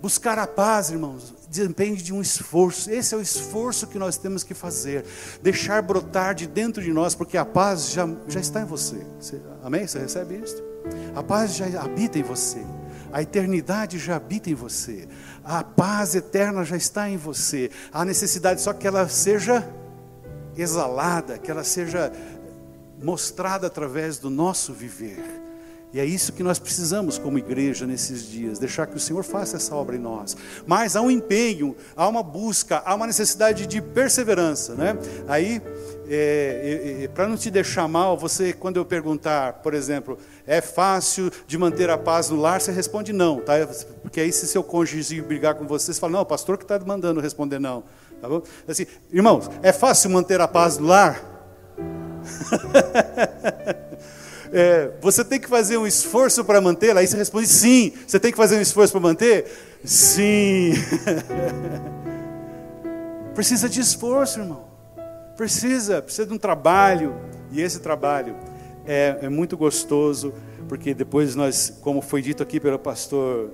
Buscar 0.00 0.38
a 0.38 0.46
paz, 0.46 0.90
irmãos, 0.90 1.34
depende 1.50 2.02
de 2.02 2.14
um 2.14 2.20
esforço. 2.20 2.90
Esse 2.90 3.14
é 3.14 3.18
o 3.18 3.20
esforço 3.20 3.86
que 3.86 3.98
nós 3.98 4.16
temos 4.16 4.42
que 4.42 4.54
fazer. 4.54 5.04
Deixar 5.42 5.82
brotar 5.82 6.34
de 6.34 6.46
dentro 6.46 6.82
de 6.82 6.92
nós, 6.92 7.14
porque 7.14 7.36
a 7.36 7.44
paz 7.44 7.90
já, 7.90 8.08
já 8.26 8.40
está 8.40 8.60
em 8.60 8.64
você. 8.64 9.04
você 9.20 9.40
amém? 9.62 9.86
Você 9.86 9.98
recebe 9.98 10.36
isso? 10.36 10.62
A 11.14 11.22
paz 11.22 11.56
já 11.56 11.66
habita 11.82 12.18
em 12.18 12.22
você. 12.22 12.64
A 13.12 13.22
eternidade 13.22 13.98
já 13.98 14.16
habita 14.16 14.50
em 14.50 14.54
você. 14.54 15.08
A 15.44 15.64
paz 15.64 16.14
eterna 16.14 16.64
já 16.64 16.76
está 16.76 17.08
em 17.08 17.16
você. 17.16 17.70
A 17.92 18.04
necessidade 18.04 18.60
só 18.60 18.72
que 18.72 18.86
ela 18.86 19.08
seja 19.08 19.66
exalada, 20.56 21.38
que 21.38 21.50
ela 21.50 21.64
seja 21.64 22.12
mostrada 23.02 23.66
através 23.66 24.18
do 24.18 24.28
nosso 24.28 24.72
viver. 24.72 25.22
E 25.92 25.98
é 25.98 26.04
isso 26.04 26.34
que 26.34 26.42
nós 26.42 26.58
precisamos 26.58 27.16
como 27.16 27.38
igreja 27.38 27.86
nesses 27.86 28.26
dias, 28.28 28.58
deixar 28.58 28.86
que 28.86 28.96
o 28.96 29.00
Senhor 29.00 29.24
faça 29.24 29.56
essa 29.56 29.74
obra 29.74 29.96
em 29.96 29.98
nós. 29.98 30.36
Mas 30.66 30.94
há 30.94 31.00
um 31.00 31.10
empenho, 31.10 31.74
há 31.96 32.06
uma 32.06 32.22
busca, 32.22 32.82
há 32.84 32.94
uma 32.94 33.06
necessidade 33.06 33.66
de 33.66 33.80
perseverança, 33.80 34.74
né? 34.74 34.98
Aí, 35.26 35.62
é, 36.10 37.04
é, 37.04 37.08
para 37.08 37.28
não 37.28 37.36
te 37.36 37.50
deixar 37.50 37.86
mal, 37.86 38.16
você, 38.16 38.52
quando 38.52 38.76
eu 38.76 38.84
perguntar, 38.84 39.54
por 39.54 39.74
exemplo, 39.74 40.18
é 40.46 40.60
fácil 40.60 41.30
de 41.46 41.58
manter 41.58 41.90
a 41.90 41.98
paz 41.98 42.30
no 42.30 42.40
lar, 42.40 42.60
você 42.60 42.72
responde 42.72 43.12
não, 43.12 43.40
tá? 43.40 43.54
Porque 44.02 44.20
aí 44.20 44.32
se 44.32 44.46
seu 44.46 44.62
cônjuge 44.62 45.20
brigar 45.20 45.54
com 45.54 45.66
você, 45.66 45.92
você 45.92 46.00
fala, 46.00 46.14
não, 46.14 46.20
o 46.20 46.26
pastor 46.26 46.56
que 46.56 46.64
está 46.64 46.78
mandando 46.78 47.20
responder 47.20 47.58
não, 47.58 47.84
tá 48.20 48.28
bom? 48.28 48.42
Assim, 48.66 48.86
irmãos, 49.12 49.50
é 49.62 49.72
fácil 49.72 50.10
manter 50.10 50.40
a 50.40 50.48
paz 50.48 50.78
no 50.78 50.86
lar? 50.86 51.22
é, 54.52 54.90
você 55.00 55.24
tem 55.24 55.38
que 55.38 55.48
fazer 55.48 55.76
um 55.76 55.86
esforço 55.86 56.44
para 56.44 56.60
mantê-la? 56.60 57.00
Aí 57.00 57.06
você 57.06 57.16
responde 57.16 57.46
sim. 57.46 57.92
Você 58.06 58.18
tem 58.18 58.30
que 58.30 58.36
fazer 58.36 58.56
um 58.56 58.60
esforço 58.60 58.92
para 58.92 59.00
manter? 59.00 59.46
Sim. 59.84 60.72
precisa 63.34 63.68
de 63.68 63.80
esforço, 63.80 64.40
irmão. 64.40 64.67
Precisa, 65.38 66.02
precisa 66.02 66.26
de 66.26 66.34
um 66.34 66.36
trabalho. 66.36 67.14
E 67.52 67.60
esse 67.60 67.78
trabalho 67.78 68.34
é, 68.84 69.18
é 69.22 69.28
muito 69.28 69.56
gostoso, 69.56 70.34
porque 70.68 70.92
depois 70.92 71.36
nós, 71.36 71.78
como 71.80 72.02
foi 72.02 72.20
dito 72.20 72.42
aqui 72.42 72.58
pelo 72.58 72.76
pastor, 72.76 73.52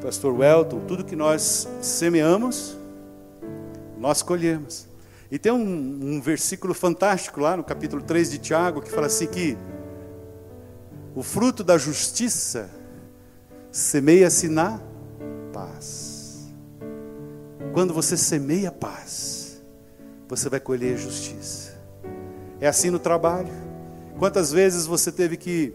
pastor 0.00 0.32
Welton, 0.32 0.80
tudo 0.88 1.04
que 1.04 1.14
nós 1.14 1.68
semeamos, 1.82 2.74
nós 3.98 4.22
colhemos. 4.22 4.88
E 5.30 5.38
tem 5.38 5.52
um, 5.52 6.16
um, 6.16 6.20
versículo 6.22 6.72
fantástico 6.72 7.38
lá 7.38 7.54
no 7.54 7.62
capítulo 7.62 8.00
3 8.02 8.30
de 8.30 8.38
Tiago 8.38 8.80
que 8.80 8.90
fala 8.90 9.06
assim 9.06 9.26
que 9.26 9.58
o 11.14 11.22
fruto 11.22 11.62
da 11.62 11.76
justiça 11.76 12.70
semeia-se 13.70 14.48
na 14.48 14.80
paz. 15.52 16.50
Quando 17.74 17.92
você 17.92 18.16
semeia 18.16 18.72
paz, 18.72 19.43
você 20.36 20.48
vai 20.48 20.58
colher 20.58 20.98
justiça. 20.98 21.74
É 22.60 22.66
assim 22.66 22.90
no 22.90 22.98
trabalho. 22.98 23.52
Quantas 24.18 24.50
vezes 24.50 24.86
você 24.86 25.12
teve 25.12 25.36
que, 25.36 25.72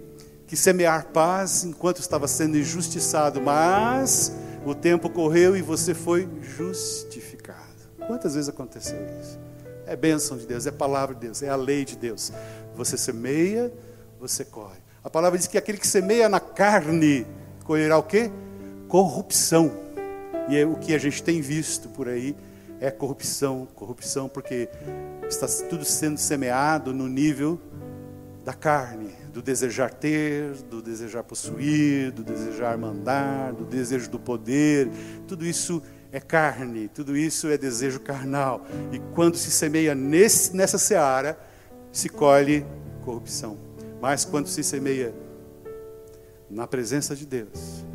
que 0.47 0.55
semear 0.55 1.07
paz 1.07 1.63
enquanto 1.63 1.99
estava 1.99 2.27
sendo 2.27 2.57
injustiçado, 2.57 3.41
mas 3.41 4.33
o 4.65 4.75
tempo 4.75 5.09
correu 5.09 5.55
e 5.55 5.61
você 5.61 5.93
foi 5.93 6.27
justificado. 6.41 7.59
Quantas 8.05 8.35
vezes 8.35 8.49
aconteceu 8.49 8.97
isso? 9.21 9.39
É 9.85 9.95
bênção 9.95 10.37
de 10.37 10.45
Deus, 10.45 10.67
é 10.67 10.71
palavra 10.71 11.15
de 11.15 11.21
Deus, 11.21 11.41
é 11.41 11.49
a 11.49 11.55
lei 11.55 11.85
de 11.85 11.95
Deus. 11.95 12.31
Você 12.75 12.97
semeia, 12.97 13.71
você 14.19 14.43
colhe. 14.43 14.79
A 15.03 15.09
palavra 15.09 15.37
diz 15.37 15.47
que 15.47 15.57
aquele 15.57 15.77
que 15.77 15.87
semeia 15.87 16.27
na 16.27 16.39
carne 16.39 17.25
colherá 17.63 17.97
o 17.97 18.03
quê? 18.03 18.29
Corrupção. 18.87 19.71
E 20.49 20.57
é 20.57 20.65
o 20.65 20.75
que 20.75 20.93
a 20.93 20.97
gente 20.97 21.23
tem 21.23 21.41
visto 21.41 21.87
por 21.89 22.09
aí 22.09 22.35
é 22.79 22.89
corrupção, 22.89 23.67
corrupção, 23.75 24.29
porque 24.29 24.69
está 25.27 25.47
tudo 25.69 25.83
sendo 25.83 26.17
semeado 26.17 26.93
no 26.93 27.07
nível 27.07 27.59
da 28.43 28.53
carne, 28.53 29.13
do 29.33 29.41
desejar 29.41 29.93
ter, 29.93 30.53
do 30.69 30.81
desejar 30.81 31.23
possuir, 31.23 32.11
do 32.11 32.23
desejar 32.23 32.77
mandar, 32.77 33.53
do 33.53 33.65
desejo 33.65 34.09
do 34.09 34.19
poder. 34.19 34.89
Tudo 35.27 35.45
isso 35.45 35.83
é 36.11 36.19
carne, 36.19 36.87
tudo 36.87 37.15
isso 37.15 37.47
é 37.47 37.57
desejo 37.57 37.99
carnal. 37.99 38.65
E 38.91 38.99
quando 39.13 39.35
se 39.35 39.51
semeia 39.51 39.93
nesse, 39.93 40.55
nessa 40.55 40.77
seara, 40.77 41.37
se 41.91 42.09
colhe 42.09 42.65
corrupção. 43.03 43.57
Mas 44.01 44.23
quando 44.25 44.47
se 44.47 44.63
semeia 44.63 45.13
na 46.49 46.65
presença 46.65 47.15
de 47.15 47.25
Deus, 47.25 47.85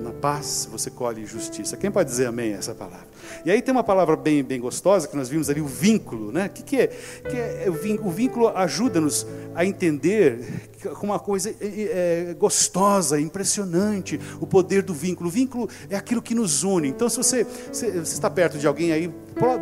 na 0.00 0.12
paz 0.12 0.68
você 0.70 0.90
colhe 0.90 1.24
justiça. 1.24 1.76
Quem 1.76 1.90
pode 1.90 2.08
dizer 2.08 2.26
amém 2.26 2.54
a 2.54 2.58
essa 2.58 2.74
palavra? 2.74 3.08
E 3.44 3.50
aí 3.50 3.62
tem 3.62 3.72
uma 3.72 3.84
palavra 3.84 4.16
bem, 4.16 4.42
bem 4.42 4.60
gostosa 4.60 5.08
que 5.08 5.16
nós 5.16 5.28
vimos 5.28 5.48
ali, 5.50 5.60
o 5.60 5.66
vínculo. 5.66 6.32
Né? 6.32 6.46
O 6.46 6.50
que, 6.50 6.62
que 6.62 6.76
é? 6.76 6.86
Que 6.86 7.36
é 7.36 7.66
o, 7.68 7.72
vínculo, 7.72 8.08
o 8.08 8.12
vínculo 8.12 8.48
ajuda-nos 8.48 9.26
a 9.54 9.64
entender 9.64 10.68
uma 11.02 11.18
coisa 11.18 11.50
é, 11.60 12.30
é, 12.30 12.34
gostosa, 12.34 13.20
impressionante, 13.20 14.20
o 14.40 14.46
poder 14.46 14.82
do 14.82 14.94
vínculo. 14.94 15.28
O 15.28 15.32
vínculo 15.32 15.68
é 15.88 15.96
aquilo 15.96 16.22
que 16.22 16.34
nos 16.34 16.62
une. 16.62 16.88
Então, 16.88 17.08
se 17.08 17.16
você, 17.16 17.46
se, 17.72 17.90
você 17.90 18.14
está 18.14 18.30
perto 18.30 18.58
de 18.58 18.66
alguém 18.66 18.92
aí, 18.92 19.12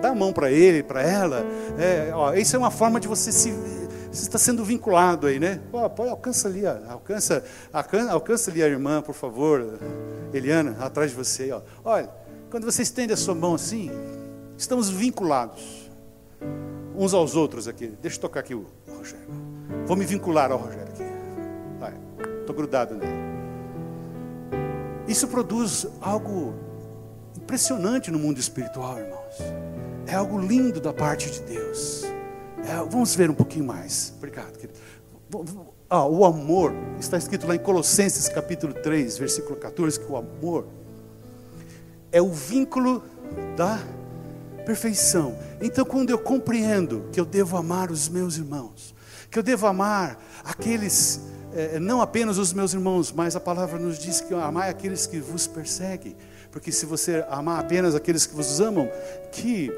dá 0.01 0.11
a 0.11 0.15
mão 0.15 0.33
para 0.33 0.51
ele, 0.51 0.83
para 0.83 1.03
ela. 1.03 1.47
É, 1.79 2.11
ó, 2.15 2.35
isso 2.35 2.55
é 2.55 2.59
uma 2.59 2.71
forma 2.71 3.01
de 3.01 3.09
você 3.09 3.33
se 3.33 3.53
você 4.11 4.23
está 4.23 4.39
sendo 4.39 4.65
vinculado 4.65 5.27
aí, 5.27 5.39
né? 5.39 5.61
Pô, 5.71 5.89
pô, 5.91 6.05
alcança 6.05 6.49
ali, 6.49 6.63
alcança, 6.67 7.45
alcança, 7.73 8.51
ali 8.51 8.63
a 8.63 8.67
irmã, 8.67 9.03
por 9.03 9.15
favor, 9.15 9.79
Eliana, 10.33 10.77
atrás 10.81 11.11
de 11.11 11.17
você. 11.17 11.53
Ó. 11.53 11.61
Olha, 11.85 12.11
quando 12.51 12.65
você 12.65 12.83
estende 12.83 13.13
a 13.13 13.17
sua 13.17 13.35
mão 13.35 13.55
assim, 13.55 13.91
estamos 14.57 14.89
vinculados 14.89 15.91
uns 16.97 17.13
aos 17.13 17.37
outros 17.37 17.69
aqui. 17.69 17.93
Deixa 18.01 18.17
eu 18.17 18.21
tocar 18.23 18.41
aqui 18.41 18.55
o 18.55 18.67
Rogério. 18.89 19.29
Vou 19.87 19.97
me 19.97 20.05
vincular 20.05 20.51
ao 20.51 20.59
Rogério 20.59 20.89
aqui. 20.89 21.09
Estou 22.49 22.57
grudado 22.57 22.95
nele. 22.95 23.13
Isso 25.07 25.29
produz 25.29 25.87
algo 26.01 26.55
impressionante 27.37 28.11
no 28.11 28.19
mundo 28.19 28.39
espiritual, 28.39 28.99
irmãos. 28.99 29.35
É 30.07 30.15
algo 30.15 30.41
lindo 30.41 30.81
da 30.81 30.95
parte 30.95 31.31
de 31.31 31.43
Deus. 31.43 32.07
É, 32.69 32.75
vamos 32.85 33.15
ver 33.15 33.31
um 33.31 33.35
pouquinho 33.35 33.65
mais. 33.65 34.13
Obrigado, 34.19 34.59
querido. 34.59 34.79
Ah, 35.89 36.05
o 36.05 36.23
amor, 36.27 36.75
está 37.01 37.17
escrito 37.17 37.47
lá 37.47 37.55
em 37.55 37.59
Colossenses 37.59 38.29
capítulo 38.29 38.75
3, 38.75 39.17
versículo 39.17 39.57
14, 39.57 39.99
que 39.99 40.13
o 40.13 40.19
amor 40.19 40.67
é 42.13 42.21
o 42.21 42.31
vínculo 42.31 43.03
da 43.57 43.81
perfeição. 44.67 45.35
Então, 45.63 45.83
quando 45.83 46.11
eu 46.11 46.19
compreendo 46.19 47.09
que 47.11 47.19
eu 47.19 47.25
devo 47.25 47.57
amar 47.57 47.91
os 47.91 48.07
meus 48.07 48.37
irmãos, 48.37 48.95
que 49.31 49.39
eu 49.39 49.43
devo 49.43 49.67
amar 49.67 50.23
aqueles, 50.45 51.23
é, 51.55 51.79
não 51.81 52.03
apenas 52.03 52.37
os 52.37 52.53
meus 52.53 52.75
irmãos, 52.75 53.11
mas 53.11 53.35
a 53.35 53.41
palavra 53.41 53.79
nos 53.79 53.99
diz 53.99 54.21
que 54.21 54.35
amar 54.35 54.69
aqueles 54.69 55.07
que 55.07 55.21
vos 55.21 55.47
perseguem, 55.47 56.15
porque 56.53 56.71
se 56.71 56.85
você 56.85 57.25
amar 57.31 57.61
apenas 57.61 57.95
aqueles 57.95 58.27
que 58.27 58.35
vos 58.35 58.61
amam, 58.61 58.91
que, 59.33 59.73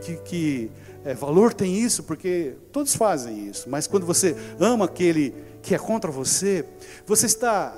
que, 0.00 0.16
que 0.16 0.70
é, 1.04 1.14
valor 1.14 1.54
tem 1.54 1.76
isso, 1.76 2.02
porque 2.02 2.54
todos 2.72 2.94
fazem 2.94 3.48
isso, 3.48 3.68
mas 3.70 3.86
quando 3.86 4.04
você 4.04 4.36
ama 4.58 4.84
aquele 4.84 5.34
que 5.62 5.74
é 5.74 5.78
contra 5.78 6.10
você, 6.10 6.64
você 7.06 7.26
está 7.26 7.74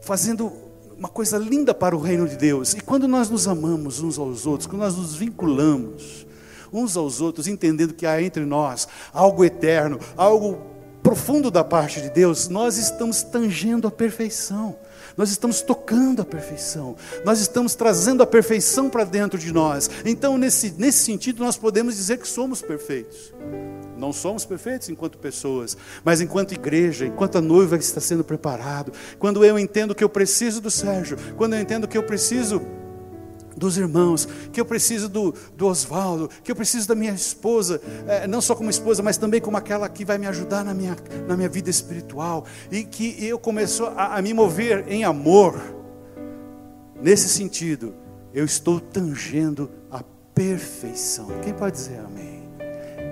fazendo 0.00 0.52
uma 0.96 1.08
coisa 1.08 1.36
linda 1.38 1.74
para 1.74 1.96
o 1.96 2.00
reino 2.00 2.28
de 2.28 2.36
Deus. 2.36 2.74
E 2.74 2.80
quando 2.80 3.08
nós 3.08 3.28
nos 3.28 3.48
amamos 3.48 4.00
uns 4.00 4.18
aos 4.18 4.46
outros, 4.46 4.66
quando 4.66 4.82
nós 4.82 4.96
nos 4.96 5.14
vinculamos 5.14 6.26
uns 6.72 6.96
aos 6.96 7.20
outros, 7.20 7.46
entendendo 7.46 7.94
que 7.94 8.06
há 8.06 8.20
entre 8.20 8.44
nós 8.44 8.88
algo 9.12 9.44
eterno, 9.44 9.98
algo 10.16 10.58
profundo 11.02 11.50
da 11.50 11.62
parte 11.62 12.00
de 12.00 12.10
Deus, 12.10 12.48
nós 12.48 12.76
estamos 12.78 13.22
tangendo 13.22 13.86
a 13.86 13.90
perfeição 13.90 14.76
nós 15.16 15.30
estamos 15.30 15.62
tocando 15.62 16.22
a 16.22 16.24
perfeição, 16.24 16.96
nós 17.24 17.40
estamos 17.40 17.74
trazendo 17.74 18.22
a 18.22 18.26
perfeição 18.26 18.90
para 18.90 19.04
dentro 19.04 19.38
de 19.38 19.52
nós. 19.52 19.90
Então, 20.04 20.36
nesse, 20.36 20.74
nesse 20.76 21.04
sentido, 21.04 21.42
nós 21.42 21.56
podemos 21.56 21.96
dizer 21.96 22.18
que 22.18 22.28
somos 22.28 22.60
perfeitos. 22.60 23.32
Não 23.96 24.12
somos 24.12 24.44
perfeitos 24.44 24.88
enquanto 24.88 25.18
pessoas, 25.18 25.76
mas 26.04 26.20
enquanto 26.20 26.52
igreja, 26.52 27.06
enquanto 27.06 27.38
a 27.38 27.40
noiva 27.40 27.76
está 27.76 28.00
sendo 28.00 28.24
preparado. 28.24 28.92
Quando 29.18 29.44
eu 29.44 29.58
entendo 29.58 29.94
que 29.94 30.04
eu 30.04 30.08
preciso 30.08 30.60
do 30.60 30.70
Sérgio, 30.70 31.16
quando 31.36 31.54
eu 31.54 31.60
entendo 31.60 31.88
que 31.88 31.96
eu 31.96 32.02
preciso 32.02 32.60
dos 33.56 33.76
irmãos, 33.76 34.28
que 34.52 34.60
eu 34.60 34.64
preciso 34.64 35.08
do, 35.08 35.34
do 35.56 35.66
Oswaldo, 35.66 36.28
que 36.42 36.50
eu 36.50 36.56
preciso 36.56 36.88
da 36.88 36.94
minha 36.94 37.12
esposa, 37.12 37.80
é, 38.06 38.26
não 38.26 38.40
só 38.40 38.54
como 38.54 38.70
esposa, 38.70 39.02
mas 39.02 39.16
também 39.16 39.40
como 39.40 39.56
aquela 39.56 39.88
que 39.88 40.04
vai 40.04 40.18
me 40.18 40.26
ajudar 40.26 40.64
na 40.64 40.74
minha, 40.74 40.96
na 41.26 41.36
minha 41.36 41.48
vida 41.48 41.70
espiritual, 41.70 42.44
e 42.70 42.84
que 42.84 43.16
eu 43.24 43.38
começo 43.38 43.84
a, 43.86 44.16
a 44.16 44.22
me 44.22 44.32
mover 44.32 44.84
em 44.88 45.04
amor. 45.04 45.60
Nesse 47.00 47.28
sentido, 47.28 47.94
eu 48.32 48.44
estou 48.44 48.80
tangendo 48.80 49.70
a 49.90 50.02
perfeição. 50.34 51.28
Quem 51.42 51.52
pode 51.52 51.76
dizer 51.76 51.98
amém? 51.98 52.42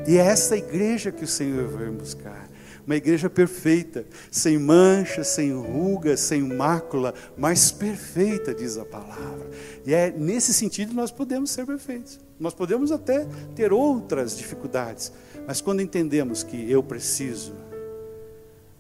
E 0.06 0.16
é 0.16 0.26
essa 0.26 0.56
igreja 0.56 1.12
que 1.12 1.24
o 1.24 1.28
Senhor 1.28 1.68
vai 1.68 1.86
buscar 1.88 2.51
uma 2.86 2.96
igreja 2.96 3.30
perfeita, 3.30 4.04
sem 4.30 4.58
mancha, 4.58 5.22
sem 5.22 5.52
ruga, 5.52 6.16
sem 6.16 6.42
mácula, 6.42 7.14
mas 7.36 7.70
perfeita, 7.70 8.54
diz 8.54 8.76
a 8.76 8.84
palavra. 8.84 9.50
E 9.86 9.94
é 9.94 10.10
nesse 10.10 10.52
sentido 10.52 10.92
nós 10.92 11.10
podemos 11.10 11.50
ser 11.50 11.64
perfeitos. 11.64 12.20
Nós 12.38 12.54
podemos 12.54 12.90
até 12.90 13.26
ter 13.54 13.72
outras 13.72 14.36
dificuldades, 14.36 15.12
mas 15.46 15.60
quando 15.60 15.80
entendemos 15.80 16.42
que 16.42 16.70
eu 16.70 16.82
preciso 16.82 17.54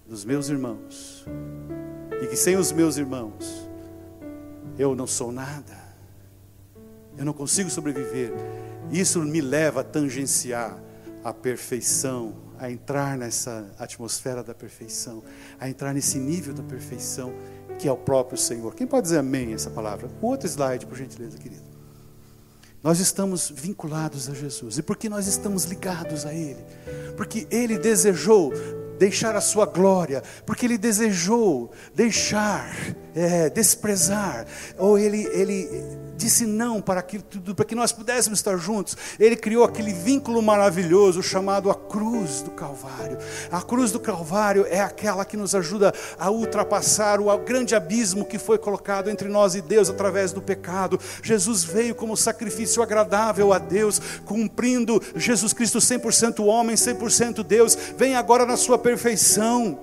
dos 0.06 0.24
meus 0.24 0.48
irmãos, 0.48 1.24
e 2.20 2.26
que 2.26 2.36
sem 2.36 2.56
os 2.56 2.72
meus 2.72 2.96
irmãos 2.96 3.68
eu 4.78 4.94
não 4.94 5.06
sou 5.06 5.30
nada, 5.30 5.80
eu 7.16 7.24
não 7.24 7.32
consigo 7.32 7.70
sobreviver, 7.70 8.32
isso 8.90 9.20
me 9.20 9.40
leva 9.40 9.80
a 9.80 9.84
tangenciar 9.84 10.76
a 11.22 11.32
perfeição, 11.32 12.34
a 12.62 12.70
entrar 12.70 13.18
nessa 13.18 13.68
atmosfera 13.76 14.40
da 14.40 14.54
perfeição, 14.54 15.20
a 15.58 15.68
entrar 15.68 15.92
nesse 15.92 16.16
nível 16.16 16.54
da 16.54 16.62
perfeição 16.62 17.34
que 17.76 17.88
é 17.88 17.92
o 17.92 17.96
próprio 17.96 18.38
Senhor. 18.38 18.72
Quem 18.76 18.86
pode 18.86 19.02
dizer 19.02 19.18
amém 19.18 19.52
essa 19.52 19.68
palavra? 19.68 20.08
O 20.20 20.26
outro 20.28 20.46
slide, 20.46 20.86
por 20.86 20.96
gentileza, 20.96 21.36
querido. 21.36 21.62
Nós 22.80 23.00
estamos 23.00 23.50
vinculados 23.50 24.28
a 24.30 24.34
Jesus. 24.34 24.78
E 24.78 24.82
por 24.82 24.96
que 24.96 25.08
nós 25.08 25.26
estamos 25.26 25.64
ligados 25.64 26.24
a 26.24 26.32
Ele? 26.32 26.64
Porque 27.16 27.48
Ele 27.50 27.76
desejou 27.76 28.52
deixar 28.96 29.34
a 29.34 29.40
sua 29.40 29.66
glória, 29.66 30.22
porque 30.46 30.64
Ele 30.64 30.78
desejou 30.78 31.72
deixar, 31.92 32.72
é, 33.14 33.50
desprezar, 33.50 34.46
ou 34.78 34.98
Ele, 34.98 35.26
Ele 35.32 35.68
disse 36.22 36.46
não 36.46 36.80
para 36.80 37.00
aquilo 37.00 37.22
tudo, 37.22 37.54
para 37.54 37.64
que 37.64 37.74
nós 37.74 37.92
pudéssemos 37.92 38.38
estar 38.38 38.56
juntos. 38.56 38.96
Ele 39.18 39.36
criou 39.36 39.64
aquele 39.64 39.92
vínculo 39.92 40.40
maravilhoso 40.40 41.22
chamado 41.22 41.70
a 41.70 41.74
cruz 41.74 42.42
do 42.42 42.50
Calvário. 42.50 43.18
A 43.50 43.60
cruz 43.60 43.90
do 43.90 43.98
Calvário 43.98 44.66
é 44.68 44.80
aquela 44.80 45.24
que 45.24 45.36
nos 45.36 45.54
ajuda 45.54 45.92
a 46.18 46.30
ultrapassar 46.30 47.20
o 47.20 47.36
grande 47.38 47.74
abismo 47.74 48.24
que 48.24 48.38
foi 48.38 48.58
colocado 48.58 49.10
entre 49.10 49.28
nós 49.28 49.54
e 49.54 49.60
Deus 49.60 49.90
através 49.90 50.32
do 50.32 50.40
pecado. 50.40 50.98
Jesus 51.22 51.64
veio 51.64 51.94
como 51.94 52.16
sacrifício 52.16 52.82
agradável 52.82 53.52
a 53.52 53.58
Deus, 53.58 54.00
cumprindo 54.24 55.02
Jesus 55.16 55.52
Cristo 55.52 55.78
100% 55.78 56.44
homem, 56.44 56.76
100% 56.76 57.42
Deus. 57.42 57.76
Vem 57.96 58.14
agora 58.14 58.46
na 58.46 58.56
sua 58.56 58.78
perfeição. 58.78 59.78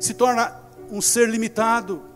Se 0.00 0.12
torna 0.12 0.63
um 0.94 1.00
ser 1.00 1.28
limitado 1.28 2.14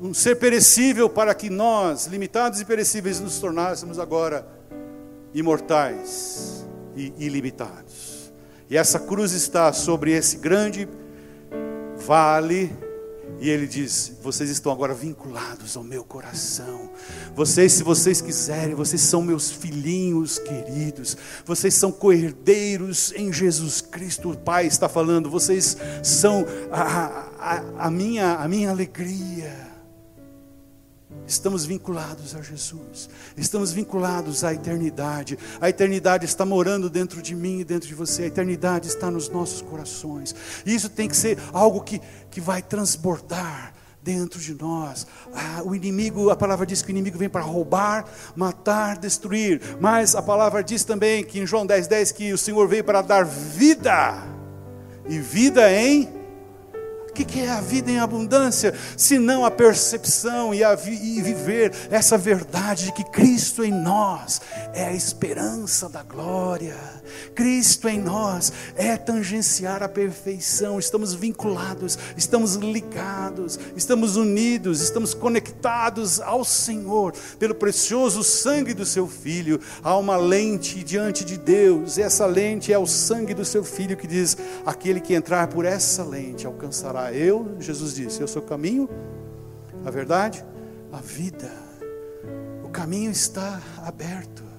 um 0.00 0.14
ser 0.14 0.36
perecível 0.36 1.10
para 1.10 1.34
que 1.34 1.50
nós, 1.50 2.06
limitados 2.06 2.58
e 2.60 2.64
perecíveis, 2.64 3.20
nos 3.20 3.38
tornássemos 3.38 3.98
agora 3.98 4.46
imortais 5.34 6.66
e 6.96 7.12
ilimitados. 7.18 8.32
E 8.70 8.78
essa 8.78 8.98
cruz 8.98 9.32
está 9.32 9.72
sobre 9.74 10.12
esse 10.12 10.38
grande 10.38 10.88
vale 11.98 12.74
e 13.38 13.48
ele 13.48 13.66
diz: 13.66 14.12
Vocês 14.22 14.50
estão 14.50 14.72
agora 14.72 14.92
vinculados 14.94 15.76
ao 15.76 15.84
meu 15.84 16.04
coração. 16.04 16.90
Vocês, 17.34 17.72
se 17.72 17.82
vocês 17.82 18.20
quiserem, 18.20 18.74
vocês 18.74 19.00
são 19.00 19.22
meus 19.22 19.50
filhinhos 19.50 20.38
queridos. 20.38 21.16
Vocês 21.44 21.74
são 21.74 21.92
coerdeiros 21.92 23.12
em 23.16 23.32
Jesus 23.32 23.80
Cristo. 23.80 24.30
O 24.30 24.36
Pai 24.36 24.66
está 24.66 24.88
falando. 24.88 25.30
Vocês 25.30 25.76
são 26.02 26.44
a, 26.70 26.82
a, 27.38 27.86
a 27.86 27.90
minha, 27.90 28.34
a 28.34 28.48
minha 28.48 28.70
alegria. 28.70 29.69
Estamos 31.26 31.64
vinculados 31.64 32.34
a 32.34 32.42
Jesus, 32.42 33.08
estamos 33.36 33.72
vinculados 33.72 34.42
à 34.42 34.52
eternidade. 34.52 35.38
A 35.60 35.68
eternidade 35.68 36.24
está 36.24 36.44
morando 36.44 36.90
dentro 36.90 37.22
de 37.22 37.36
mim 37.36 37.60
e 37.60 37.64
dentro 37.64 37.88
de 37.88 37.94
você, 37.94 38.24
a 38.24 38.26
eternidade 38.26 38.88
está 38.88 39.10
nos 39.10 39.28
nossos 39.28 39.62
corações. 39.62 40.34
E 40.66 40.74
isso 40.74 40.88
tem 40.88 41.08
que 41.08 41.16
ser 41.16 41.38
algo 41.52 41.82
que, 41.82 42.00
que 42.30 42.40
vai 42.40 42.60
transbordar 42.60 43.72
dentro 44.02 44.40
de 44.40 44.54
nós. 44.54 45.06
Ah, 45.32 45.62
o 45.64 45.74
inimigo, 45.74 46.30
a 46.30 46.36
palavra 46.36 46.66
diz 46.66 46.82
que 46.82 46.88
o 46.88 46.90
inimigo 46.90 47.18
vem 47.18 47.28
para 47.28 47.42
roubar, 47.42 48.06
matar, 48.34 48.98
destruir. 48.98 49.60
Mas 49.80 50.16
a 50.16 50.22
palavra 50.22 50.64
diz 50.64 50.84
também 50.84 51.24
que 51.24 51.38
em 51.38 51.46
João 51.46 51.66
10,10 51.66 51.88
10, 51.88 52.12
que 52.12 52.32
o 52.32 52.38
Senhor 52.38 52.66
veio 52.66 52.82
para 52.82 53.02
dar 53.02 53.24
vida, 53.24 54.20
e 55.08 55.18
vida 55.18 55.70
em 55.72 56.19
O 57.10 57.12
que 57.12 57.40
é 57.40 57.50
a 57.50 57.60
vida 57.60 57.90
em 57.90 57.98
abundância? 57.98 58.72
Se 58.96 59.18
não 59.18 59.44
a 59.44 59.50
percepção 59.50 60.54
e, 60.54 60.62
a 60.62 60.76
vi 60.76 61.18
e 61.18 61.20
viver 61.20 61.72
essa 61.90 62.16
verdade 62.16 62.86
de 62.86 62.92
que 62.92 63.04
Cristo 63.04 63.64
em 63.64 63.72
nós 63.72 64.40
é 64.72 64.84
a 64.84 64.92
esperança 64.92 65.88
da 65.88 66.04
glória. 66.04 66.76
Cristo 67.34 67.88
em 67.88 67.98
nós 67.98 68.52
é 68.76 68.96
tangenciar 68.96 69.82
a 69.82 69.88
perfeição. 69.88 70.78
Estamos 70.78 71.12
vinculados, 71.12 71.98
estamos 72.16 72.54
ligados, 72.54 73.58
estamos 73.76 74.16
unidos, 74.16 74.80
estamos 74.80 75.12
conectados 75.12 76.20
ao 76.20 76.44
Senhor 76.44 77.12
pelo 77.38 77.54
precioso 77.54 78.22
sangue 78.22 78.72
do 78.72 78.86
seu 78.86 79.08
Filho. 79.08 79.60
Há 79.82 79.96
uma 79.96 80.16
lente 80.16 80.84
diante 80.84 81.24
de 81.24 81.36
Deus, 81.36 81.96
e 81.96 82.02
essa 82.02 82.24
lente 82.26 82.72
é 82.72 82.78
o 82.78 82.86
sangue 82.86 83.34
do 83.34 83.44
seu 83.44 83.64
Filho 83.64 83.96
que 83.96 84.06
diz: 84.06 84.36
aquele 84.64 85.00
que 85.00 85.14
entrar 85.14 85.48
por 85.48 85.64
essa 85.64 86.04
lente 86.04 86.46
alcançará. 86.46 86.99
Eu, 87.12 87.56
Jesus 87.58 87.94
disse, 87.94 88.20
eu 88.20 88.28
sou 88.28 88.42
o 88.42 88.44
caminho, 88.44 88.88
a 89.84 89.90
verdade, 89.90 90.44
a 90.92 90.98
vida. 90.98 91.50
O 92.64 92.68
caminho 92.68 93.10
está 93.10 93.60
aberto. 93.84 94.50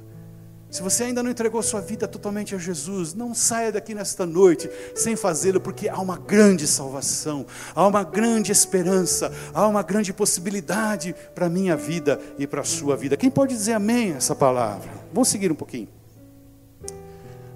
Se 0.72 0.82
você 0.82 1.04
ainda 1.04 1.22
não 1.22 1.30
entregou 1.30 1.62
sua 1.62 1.82
vida 1.82 2.08
totalmente 2.08 2.56
a 2.56 2.58
Jesus, 2.58 3.14
não 3.14 3.36
saia 3.36 3.74
daqui 3.74 3.94
nesta 3.94 4.26
noite 4.26 4.70
sem 4.96 5.18
fazê-lo, 5.18 5.60
porque 5.60 5.90
há 5.90 6.00
uma 6.00 6.18
grande 6.18 6.66
salvação, 6.66 7.46
há 7.76 7.86
uma 7.86 8.06
grande 8.06 8.54
esperança, 8.54 9.34
há 9.54 9.68
uma 9.68 9.84
grande 9.84 10.14
possibilidade 10.14 11.14
para 11.36 11.48
a 11.48 11.50
minha 11.50 11.76
vida 11.76 12.22
e 12.40 12.48
para 12.48 12.62
a 12.62 12.64
sua 12.64 12.96
vida. 12.96 13.18
Quem 13.18 13.30
pode 13.30 13.54
dizer 13.54 13.74
amém 13.74 14.14
a 14.14 14.16
essa 14.16 14.34
palavra? 14.34 14.90
Vamos 15.14 15.28
seguir 15.28 15.52
um 15.52 15.56
pouquinho. 15.56 15.90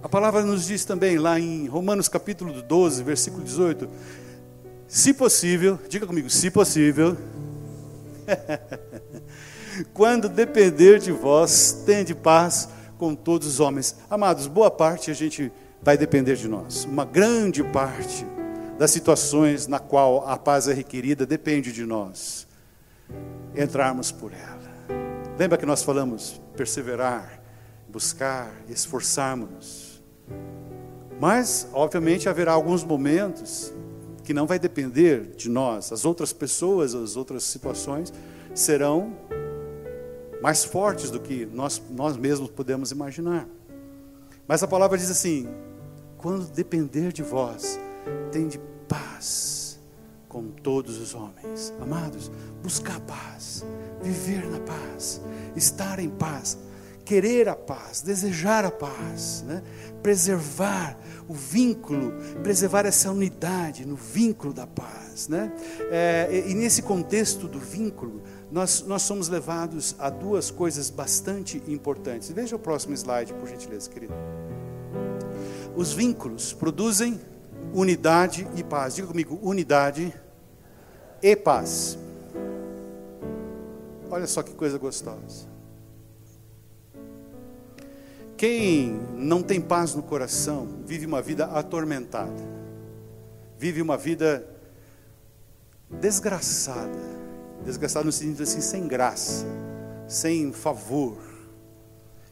A 0.03 0.09
palavra 0.09 0.43
nos 0.43 0.65
diz 0.67 0.83
também, 0.83 1.17
lá 1.17 1.39
em 1.39 1.67
Romanos 1.67 2.09
capítulo 2.09 2.61
12, 2.61 3.01
versículo 3.01 3.45
18: 3.45 3.87
se 4.87 5.13
possível, 5.13 5.79
diga 5.89 6.05
comigo, 6.05 6.29
se 6.29 6.49
possível. 6.51 7.17
Quando 9.93 10.29
depender 10.29 10.99
de 10.99 11.11
vós, 11.11 11.83
tende 11.85 12.15
paz 12.15 12.69
com 12.97 13.13
todos 13.13 13.47
os 13.47 13.59
homens. 13.59 13.95
Amados, 14.09 14.47
boa 14.47 14.71
parte 14.71 15.11
a 15.11 15.13
gente 15.13 15.51
vai 15.81 15.97
depender 15.97 16.35
de 16.35 16.47
nós. 16.47 16.85
Uma 16.85 17.05
grande 17.05 17.63
parte 17.63 18.25
das 18.77 18.91
situações 18.91 19.67
na 19.67 19.79
qual 19.79 20.27
a 20.27 20.37
paz 20.37 20.67
é 20.67 20.73
requerida 20.73 21.25
depende 21.25 21.71
de 21.71 21.85
nós. 21.85 22.47
Entrarmos 23.55 24.11
por 24.11 24.31
ela. 24.33 24.55
Lembra 25.37 25.57
que 25.57 25.65
nós 25.65 25.83
falamos 25.83 26.41
perseverar, 26.55 27.41
buscar, 27.87 28.49
esforçarmos-nos. 28.69 30.01
Mas, 31.19 31.67
obviamente, 31.73 32.27
haverá 32.27 32.51
alguns 32.53 32.83
momentos 32.83 33.73
que 34.25 34.33
não 34.33 34.47
vai 34.47 34.59
depender 34.59 35.35
de 35.37 35.49
nós. 35.49 35.91
As 35.91 36.03
outras 36.03 36.33
pessoas, 36.33 36.95
as 36.95 37.15
outras 37.15 37.43
situações 37.43 38.11
serão 38.53 39.15
mais 40.41 40.65
fortes 40.65 41.09
do 41.09 41.19
que 41.19 41.45
nós, 41.45 41.81
nós 41.91 42.17
mesmos 42.17 42.49
podemos 42.49 42.91
imaginar. 42.91 43.47
Mas 44.47 44.61
a 44.63 44.67
palavra 44.67 44.97
diz 44.97 45.09
assim: 45.09 45.47
quando 46.17 46.51
depender 46.51 47.13
de 47.13 47.23
vós, 47.23 47.79
tende 48.31 48.59
paz 48.87 49.79
com 50.27 50.49
todos 50.49 50.97
os 50.97 51.13
homens. 51.13 51.73
Amados, 51.79 52.31
buscar 52.61 52.99
paz, 53.01 53.63
viver 54.01 54.45
na 54.49 54.59
paz, 54.59 55.21
estar 55.55 55.99
em 55.99 56.09
paz, 56.09 56.57
querer 57.05 57.47
a 57.47 57.55
paz, 57.55 58.01
desejar 58.01 58.65
a 58.65 58.71
paz, 58.71 59.43
né? 59.47 59.63
preservar 60.01 60.97
o 61.27 61.33
vínculo, 61.33 62.13
preservar 62.43 62.85
essa 62.85 63.11
unidade 63.11 63.85
no 63.85 63.95
vínculo 63.95 64.53
da 64.53 64.67
paz. 64.67 65.27
Né? 65.27 65.51
É, 65.91 66.43
e 66.47 66.53
nesse 66.53 66.81
contexto 66.81 67.47
do 67.47 67.59
vínculo, 67.59 68.21
nós, 68.51 68.83
nós 68.85 69.01
somos 69.01 69.27
levados 69.27 69.95
a 69.97 70.09
duas 70.09 70.51
coisas 70.51 70.89
bastante 70.89 71.61
importantes. 71.67 72.29
Veja 72.29 72.55
o 72.55 72.59
próximo 72.59 72.93
slide, 72.93 73.33
por 73.33 73.47
gentileza, 73.47 73.89
querido. 73.89 74.13
Os 75.75 75.93
vínculos 75.93 76.53
produzem 76.53 77.19
unidade 77.73 78.47
e 78.55 78.63
paz. 78.63 78.95
Diga 78.95 79.07
comigo, 79.07 79.39
unidade 79.41 80.13
e 81.21 81.35
paz. 81.35 81.97
Olha 84.09 84.27
só 84.27 84.43
que 84.43 84.53
coisa 84.53 84.77
gostosa. 84.77 85.54
Quem 88.37 88.91
não 89.15 89.41
tem 89.41 89.61
paz 89.61 89.95
no 89.95 90.03
coração 90.03 90.67
vive 90.85 91.05
uma 91.05 91.21
vida 91.21 91.45
atormentada, 91.45 92.43
vive 93.57 93.81
uma 93.81 93.97
vida 93.97 94.47
desgraçada 95.89 97.15
Desgastado 97.65 98.05
no 98.05 98.11
sentido 98.11 98.43
assim, 98.43 98.61
sem 98.61 98.87
graça, 98.87 99.43
sem 100.07 100.51
favor. 100.53 101.17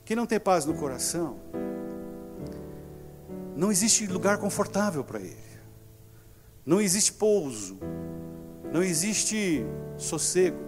Quem 0.06 0.16
não 0.16 0.28
tem 0.28 0.40
paz 0.40 0.64
no 0.64 0.76
coração, 0.76 1.38
não 3.56 3.72
existe 3.72 4.06
lugar 4.06 4.38
confortável 4.38 5.04
para 5.04 5.20
ele. 5.20 5.38
Não 6.64 6.80
existe 6.80 7.14
pouso. 7.14 7.80
Não 8.72 8.84
existe 8.84 9.66
sossego. 9.98 10.60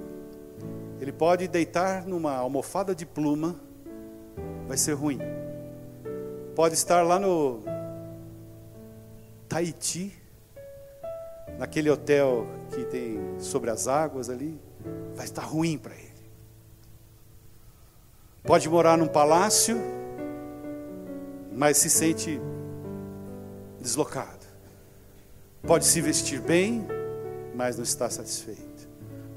Ele 0.99 1.11
pode 1.11 1.47
deitar 1.47 2.05
numa 2.07 2.33
almofada 2.33 2.95
de 2.95 3.05
pluma, 3.05 3.55
vai 4.67 4.77
ser 4.77 4.93
ruim. 4.93 5.19
Pode 6.55 6.75
estar 6.75 7.01
lá 7.01 7.19
no 7.19 7.61
Tahiti, 9.47 10.13
naquele 11.57 11.89
hotel 11.89 12.47
que 12.71 12.85
tem 12.85 13.19
sobre 13.39 13.69
as 13.69 13.87
águas 13.87 14.29
ali, 14.29 14.59
vai 15.15 15.25
estar 15.25 15.43
ruim 15.43 15.77
para 15.77 15.93
ele. 15.93 16.05
Pode 18.43 18.69
morar 18.69 18.97
num 18.97 19.07
palácio, 19.07 19.77
mas 21.51 21.77
se 21.77 21.89
sente 21.89 22.39
deslocado. 23.79 24.45
Pode 25.63 25.85
se 25.85 25.99
vestir 25.99 26.39
bem, 26.39 26.85
mas 27.55 27.75
não 27.75 27.83
está 27.83 28.09
satisfeito. 28.09 28.87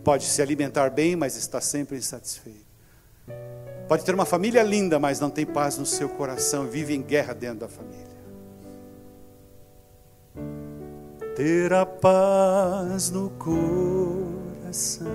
Pode 0.05 0.25
se 0.25 0.43
alimentar 0.43 0.91
bem, 0.91 1.17
mas 1.17 1.37
está 1.37 1.61
sempre 1.61 1.97
insatisfeito. 1.97 2.68
Pode 3.89 4.05
ter 4.05 4.15
uma 4.15 4.27
família 4.27 4.63
linda, 4.63 4.99
mas 4.99 5.19
não 5.19 5.31
tem 5.31 5.47
paz 5.47 5.79
no 5.79 5.87
seu 5.87 6.09
coração 6.09 6.67
vive 6.67 6.95
em 6.95 7.03
guerra 7.03 7.33
dentro 7.33 7.61
da 7.61 7.69
família. 7.69 8.09
ter 11.39 11.73
a 11.73 11.87
paz 11.87 13.13
no 13.13 13.31
coração, 13.31 15.07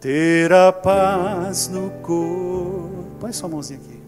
ter 0.00 0.52
a 0.52 0.70
paz 0.70 1.66
no 1.66 1.90
corpo. 2.00 3.08
Põe 3.18 3.32
sua 3.32 3.48
mãozinha 3.48 3.80
aqui. 3.80 4.00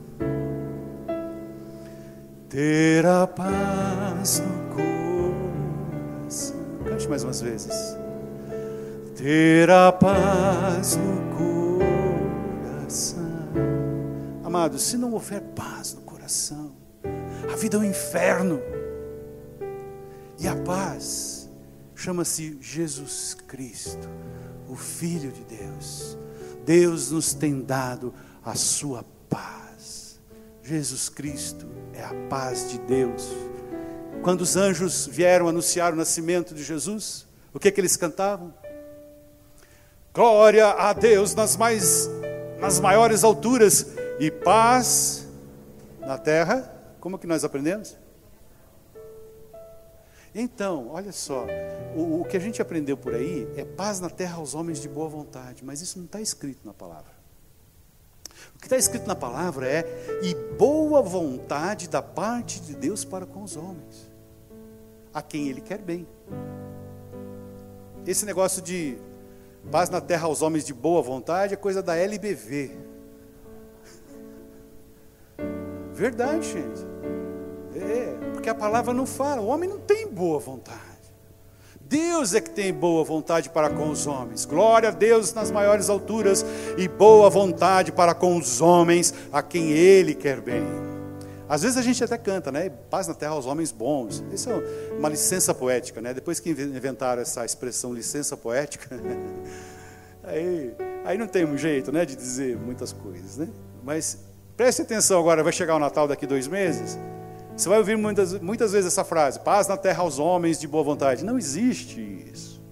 Ter 2.49 3.05
a 3.05 3.27
paz 3.27 4.41
no 4.47 4.77
coração. 4.77 6.57
Cante 6.85 7.09
mais 7.09 7.25
umas 7.25 7.41
vezes. 7.41 7.97
Ter 9.17 9.69
a 9.69 9.91
paz 9.91 10.97
no 10.97 11.17
coração. 11.35 11.66
Se 14.79 14.97
não 14.97 15.13
houver 15.13 15.41
paz 15.55 15.95
no 15.95 16.03
coração, 16.03 16.73
a 17.53 17.57
vida 17.57 17.77
é 17.77 17.81
um 17.81 17.85
inferno. 17.85 18.61
E 20.39 20.49
a 20.49 20.57
paz 20.57 21.49
chama-se 21.95 22.59
Jesus 22.61 23.35
Cristo, 23.47 24.09
o 24.69 24.77
Filho 24.77 25.31
de 25.31 25.45
Deus. 25.45 26.17
Deus 26.65 27.11
nos 27.11 27.33
tem 27.33 27.61
dado 27.61 28.13
a 28.45 28.55
sua 28.55 29.05
paz. 29.29 30.21
Jesus 30.63 31.09
Cristo 31.09 31.67
é 31.93 32.03
a 32.03 32.15
paz 32.29 32.71
de 32.71 32.79
Deus. 32.81 33.29
Quando 34.23 34.41
os 34.41 34.57
anjos 34.57 35.07
vieram 35.07 35.49
anunciar 35.49 35.93
o 35.93 35.97
nascimento 35.97 36.55
de 36.55 36.65
Jesus, 36.65 37.27
o 37.55 37.59
que, 37.59 37.71
que 37.71 37.81
eles 37.81 37.97
cantavam? 37.97 38.53
Glória 40.13 40.69
a 40.69 40.93
Deus 40.93 41.35
nas 41.35 41.57
mais 41.57 42.09
nas 42.61 42.81
maiores 42.81 43.23
alturas 43.23 43.96
e 44.19 44.31
paz 44.31 45.27
na 46.01 46.19
terra. 46.19 46.73
Como 47.01 47.19
que 47.19 47.27
nós 47.27 47.45
aprendemos? 47.45 47.97
Então, 50.35 50.89
olha 50.91 51.13
só, 51.13 51.47
o, 51.97 52.21
o, 52.21 52.25
que 52.25 52.37
a 52.37 52.41
gente 52.41 52.61
aprendeu 52.61 52.97
por 52.97 53.15
aí 53.15 53.49
é 53.57 53.65
paz 53.65 54.01
na 54.01 54.11
terra 54.11 54.37
aos 54.37 54.55
homens 54.55 54.81
de 54.81 54.89
boa 54.89 55.09
vontade, 55.09 55.65
mas 55.65 55.81
isso 55.81 55.99
não 55.99 56.05
está 56.05 56.21
escrito 56.21 56.61
na 56.65 56.75
palavra. 56.75 57.17
O 58.55 58.59
que 58.59 58.67
está 58.67 58.77
escrito 58.77 59.07
na 59.07 59.17
palavra 59.17 59.67
é 59.67 59.85
e 60.23 60.35
boa 60.59 61.01
vontade 61.01 61.89
da 61.89 62.03
parte 62.03 62.61
de 62.61 62.75
Deus 62.75 63.03
para 63.03 63.25
com 63.25 63.43
os 63.43 63.57
homens, 63.57 64.11
a 65.13 65.23
quem 65.23 65.49
Ele 65.49 65.63
quer 65.63 65.79
bem. 65.79 66.07
Esse 68.07 68.27
negócio 68.27 68.61
de 68.61 68.99
paz 69.71 69.89
na 69.89 70.03
terra 70.03 70.27
aos 70.27 70.43
homens 70.43 70.65
de 70.67 70.75
boa 70.75 71.01
vontade 71.01 71.55
é 71.55 71.57
coisa 71.57 71.83
da 71.83 71.97
LBV. 71.97 72.96
Verdade, 75.97 76.47
gente. 76.53 76.87
É, 77.75 78.33
porque 78.35 78.51
a 78.51 78.55
palavra 78.55 78.93
não 78.93 79.07
fala, 79.07 79.41
o 79.41 79.47
homem 79.47 79.67
não 79.67 79.79
tem 79.79 80.07
boa 80.07 80.39
vontade. 80.39 80.79
Deus 81.81 82.35
é 82.35 82.41
que 82.41 82.51
tem 82.51 82.71
boa 82.71 83.03
vontade 83.03 83.49
para 83.49 83.71
com 83.71 83.89
os 83.89 84.07
homens. 84.07 84.45
Glória 84.45 84.91
a 84.91 84.93
Deus 84.93 85.33
nas 85.33 85.51
maiores 85.51 85.89
alturas 85.89 86.45
e 86.77 86.87
boa 86.87 87.31
vontade 87.31 87.93
para 87.93 88.13
com 88.13 88.37
os 88.37 88.61
homens 88.61 89.15
a 89.33 89.43
quem 89.43 89.71
Ele 89.71 90.15
quer 90.15 90.39
bem. 90.43 90.65
Às 91.49 91.63
vezes 91.63 91.79
a 91.79 91.83
gente 91.83 92.05
até 92.05 92.19
canta, 92.19 92.53
né? 92.53 92.69
Paz 92.91 93.09
na 93.09 93.15
terra 93.15 93.33
aos 93.33 93.47
homens 93.47 93.73
bons. 93.73 94.23
Isso 94.31 94.51
é 94.51 94.95
uma 94.99 95.09
licença 95.09 95.55
poética, 95.55 96.03
né? 96.03 96.13
Depois 96.13 96.39
que 96.41 96.51
inventaram 96.51 97.23
essa 97.23 97.43
expressão 97.43 97.95
licença 97.95 98.37
poética, 98.37 99.01
aí, 100.25 100.75
aí 101.07 101.17
não 101.17 101.27
tem 101.27 101.47
um 101.47 101.57
jeito, 101.57 101.91
né, 101.91 102.05
de 102.05 102.17
dizer 102.17 102.55
muitas 102.59 102.93
coisas, 102.93 103.39
né? 103.39 103.49
Mas 103.83 104.26
preste 104.57 104.83
atenção 104.83 105.21
agora, 105.21 105.43
vai 105.43 105.53
chegar 105.53 105.77
o 105.77 105.79
Natal 105.79 106.09
daqui 106.09 106.27
dois 106.27 106.49
meses. 106.49 106.99
Você 107.57 107.69
vai 107.69 107.79
ouvir 107.79 107.97
muitas, 107.97 108.39
muitas 108.41 108.73
vezes 108.73 108.93
essa 108.93 109.05
frase: 109.05 109.41
paz 109.41 109.67
na 109.67 109.77
terra 109.77 110.03
aos 110.03 110.19
homens 110.19 110.61
de 110.61 110.69
boa 110.69 110.85
vontade. 110.85 111.25
Não 111.25 111.39
existe 111.39 112.01
isso. 112.33 112.63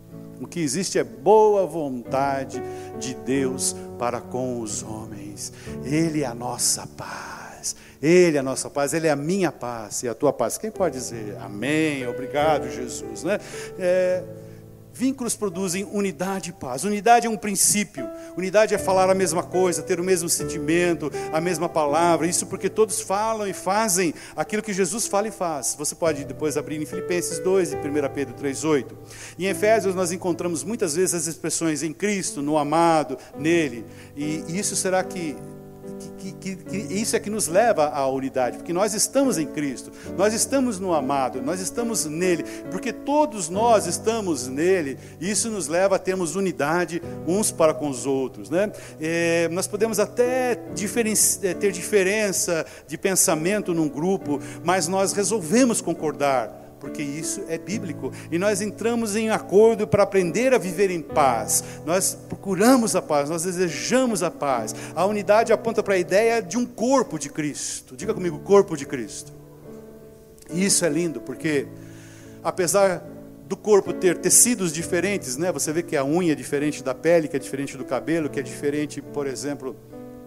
O 0.41 0.47
que 0.47 0.61
existe 0.61 0.99
é 0.99 1.05
boa 1.05 1.67
vontade 1.67 2.63
de 2.99 3.15
Deus 3.15 3.75
para 3.99 4.21
com 4.21 4.61
os 4.61 4.83
homens. 4.83 5.53
Ele 5.85 6.23
é 6.23 6.27
a 6.27 6.35
nossa 6.35 6.87
paz. 6.87 7.77
Ele 8.03 8.37
é 8.37 8.41
a 8.41 8.43
nossa 8.43 8.69
paz, 8.69 8.93
Ele 8.93 9.07
é 9.07 9.11
a 9.11 9.17
minha 9.17 9.51
paz 9.51 10.03
e 10.03 10.09
a 10.09 10.15
tua 10.15 10.31
paz. 10.31 10.59
Quem 10.59 10.71
pode 10.71 10.99
dizer 10.99 11.39
amém? 11.41 12.07
Obrigado, 12.07 12.69
Jesus. 12.71 13.25
Né? 13.25 13.39
É, 13.79 14.23
Vínculos 14.95 15.35
produzem 15.35 15.85
unidade 15.93 16.51
e 16.51 16.53
paz. 16.53 16.85
Unidade 16.85 17.27
é 17.27 17.31
um 17.31 17.37
princípio. 17.37 18.09
Unidade 18.37 18.77
é 18.77 18.79
falar 18.79 19.11
a 19.11 19.15
mesma 19.15 19.43
coisa, 19.43 19.83
ter 19.83 19.99
o 19.99 20.05
mesmo 20.05 20.29
sentimento, 20.29 21.11
a 21.33 21.41
mesma 21.41 21.69
palavra. 21.69 22.29
Isso 22.29 22.47
porque 22.47 22.71
todos 22.71 23.01
falam 23.01 23.49
e 23.49 23.53
fazem 23.53 24.15
aquilo 24.37 24.63
que 24.63 24.73
Jesus 24.73 25.09
fala 25.09 25.27
e 25.27 25.33
faz. 25.33 25.75
Você 25.77 25.97
pode 25.97 26.25
depois 26.25 26.57
abrir 26.57 26.81
em 26.81 26.87
Filipenses 26.87 27.41
2 27.41 27.73
e 27.73 27.77
1 27.77 27.81
Pedro 28.15 28.35
3,8. 28.35 28.87
Em 29.37 29.47
Efésios 29.47 29.97
nós 29.97 30.13
encontramos 30.13 30.63
muitas 30.63 30.95
vezes 30.95 31.17
as 31.17 31.27
expressões 31.27 31.83
em 31.83 31.93
Cristo, 31.93 32.41
no 32.41 32.57
amado, 32.57 33.19
nele. 33.37 33.85
E 34.17 34.45
isso 34.49 34.77
será 34.77 35.03
que 35.03 35.37
que, 35.95 36.33
que, 36.33 36.57
que, 36.57 36.77
isso 36.95 37.17
é 37.17 37.21
que 37.21 37.31
nos 37.31 37.49
leva 37.49 37.89
à 37.89 38.07
unidade, 38.09 38.59
porque 38.59 38.73
nós 38.73 38.95
estamos 38.95 39.39
em 39.39 39.47
Cristo, 39.47 39.91
nós 40.17 40.33
estamos 40.33 40.79
no 40.79 40.93
amado, 40.93 41.43
nós 41.43 41.61
estamos 41.61 42.05
nele, 42.07 42.45
porque 42.71 42.93
todos 42.93 43.49
nós 43.49 43.87
estamos 43.87 44.49
nele, 44.49 44.99
isso 45.21 45.51
nos 45.51 45.69
leva 45.69 45.97
a 45.97 45.99
termos 45.99 46.37
unidade 46.37 47.03
uns 47.27 47.51
para 47.51 47.75
com 47.75 47.89
os 47.89 48.07
outros. 48.07 48.51
Né? 48.51 48.73
É, 49.01 49.49
nós 49.51 49.67
podemos 49.67 49.99
até 49.99 50.55
diferen 50.75 51.15
é, 51.43 51.55
ter 51.55 51.73
diferença 51.73 52.65
de 52.87 52.97
pensamento 52.97 53.75
num 53.75 53.89
grupo, 53.89 54.41
mas 54.65 54.89
nós 54.89 55.13
resolvemos 55.13 55.81
concordar 55.81 56.64
porque 56.85 57.03
isso 57.03 57.43
é 57.49 57.57
bíblico. 57.57 58.13
E 58.31 58.39
nós 58.39 58.61
entramos 58.61 59.17
em 59.17 59.31
acordo 59.31 59.89
para 59.89 60.03
aprender 60.03 60.53
a 60.53 60.59
viver 60.59 60.91
em 60.91 61.01
paz. 61.01 61.65
Nós 61.87 62.15
procuramos 62.29 62.95
a 62.95 63.01
paz, 63.01 63.31
nós 63.31 63.45
desejamos 63.45 64.23
a 64.23 64.31
paz. 64.31 64.75
A 64.95 65.07
unidade 65.07 65.51
aponta 65.51 65.83
para 65.83 65.95
a 65.95 65.99
ideia 65.99 66.43
de 66.43 66.59
um 66.59 66.67
corpo 66.67 67.19
de 67.19 67.31
Cristo. 67.31 67.97
Diga 67.97 68.13
comigo, 68.13 68.39
corpo 68.41 68.77
de 68.77 68.85
Cristo. 68.85 69.33
E 70.53 70.63
isso 70.63 70.85
é 70.85 70.91
lindo, 70.91 71.23
porque 71.23 71.67
apesar 72.43 73.03
do 73.49 73.57
corpo 73.57 73.95
ter 73.95 74.19
tecidos 74.19 74.71
diferentes, 74.71 75.39
né? 75.39 75.51
Você 75.53 75.73
vê 75.73 75.83
que 75.83 75.97
a 75.97 76.05
unha 76.05 76.33
é 76.33 76.35
diferente 76.35 76.85
da 76.85 76.95
pele, 76.95 77.29
que 77.29 77.37
é 77.37 77.39
diferente 77.39 77.79
do 77.79 77.85
cabelo, 77.85 78.29
que 78.29 78.39
é 78.39 78.43
diferente, 78.43 79.01
por 79.01 79.27
exemplo, 79.27 79.75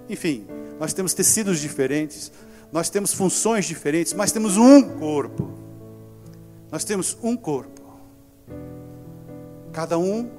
enfim, 0.09 0.47
nós 0.79 0.91
temos 0.91 1.13
tecidos 1.13 1.59
diferentes, 1.59 2.31
nós 2.71 2.89
temos 2.89 3.13
funções 3.13 3.65
diferentes, 3.65 4.11
mas 4.13 4.31
temos 4.31 4.57
um 4.57 4.81
corpo. 4.81 5.66
Nós 6.71 6.83
temos 6.83 7.17
um 7.23 7.35
corpo. 7.35 7.81
Cada 9.71 9.97
um, 9.97 10.29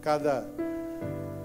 cada 0.00 0.46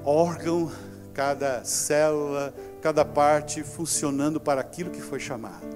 órgão, 0.04 0.72
cada 1.14 1.64
célula, 1.64 2.54
cada 2.82 3.06
parte 3.06 3.64
funcionando 3.64 4.40
para 4.40 4.60
aquilo 4.60 4.90
que 4.90 5.02
foi 5.02 5.20
chamado. 5.20 5.68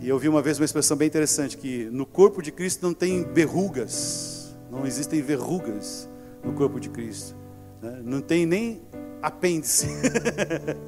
E 0.00 0.08
eu 0.08 0.18
vi 0.18 0.28
uma 0.28 0.42
vez 0.42 0.58
uma 0.58 0.64
expressão 0.64 0.96
bem 0.96 1.08
interessante 1.08 1.56
que 1.56 1.86
no 1.86 2.04
corpo 2.04 2.42
de 2.42 2.52
Cristo 2.52 2.82
não 2.82 2.92
tem 2.92 3.24
verrugas, 3.24 4.54
não 4.70 4.86
existem 4.86 5.22
verrugas 5.22 6.08
no 6.44 6.52
corpo 6.52 6.78
de 6.78 6.90
Cristo, 6.90 7.34
né? 7.80 8.00
não 8.04 8.20
tem 8.20 8.44
nem 8.44 8.82
apêndice. 9.22 9.86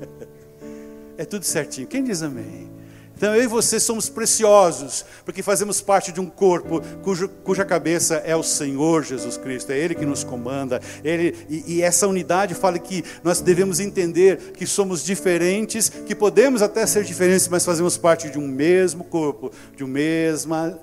é 1.17 1.25
tudo 1.25 1.45
certinho. 1.45 1.87
Quem 1.87 2.05
diz 2.05 2.23
amém? 2.23 2.71
Então 3.19 3.35
eu 3.35 3.43
e 3.43 3.47
você 3.49 3.81
somos 3.81 4.09
preciosos, 4.09 5.05
porque 5.25 5.43
fazemos 5.43 5.81
parte 5.81 6.13
de 6.13 6.21
um 6.21 6.27
corpo 6.27 6.81
cujo, 7.03 7.29
cuja 7.29 7.65
cabeça 7.65 8.23
é 8.25 8.37
o 8.37 8.45
Senhor 8.45 9.03
Jesus 9.03 9.37
Cristo, 9.37 9.73
é 9.73 9.79
Ele 9.79 9.97
que 9.97 10.07
nos 10.07 10.23
comanda. 10.23 10.81
Ele, 11.03 11.35
e, 11.51 11.79
e 11.79 11.83
essa 11.83 12.07
unidade 12.07 12.55
fala 12.55 12.79
que 12.79 13.05
nós 13.25 13.41
devemos 13.41 13.81
entender 13.81 14.53
que 14.53 14.65
somos 14.69 15.05
diferentes, 15.05 15.89
que 15.89 16.15
podemos 16.15 16.63
até 16.63 16.87
ser 16.87 17.03
diferentes, 17.03 17.49
mas 17.49 17.65
fazemos 17.65 17.99
parte 17.99 18.31
de 18.31 18.39
um 18.39 18.47
mesmo 18.47 19.03
corpo, 19.03 19.51
de 19.77 19.83
um 19.83 19.89
mesma 19.89 20.79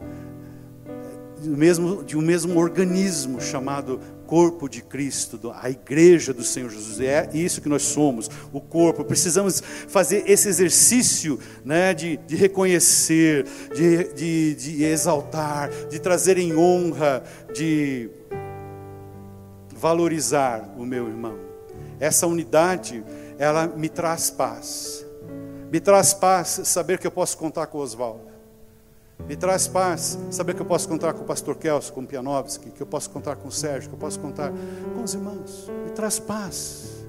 mesmo, 1.42 2.04
de 2.04 2.18
um 2.18 2.22
mesmo 2.22 2.60
organismo 2.60 3.40
chamado 3.40 4.00
corpo 4.26 4.68
de 4.68 4.82
Cristo, 4.82 5.54
a 5.56 5.70
igreja 5.70 6.34
do 6.34 6.44
Senhor 6.44 6.70
Jesus. 6.70 7.00
É 7.00 7.30
isso 7.34 7.62
que 7.62 7.70
nós 7.70 7.84
somos, 7.84 8.30
o 8.52 8.60
corpo. 8.60 9.04
Precisamos 9.04 9.62
fazer 9.88 10.24
esse 10.30 10.48
exercício 10.48 11.40
né, 11.64 11.94
de, 11.94 12.18
de 12.18 12.36
reconhecer, 12.36 13.46
de, 13.74 14.14
de, 14.14 14.56
de 14.56 14.84
exaltar, 14.84 15.70
de 15.90 16.00
trazer 16.00 16.38
em 16.38 16.56
honra, 16.56 17.24
de 17.54 18.10
valorizar 19.76 20.74
o 20.78 20.86
meu 20.86 21.08
irmão. 21.08 21.38
Essa 22.00 22.28
unidade, 22.28 23.04
ela 23.38 23.68
me 23.68 23.90
traz 23.90 24.30
paz. 24.30 25.06
Me 25.72 25.80
traz 25.80 26.14
paz 26.14 26.62
saber 26.64 26.98
que 27.00 27.08
eu 27.08 27.12
posso 27.12 27.38
contar 27.38 27.68
com 27.68 27.80
Oswaldo. 27.80 28.35
Me 29.28 29.36
traz 29.36 29.68
paz 29.68 30.20
saber 30.30 30.54
que 30.54 30.62
eu 30.62 30.66
posso 30.66 30.88
contar 30.88 31.14
com 31.14 31.22
o 31.22 31.26
pastor 31.26 31.56
Kelso, 31.56 31.92
com 31.94 32.02
o 32.02 32.08
Pianovski, 32.08 32.70
que 32.70 32.82
eu 32.82 32.86
posso 32.86 33.10
contar 33.10 33.36
com 33.36 33.48
o 33.48 33.52
Sérgio, 33.52 33.90
que 33.90 33.96
eu 33.96 34.00
posso 34.00 34.20
contar 34.20 34.52
com 34.94 35.04
os 35.04 35.14
irmãos. 35.14 35.70
Me 35.84 35.92
traz 35.92 36.20
paz. 36.20 37.06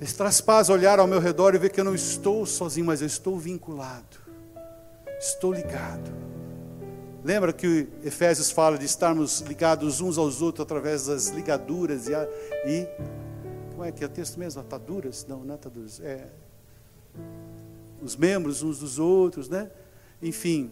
Me 0.00 0.06
traz 0.06 0.40
paz 0.40 0.70
olhar 0.70 0.98
ao 0.98 1.06
meu 1.06 1.20
redor 1.20 1.54
e 1.54 1.58
ver 1.58 1.70
que 1.70 1.80
eu 1.80 1.84
não 1.84 1.94
estou 1.94 2.46
sozinho, 2.46 2.86
mas 2.86 3.00
eu 3.00 3.06
estou 3.06 3.36
vinculado. 3.38 4.16
Estou 5.18 5.52
ligado. 5.52 6.10
Lembra 7.24 7.52
que 7.52 7.88
Efésios 8.04 8.50
fala 8.50 8.78
de 8.78 8.86
estarmos 8.86 9.40
ligados 9.40 10.00
uns 10.00 10.16
aos 10.16 10.40
outros 10.40 10.64
através 10.64 11.06
das 11.06 11.28
ligaduras 11.28 12.08
e, 12.08 12.14
a, 12.14 12.26
e 12.64 12.88
como 13.72 13.84
é 13.84 13.92
que 13.92 14.02
é 14.02 14.06
o 14.06 14.10
texto 14.10 14.38
mesmo? 14.38 14.60
Ataduras? 14.60 15.26
Não, 15.28 15.40
não 15.40 15.52
é 15.52 15.54
ataduras. 15.56 16.00
É, 16.00 16.28
os 18.00 18.16
membros 18.16 18.62
uns 18.62 18.78
dos 18.78 18.98
outros, 18.98 19.48
né? 19.48 19.70
Enfim, 20.22 20.70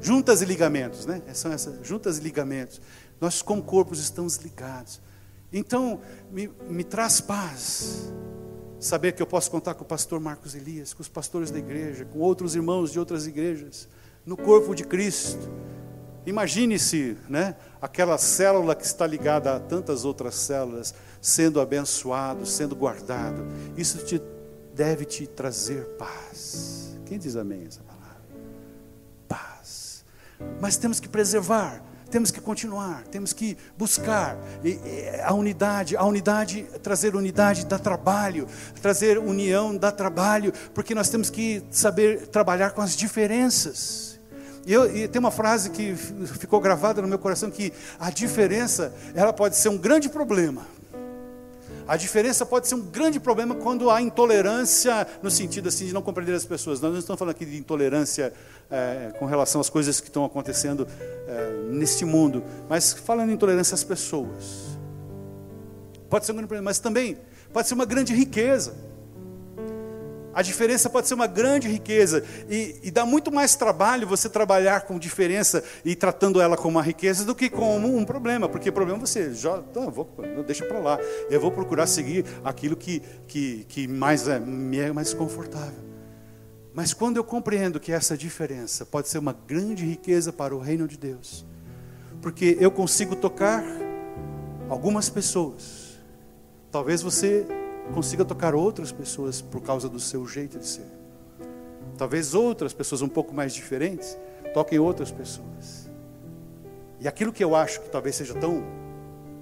juntas 0.00 0.42
e 0.42 0.44
ligamentos, 0.44 1.06
né? 1.06 1.22
São 1.34 1.52
essas 1.52 1.86
juntas 1.86 2.18
e 2.18 2.20
ligamentos. 2.20 2.80
Nós, 3.20 3.42
como 3.42 3.62
corpos, 3.62 4.00
estamos 4.00 4.36
ligados. 4.36 5.00
Então, 5.52 6.00
me, 6.30 6.50
me 6.68 6.82
traz 6.82 7.20
paz 7.20 8.12
saber 8.80 9.12
que 9.12 9.22
eu 9.22 9.26
posso 9.26 9.50
contar 9.50 9.74
com 9.74 9.84
o 9.84 9.86
pastor 9.86 10.18
Marcos 10.18 10.54
Elias, 10.54 10.92
com 10.92 11.02
os 11.02 11.08
pastores 11.08 11.50
da 11.50 11.58
igreja, 11.58 12.04
com 12.04 12.18
outros 12.18 12.56
irmãos 12.56 12.90
de 12.90 12.98
outras 12.98 13.26
igrejas, 13.26 13.88
no 14.26 14.36
corpo 14.36 14.74
de 14.74 14.82
Cristo. 14.82 15.48
Imagine-se, 16.26 17.16
né, 17.28 17.56
aquela 17.80 18.16
célula 18.16 18.74
que 18.74 18.84
está 18.84 19.06
ligada 19.06 19.56
a 19.56 19.60
tantas 19.60 20.04
outras 20.04 20.34
células, 20.36 20.94
sendo 21.20 21.60
abençoado, 21.60 22.46
sendo 22.46 22.74
guardado. 22.74 23.46
Isso 23.76 23.98
te, 24.04 24.20
deve 24.74 25.04
te 25.04 25.26
trazer 25.26 25.84
paz. 25.96 26.96
Quem 27.06 27.18
diz 27.18 27.36
amém? 27.36 27.64
Essa 27.66 27.82
mas 30.60 30.76
temos 30.76 31.00
que 31.00 31.08
preservar, 31.08 31.82
temos 32.10 32.30
que 32.30 32.40
continuar, 32.40 33.04
temos 33.10 33.32
que 33.32 33.56
buscar 33.76 34.36
a 35.24 35.32
unidade, 35.32 35.96
a 35.96 36.04
unidade, 36.04 36.66
trazer 36.82 37.16
unidade 37.16 37.64
dá 37.64 37.78
trabalho, 37.78 38.46
trazer 38.82 39.18
união 39.18 39.74
dá 39.74 39.90
trabalho, 39.90 40.52
porque 40.74 40.94
nós 40.94 41.08
temos 41.08 41.30
que 41.30 41.64
saber 41.70 42.26
trabalhar 42.26 42.72
com 42.72 42.82
as 42.82 42.94
diferenças. 42.94 44.20
E, 44.66 44.72
eu, 44.72 44.94
e 44.94 45.08
tem 45.08 45.18
uma 45.18 45.30
frase 45.30 45.70
que 45.70 45.96
ficou 45.96 46.60
gravada 46.60 47.02
no 47.02 47.08
meu 47.08 47.18
coração 47.18 47.50
que 47.50 47.72
a 47.98 48.10
diferença 48.10 48.94
ela 49.14 49.32
pode 49.32 49.56
ser 49.56 49.70
um 49.70 49.78
grande 49.78 50.08
problema, 50.08 50.66
a 51.86 51.96
diferença 51.96 52.46
pode 52.46 52.68
ser 52.68 52.74
um 52.74 52.80
grande 52.80 53.18
problema 53.18 53.54
quando 53.54 53.90
há 53.90 54.00
intolerância 54.00 55.06
no 55.22 55.30
sentido 55.30 55.68
assim 55.68 55.86
de 55.86 55.92
não 55.92 56.02
compreender 56.02 56.34
as 56.34 56.44
pessoas. 56.44 56.80
Nós 56.80 56.92
não 56.92 56.98
estamos 56.98 57.18
falando 57.18 57.34
aqui 57.34 57.44
de 57.44 57.56
intolerância 57.56 58.32
é, 58.70 59.12
com 59.18 59.26
relação 59.26 59.60
às 59.60 59.68
coisas 59.68 60.00
que 60.00 60.08
estão 60.08 60.24
acontecendo 60.24 60.86
é, 61.26 61.70
neste 61.70 62.04
mundo, 62.04 62.42
mas 62.68 62.92
falando 62.92 63.30
em 63.30 63.34
intolerância 63.34 63.74
às 63.74 63.84
pessoas. 63.84 64.78
Pode 66.08 66.26
ser 66.26 66.32
um 66.32 66.36
grande 66.36 66.48
problema, 66.48 66.66
mas 66.66 66.78
também 66.78 67.18
pode 67.52 67.68
ser 67.68 67.74
uma 67.74 67.86
grande 67.86 68.14
riqueza. 68.14 68.74
A 70.34 70.40
diferença 70.40 70.88
pode 70.88 71.08
ser 71.08 71.14
uma 71.14 71.26
grande 71.26 71.68
riqueza 71.68 72.24
e, 72.48 72.76
e, 72.82 72.90
dá 72.90 73.04
muito 73.04 73.30
mais 73.30 73.54
trabalho 73.54 74.06
você 74.06 74.28
trabalhar 74.28 74.82
com 74.82 74.98
diferença 74.98 75.62
e 75.84 75.94
tratando 75.94 76.40
ela 76.40 76.56
como 76.56 76.78
uma 76.78 76.82
riqueza 76.82 77.24
do 77.24 77.34
que 77.34 77.50
como 77.50 77.94
um 77.96 78.04
problema, 78.04 78.48
porque 78.48 78.70
o 78.70 78.72
problema 78.72 78.98
você 78.98 79.34
já 79.34 79.62
não, 79.74 79.90
vou, 79.90 80.08
não 80.34 80.42
deixa 80.42 80.64
para 80.64 80.78
lá. 80.78 80.98
Eu 81.28 81.38
vou 81.38 81.50
procurar 81.50 81.86
seguir 81.86 82.24
aquilo 82.42 82.76
que, 82.76 83.02
que, 83.26 83.64
que 83.68 83.86
mais 83.86 84.26
é, 84.26 84.40
me 84.40 84.78
é 84.78 84.90
mais 84.90 85.12
confortável. 85.12 85.92
Mas 86.72 86.94
quando 86.94 87.18
eu 87.18 87.24
compreendo 87.24 87.78
que 87.78 87.92
essa 87.92 88.16
diferença 88.16 88.86
pode 88.86 89.08
ser 89.08 89.18
uma 89.18 89.36
grande 89.46 89.84
riqueza 89.84 90.32
para 90.32 90.56
o 90.56 90.58
reino 90.58 90.88
de 90.88 90.96
Deus, 90.96 91.44
porque 92.22 92.56
eu 92.58 92.70
consigo 92.70 93.14
tocar 93.14 93.62
algumas 94.70 95.10
pessoas, 95.10 95.98
talvez 96.70 97.02
você 97.02 97.46
consiga 97.94 98.24
tocar 98.24 98.54
outras 98.54 98.92
pessoas 98.92 99.40
por 99.40 99.60
causa 99.60 99.88
do 99.88 99.98
seu 99.98 100.26
jeito 100.26 100.58
de 100.58 100.66
ser. 100.66 100.86
Talvez 101.98 102.34
outras 102.34 102.72
pessoas 102.72 103.02
um 103.02 103.08
pouco 103.08 103.34
mais 103.34 103.52
diferentes 103.52 104.16
toquem 104.54 104.78
outras 104.78 105.10
pessoas. 105.10 105.90
E 107.00 107.08
aquilo 107.08 107.32
que 107.32 107.42
eu 107.42 107.56
acho 107.56 107.80
que 107.80 107.88
talvez 107.88 108.16
seja 108.16 108.34
tão 108.34 108.62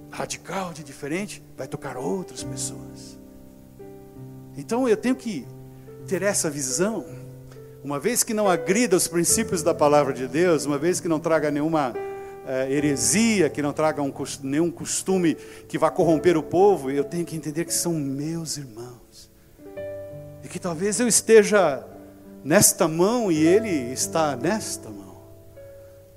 radical 0.09 0.73
de 0.73 0.83
diferente, 0.83 1.41
vai 1.57 1.67
tocar 1.67 1.95
outras 1.95 2.43
pessoas. 2.43 3.17
Então 4.57 4.87
eu 4.87 4.97
tenho 4.97 5.15
que 5.15 5.47
ter 6.07 6.21
essa 6.21 6.49
visão, 6.49 7.05
uma 7.83 7.99
vez 7.99 8.23
que 8.23 8.33
não 8.33 8.49
agrida 8.49 8.95
os 8.95 9.07
princípios 9.07 9.63
da 9.63 9.73
palavra 9.73 10.13
de 10.13 10.27
Deus, 10.27 10.65
uma 10.65 10.77
vez 10.77 10.99
que 10.99 11.07
não 11.07 11.19
traga 11.19 11.49
nenhuma 11.49 11.93
é, 12.45 12.71
heresia, 12.71 13.49
que 13.49 13.61
não 13.61 13.73
traga 13.73 14.01
um, 14.01 14.13
nenhum 14.43 14.71
costume 14.71 15.35
que 15.67 15.77
vá 15.77 15.91
corromper 15.91 16.37
o 16.37 16.43
povo, 16.43 16.89
eu 16.89 17.03
tenho 17.03 17.25
que 17.25 17.35
entender 17.35 17.65
que 17.65 17.73
são 17.73 17.93
meus 17.93 18.57
irmãos. 18.57 19.29
E 20.43 20.47
que 20.47 20.59
talvez 20.59 20.99
eu 20.99 21.07
esteja 21.07 21.85
nesta 22.43 22.87
mão 22.87 23.31
e 23.31 23.45
ele 23.45 23.91
está 23.91 24.35
nesta 24.35 24.89
mão. 24.89 25.21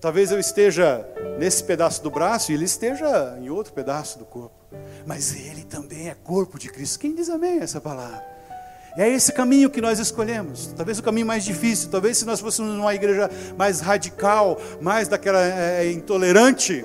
Talvez 0.00 0.30
eu 0.30 0.38
esteja 0.38 1.06
nesse 1.38 1.64
pedaço 1.64 2.02
do 2.02 2.10
braço 2.10 2.52
e 2.52 2.54
ele 2.54 2.64
esteja 2.64 3.38
em 3.40 3.48
outro 3.48 3.72
pedaço 3.72 4.18
do 4.18 4.24
corpo. 4.24 4.54
Mas 5.06 5.34
ele 5.34 5.64
também 5.64 6.08
é 6.08 6.14
corpo 6.14 6.58
de 6.58 6.68
Cristo. 6.68 6.98
Quem 6.98 7.14
diz 7.14 7.30
amém 7.30 7.58
essa 7.60 7.80
palavra? 7.80 8.33
É 8.96 9.08
esse 9.08 9.32
caminho 9.32 9.68
que 9.68 9.80
nós 9.80 9.98
escolhemos. 9.98 10.72
Talvez 10.76 11.00
o 11.00 11.02
caminho 11.02 11.26
mais 11.26 11.44
difícil. 11.44 11.90
Talvez 11.90 12.18
se 12.18 12.24
nós 12.24 12.40
fôssemos 12.40 12.74
numa 12.74 12.94
igreja 12.94 13.28
mais 13.58 13.80
radical, 13.80 14.60
mais 14.80 15.08
daquela 15.08 15.44
é, 15.44 15.90
intolerante, 15.90 16.84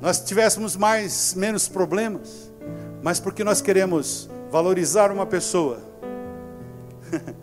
nós 0.00 0.20
tivéssemos 0.20 0.74
mais 0.74 1.34
menos 1.34 1.68
problemas. 1.68 2.50
Mas 3.02 3.20
porque 3.20 3.44
nós 3.44 3.60
queremos 3.60 4.30
valorizar 4.50 5.12
uma 5.12 5.26
pessoa. 5.26 5.80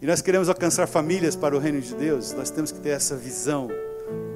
e 0.00 0.06
nós 0.06 0.22
queremos 0.22 0.48
alcançar 0.48 0.86
famílias 0.86 1.36
para 1.36 1.54
o 1.54 1.58
reino 1.58 1.80
de 1.80 1.94
Deus, 1.94 2.32
nós 2.32 2.48
temos 2.48 2.72
que 2.72 2.80
ter 2.80 2.90
essa 2.90 3.14
visão 3.16 3.68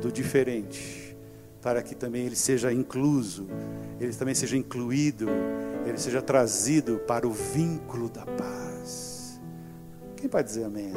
do 0.03 0.13
diferente, 0.13 1.17
para 1.63 1.83
que 1.83 1.95
também 1.95 2.27
ele 2.27 2.37
seja 2.37 2.73
incluso, 2.73 3.49
ele 3.99 4.13
também 4.13 4.35
seja 4.35 4.57
incluído 4.57 5.27
ele 5.87 5.99
seja 5.99 6.21
trazido 6.23 6.99
para 7.07 7.27
o 7.27 7.33
vínculo 7.33 8.09
da 8.09 8.25
paz. 8.25 9.41
Quem 10.17 10.29
pode 10.29 10.49
dizer 10.49 10.65
amém? 10.65 10.93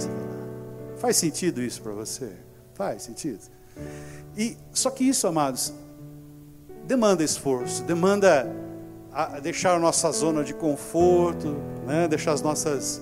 Faz 0.98 1.18
sentido 1.18 1.62
isso 1.62 1.82
para 1.82 1.94
você? 1.94 2.32
Faz 2.74 3.04
sentido. 3.04 3.40
E 4.38 4.58
só 4.72 4.90
que 4.90 5.04
isso, 5.04 5.28
amados, 5.28 5.74
demanda 6.86 7.24
esforço, 7.24 7.84
demanda 7.84 8.46
deixar 9.42 9.76
a 9.76 9.80
nossa 9.80 10.12
zona 10.12 10.44
de 10.44 10.54
conforto, 10.54 11.56
né? 11.86 12.08
deixar 12.08 12.34
as 12.34 12.42
nossas 12.42 13.02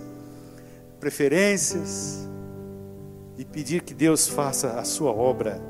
preferências 0.99 2.27
e 3.37 3.45
pedir 3.45 3.81
que 3.81 3.93
Deus 3.93 4.27
faça 4.27 4.79
a 4.79 4.83
sua 4.83 5.11
obra 5.11 5.61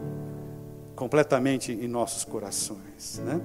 completamente 0.96 1.72
em 1.72 1.88
nossos 1.88 2.26
corações, 2.26 3.22
né? 3.26 3.42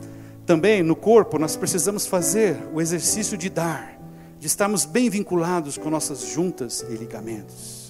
Também 0.47 0.81
no 0.81 0.95
corpo 0.95 1.39
nós 1.39 1.57
precisamos 1.57 2.07
fazer 2.07 2.57
o 2.73 2.81
exercício 2.81 3.37
de 3.37 3.51
dar, 3.51 4.01
de 4.39 4.47
estarmos 4.47 4.85
bem 4.85 5.11
vinculados 5.11 5.77
com 5.77 5.91
nossas 5.91 6.23
juntas 6.23 6.87
e 6.89 6.95
ligamentos. 6.95 7.87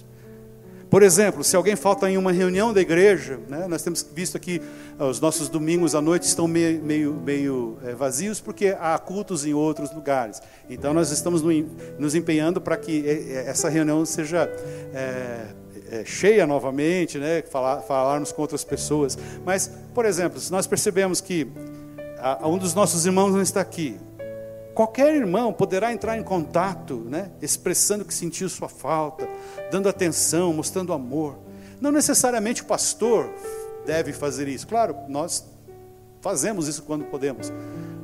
Por 0.89 1.03
exemplo, 1.03 1.45
se 1.45 1.55
alguém 1.57 1.77
falta 1.77 2.09
em 2.09 2.17
uma 2.17 2.33
reunião 2.33 2.73
da 2.73 2.81
igreja, 2.81 3.39
né, 3.49 3.67
nós 3.69 3.83
temos 3.83 4.07
visto 4.15 4.37
aqui 4.37 4.63
ah, 4.99 5.05
os 5.05 5.21
nossos 5.21 5.49
domingos 5.49 5.95
à 5.95 6.01
noite 6.01 6.23
estão 6.23 6.49
meio, 6.49 6.83
meio, 6.83 7.13
meio 7.13 7.77
é, 7.85 7.93
vazios 7.93 8.41
porque 8.41 8.75
há 8.81 8.97
cultos 8.99 9.45
em 9.45 9.53
outros 9.53 9.93
lugares. 9.93 10.41
Então 10.71 10.95
nós 10.95 11.11
estamos 11.11 11.43
no, 11.43 11.51
nos 11.99 12.15
empenhando 12.15 12.61
para 12.61 12.77
que 12.77 13.05
eh, 13.05 13.25
eh, 13.33 13.45
essa 13.49 13.69
reunião 13.69 14.07
seja 14.07 14.49
é, 14.95 15.47
é, 15.91 16.05
cheia 16.05 16.47
novamente, 16.47 17.19
né, 17.19 17.43
falar, 17.43 17.83
falarmos 17.83 18.33
com 18.33 18.41
outras 18.41 18.65
pessoas. 18.65 19.19
Mas, 19.45 19.71
por 19.93 20.07
exemplo, 20.07 20.41
se 20.41 20.51
nós 20.51 20.67
percebemos 20.67 21.21
que 21.21 21.47
um 22.45 22.59
dos 22.59 22.75
nossos 22.75 23.07
irmãos 23.07 23.33
não 23.33 23.43
está 23.43 23.61
aqui. 23.61 23.99
Qualquer 24.75 25.15
irmão 25.15 25.53
poderá 25.53 25.93
entrar 25.93 26.19
em 26.19 26.23
contato, 26.23 26.97
né, 27.09 27.31
expressando 27.41 28.05
que 28.05 28.13
sentiu 28.13 28.49
sua 28.49 28.69
falta, 28.69 29.27
dando 29.71 29.89
atenção, 29.89 30.53
mostrando 30.53 30.93
amor. 30.93 31.39
Não 31.81 31.91
necessariamente 31.91 32.63
o 32.63 32.67
pastor 32.67 33.31
deve 33.87 34.13
fazer 34.13 34.49
isso. 34.49 34.67
Claro, 34.67 34.95
nós 35.09 35.47
fazemos 36.21 36.69
isso 36.69 36.83
quando 36.83 37.05
podemos. 37.07 37.51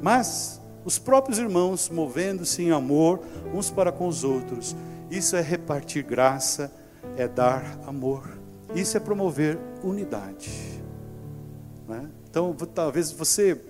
Mas 0.00 0.60
os 0.84 0.98
próprios 0.98 1.38
irmãos 1.38 1.90
movendo-se 1.90 2.62
em 2.62 2.70
amor 2.70 3.20
uns 3.52 3.70
para 3.70 3.92
com 3.92 4.08
os 4.08 4.24
outros. 4.24 4.74
Isso 5.10 5.36
é 5.36 5.42
repartir 5.42 6.02
graça, 6.02 6.72
é 7.16 7.28
dar 7.28 7.78
amor. 7.86 8.38
Isso 8.74 8.96
é 8.96 9.00
promover 9.00 9.58
unidade. 9.82 10.50
Né? 11.86 12.08
Então, 12.30 12.54
talvez 12.74 13.12
você 13.12 13.60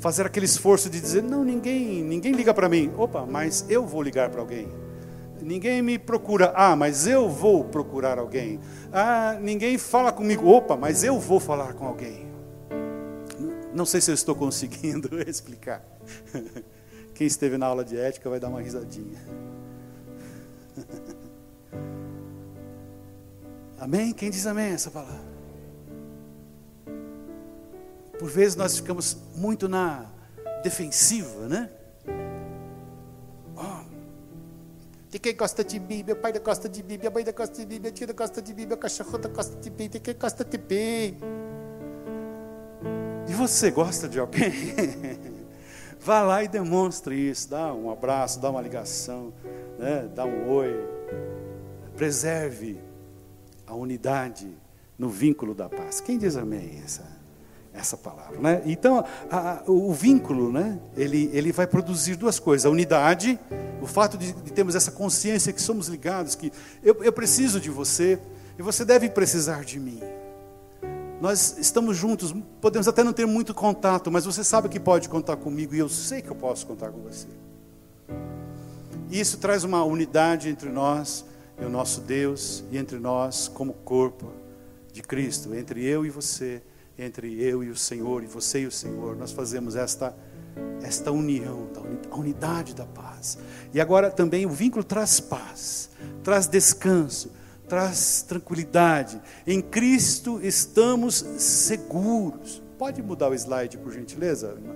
fazer 0.00 0.26
aquele 0.26 0.46
esforço 0.46 0.88
de 0.88 1.00
dizer: 1.00 1.22
não, 1.22 1.44
ninguém, 1.44 2.02
ninguém 2.02 2.32
liga 2.32 2.54
para 2.54 2.68
mim. 2.68 2.92
Opa, 2.96 3.26
mas 3.26 3.64
eu 3.68 3.86
vou 3.86 4.02
ligar 4.02 4.30
para 4.30 4.40
alguém. 4.40 4.68
Ninguém 5.40 5.82
me 5.82 5.98
procura. 5.98 6.52
Ah, 6.54 6.74
mas 6.74 7.06
eu 7.06 7.28
vou 7.28 7.64
procurar 7.64 8.18
alguém. 8.18 8.60
Ah, 8.92 9.38
ninguém 9.40 9.78
fala 9.78 10.12
comigo. 10.12 10.48
Opa, 10.48 10.76
mas 10.76 11.04
eu 11.04 11.18
vou 11.18 11.38
falar 11.38 11.74
com 11.74 11.86
alguém. 11.86 12.26
Não 13.72 13.86
sei 13.86 14.00
se 14.00 14.10
eu 14.10 14.14
estou 14.14 14.34
conseguindo 14.36 15.20
explicar. 15.28 15.84
Quem 17.14 17.26
esteve 17.26 17.58
na 17.58 17.66
aula 17.66 17.84
de 17.84 17.98
ética 17.98 18.30
vai 18.30 18.38
dar 18.38 18.48
uma 18.48 18.60
risadinha. 18.60 19.18
Amém? 23.78 24.12
Quem 24.12 24.30
diz 24.30 24.46
amém 24.46 24.72
essa 24.72 24.90
palavra? 24.90 25.27
Por 28.18 28.28
vezes 28.28 28.56
nós 28.56 28.76
ficamos 28.76 29.16
muito 29.36 29.68
na 29.68 30.06
defensiva, 30.62 31.46
né? 31.46 31.70
Oh, 33.56 33.84
tem 35.10 35.20
quem 35.20 35.36
gosta 35.36 35.62
de 35.62 35.78
Bíblia, 35.78 36.14
o 36.14 36.18
pai 36.18 36.32
da 36.32 36.40
gosta 36.40 36.68
de 36.68 36.82
Bíblia, 36.82 37.08
a 37.08 37.12
mãe 37.12 37.24
da 37.24 37.32
gosta 37.32 37.56
de 37.56 37.66
Bíblia, 37.66 37.90
a 37.90 37.94
tia 37.94 38.06
da 38.06 38.12
gosta 38.12 38.42
de 38.42 38.52
Bíblia, 38.52 38.74
a 38.74 38.78
cachorro 38.78 39.18
da 39.18 39.28
gosta 39.28 39.56
de 39.56 39.70
Bíblia, 39.70 39.90
tem 39.90 40.00
quem 40.00 40.14
gosta 40.14 40.44
de 40.44 40.58
Bíblia. 40.58 41.28
E 43.28 43.32
você 43.32 43.70
gosta 43.70 44.08
de 44.08 44.18
alguém? 44.18 44.52
Vá 46.00 46.22
lá 46.22 46.42
e 46.42 46.48
demonstre 46.48 47.14
isso, 47.14 47.50
dá 47.50 47.72
um 47.72 47.90
abraço, 47.90 48.40
dá 48.40 48.50
uma 48.50 48.62
ligação, 48.62 49.32
né? 49.78 50.08
dá 50.14 50.24
um 50.24 50.48
oi. 50.48 50.74
Preserve 51.96 52.80
a 53.66 53.74
unidade 53.74 54.48
no 54.96 55.08
vínculo 55.08 55.54
da 55.54 55.68
paz. 55.68 56.00
Quem 56.00 56.16
diz 56.16 56.36
amém? 56.36 56.80
Essa? 56.84 57.17
Essa 57.78 57.96
palavra. 57.96 58.38
Né? 58.40 58.62
Então, 58.66 59.04
a, 59.30 59.62
o 59.66 59.92
vínculo, 59.92 60.52
né? 60.52 60.78
ele, 60.96 61.30
ele 61.32 61.52
vai 61.52 61.66
produzir 61.66 62.16
duas 62.16 62.38
coisas: 62.38 62.66
a 62.66 62.70
unidade, 62.70 63.38
o 63.80 63.86
fato 63.86 64.18
de, 64.18 64.32
de 64.32 64.52
termos 64.52 64.74
essa 64.74 64.90
consciência 64.90 65.52
que 65.52 65.62
somos 65.62 65.88
ligados, 65.88 66.34
que 66.34 66.52
eu, 66.82 67.02
eu 67.02 67.12
preciso 67.12 67.60
de 67.60 67.70
você 67.70 68.18
e 68.58 68.62
você 68.62 68.84
deve 68.84 69.08
precisar 69.08 69.64
de 69.64 69.78
mim. 69.78 70.00
Nós 71.20 71.56
estamos 71.58 71.96
juntos, 71.96 72.34
podemos 72.60 72.86
até 72.86 73.02
não 73.02 73.12
ter 73.12 73.26
muito 73.26 73.52
contato, 73.52 74.10
mas 74.10 74.24
você 74.24 74.44
sabe 74.44 74.68
que 74.68 74.78
pode 74.78 75.08
contar 75.08 75.36
comigo 75.36 75.74
e 75.74 75.78
eu 75.78 75.88
sei 75.88 76.22
que 76.22 76.30
eu 76.30 76.36
posso 76.36 76.66
contar 76.66 76.90
com 76.90 77.00
você. 77.00 77.26
E 79.10 79.18
isso 79.18 79.38
traz 79.38 79.64
uma 79.64 79.82
unidade 79.84 80.48
entre 80.48 80.68
nós 80.68 81.24
e 81.60 81.64
o 81.64 81.68
nosso 81.68 82.02
Deus, 82.02 82.62
e 82.70 82.78
entre 82.78 82.98
nós 82.98 83.48
como 83.48 83.72
corpo 83.72 84.30
de 84.92 85.02
Cristo, 85.02 85.54
entre 85.54 85.84
eu 85.84 86.06
e 86.06 86.10
você 86.10 86.62
entre 86.98 87.40
eu 87.40 87.62
e 87.62 87.70
o 87.70 87.76
Senhor, 87.76 88.24
e 88.24 88.26
você 88.26 88.62
e 88.62 88.66
o 88.66 88.72
Senhor. 88.72 89.16
Nós 89.16 89.30
fazemos 89.30 89.76
esta, 89.76 90.14
esta 90.82 91.12
união, 91.12 91.68
a 92.10 92.16
unidade 92.16 92.74
da 92.74 92.84
paz. 92.84 93.38
E 93.72 93.80
agora 93.80 94.10
também 94.10 94.44
o 94.44 94.50
vínculo 94.50 94.82
traz 94.82 95.20
paz, 95.20 95.90
traz 96.24 96.48
descanso, 96.48 97.30
traz 97.68 98.22
tranquilidade. 98.22 99.20
Em 99.46 99.62
Cristo 99.62 100.40
estamos 100.42 101.14
seguros. 101.38 102.62
Pode 102.76 103.02
mudar 103.02 103.28
o 103.28 103.34
slide, 103.34 103.78
por 103.78 103.92
gentileza, 103.92 104.48
irmã? 104.48 104.74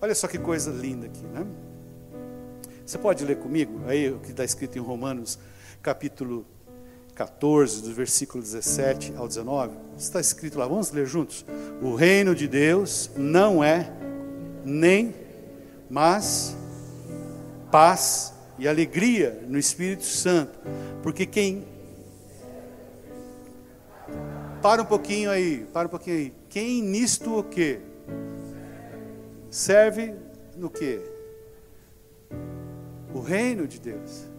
Olha 0.00 0.14
só 0.14 0.28
que 0.28 0.38
coisa 0.38 0.70
linda 0.70 1.06
aqui, 1.06 1.26
né? 1.26 1.44
Você 2.86 2.96
pode 2.96 3.24
ler 3.24 3.38
comigo 3.38 3.80
aí 3.86 4.10
o 4.10 4.18
que 4.20 4.30
está 4.30 4.44
escrito 4.44 4.78
em 4.78 4.80
Romanos, 4.80 5.38
capítulo 5.82 6.46
14, 7.18 7.82
do 7.82 7.92
versículo 7.92 8.40
17 8.40 9.14
ao 9.16 9.26
19? 9.26 9.76
Está 9.98 10.20
escrito 10.20 10.56
lá, 10.56 10.68
vamos 10.68 10.92
ler 10.92 11.04
juntos? 11.04 11.44
O 11.82 11.96
reino 11.96 12.32
de 12.32 12.46
Deus 12.46 13.10
não 13.16 13.62
é 13.62 13.90
nem, 14.64 15.12
mas 15.90 16.56
paz 17.72 18.32
e 18.56 18.68
alegria 18.68 19.42
no 19.48 19.58
Espírito 19.58 20.04
Santo, 20.04 20.60
porque 21.02 21.26
quem 21.26 21.66
para 24.62 24.82
um 24.82 24.86
pouquinho 24.86 25.28
aí, 25.32 25.66
para 25.72 25.88
um 25.88 25.90
pouquinho 25.90 26.16
aí. 26.18 26.34
Quem 26.48 26.80
nisto 26.82 27.36
o 27.36 27.42
quê? 27.42 27.80
Serve 29.50 30.14
no 30.56 30.70
quê? 30.70 31.00
O 33.12 33.20
reino 33.20 33.66
de 33.66 33.80
Deus. 33.80 34.37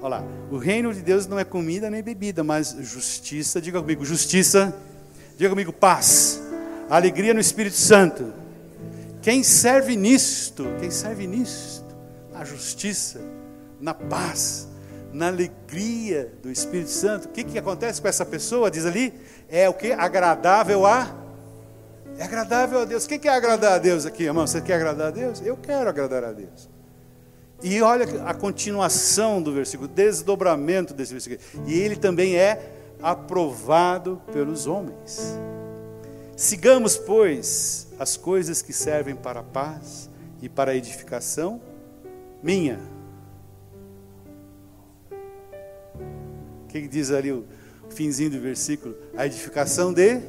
Olha 0.00 0.18
lá, 0.18 0.24
o 0.50 0.58
reino 0.58 0.94
de 0.94 1.00
Deus 1.00 1.26
não 1.26 1.38
é 1.38 1.44
comida 1.44 1.90
nem 1.90 2.02
bebida, 2.02 2.44
mas 2.44 2.76
justiça, 2.80 3.60
diga 3.60 3.80
comigo, 3.80 4.04
justiça, 4.04 4.74
diga 5.36 5.50
comigo, 5.50 5.72
paz, 5.72 6.40
alegria 6.88 7.34
no 7.34 7.40
Espírito 7.40 7.76
Santo. 7.76 8.32
Quem 9.20 9.42
serve 9.42 9.96
nisto, 9.96 10.66
quem 10.78 10.90
serve 10.90 11.26
nisto, 11.26 11.84
na 12.32 12.44
justiça, 12.44 13.20
na 13.80 13.92
paz, 13.92 14.68
na 15.12 15.26
alegria 15.26 16.32
do 16.42 16.50
Espírito 16.50 16.90
Santo, 16.90 17.26
o 17.26 17.28
que, 17.30 17.42
que 17.42 17.58
acontece 17.58 18.00
com 18.00 18.06
essa 18.06 18.24
pessoa? 18.24 18.70
Diz 18.70 18.86
ali, 18.86 19.12
é 19.48 19.68
o 19.68 19.74
que? 19.74 19.92
Agradável 19.92 20.86
a. 20.86 21.12
É 22.16 22.22
agradável 22.22 22.80
a 22.80 22.84
Deus. 22.84 23.06
Quem 23.06 23.18
quer 23.18 23.30
agradar 23.30 23.72
a 23.72 23.78
Deus 23.78 24.06
aqui, 24.06 24.24
irmão? 24.24 24.46
Você 24.46 24.60
quer 24.60 24.74
agradar 24.74 25.08
a 25.08 25.10
Deus? 25.10 25.40
Eu 25.44 25.56
quero 25.56 25.88
agradar 25.88 26.22
a 26.22 26.32
Deus. 26.32 26.68
E 27.62 27.82
olha 27.82 28.24
a 28.24 28.34
continuação 28.34 29.42
do 29.42 29.52
versículo, 29.52 29.88
desdobramento 29.88 30.94
desse 30.94 31.12
versículo. 31.12 31.40
E 31.66 31.78
ele 31.78 31.96
também 31.96 32.36
é 32.36 32.72
aprovado 33.02 34.22
pelos 34.32 34.66
homens. 34.66 35.38
Sigamos, 36.36 36.96
pois, 36.96 37.88
as 37.98 38.16
coisas 38.16 38.62
que 38.62 38.72
servem 38.72 39.16
para 39.16 39.40
a 39.40 39.44
paz 39.44 40.08
e 40.40 40.48
para 40.48 40.70
a 40.70 40.76
edificação 40.76 41.60
minha 42.40 42.78
O 46.68 46.70
que, 46.70 46.86
diz 46.86 47.10
ali 47.10 47.32
o 47.32 47.46
finzinho 47.88 48.30
do 48.30 48.38
versículo? 48.38 48.94
A 49.16 49.24
edificação 49.24 49.90
de 49.90 50.20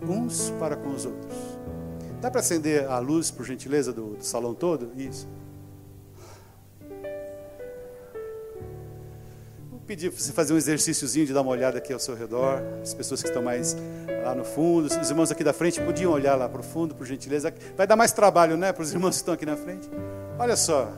uns 0.00 0.50
para 0.50 0.76
com 0.76 0.90
os 0.90 1.04
outros. 1.04 1.36
Dá 2.20 2.30
para 2.30 2.38
acender 2.38 2.88
a 2.88 3.00
luz, 3.00 3.28
por 3.28 3.44
gentileza, 3.44 3.92
do, 3.92 4.14
do 4.14 4.24
salão 4.24 4.54
todo? 4.54 4.92
Isso. 4.96 5.26
Pedir 9.88 10.10
para 10.10 10.20
você 10.20 10.32
fazer 10.32 10.52
um 10.52 10.58
exercíciozinho 10.58 11.24
de 11.24 11.32
dar 11.32 11.40
uma 11.40 11.50
olhada 11.50 11.78
aqui 11.78 11.94
ao 11.94 11.98
seu 11.98 12.14
redor. 12.14 12.62
As 12.82 12.92
pessoas 12.92 13.22
que 13.22 13.28
estão 13.28 13.42
mais 13.42 13.74
lá 14.22 14.34
no 14.34 14.44
fundo, 14.44 14.86
os 14.86 15.10
irmãos 15.10 15.32
aqui 15.32 15.42
da 15.42 15.54
frente 15.54 15.80
podiam 15.80 16.12
olhar 16.12 16.34
lá 16.34 16.46
para 16.46 16.60
o 16.60 16.62
fundo, 16.62 16.94
por 16.94 17.06
gentileza. 17.06 17.52
Vai 17.74 17.86
dar 17.86 17.96
mais 17.96 18.12
trabalho, 18.12 18.58
né, 18.58 18.70
para 18.70 18.82
os 18.82 18.92
irmãos 18.92 19.16
que 19.16 19.22
estão 19.22 19.32
aqui 19.32 19.46
na 19.46 19.56
frente. 19.56 19.88
Olha 20.38 20.56
só, 20.56 20.92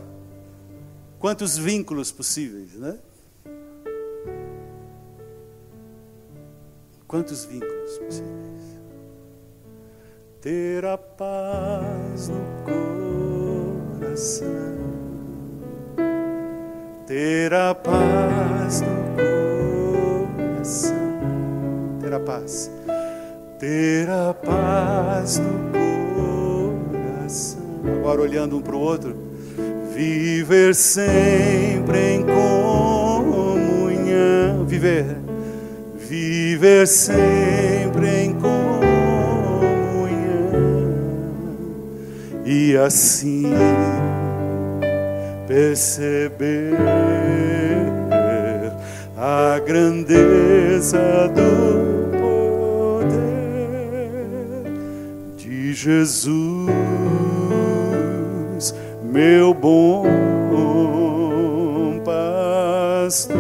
quantos 1.21 1.57
vínculos 1.57 2.11
possíveis, 2.11 2.75
né? 2.75 2.99
Quantos 7.07 7.45
vínculos 7.45 7.99
possíveis? 7.99 8.81
Ter 10.41 10.85
a 10.85 10.99
paz 10.99 12.29
no 12.29 12.41
coração, 14.01 14.49
ter 17.11 17.53
a 17.53 17.75
paz 17.75 18.83
no 18.83 18.89
coração, 20.37 20.95
ter 22.01 22.13
a 22.15 22.21
paz, 22.21 22.71
ter 23.59 24.09
a 24.09 24.33
paz 24.33 25.41
no 25.41 25.73
coração. 26.93 27.59
Agora 27.99 28.21
olhando 28.21 28.59
um 28.59 28.63
para 28.63 28.77
o 28.77 28.79
outro, 28.79 29.17
viver 29.93 30.73
sempre 30.73 31.99
em 32.15 32.23
comunhão, 32.23 33.45
viver. 34.65 35.17
Viver 35.97 36.87
sempre 36.87 38.07
em 38.07 38.35
comunhão. 38.35 38.61
E 42.47 42.77
assim 42.77 43.53
perceber 45.51 46.77
a 49.17 49.59
grandeza 49.59 51.29
do 51.35 52.13
poder 52.93 53.19
de 55.37 55.75
Jesus, 55.75 56.71
meu 59.03 59.53
bom 59.53 60.05
pastor. 62.05 63.37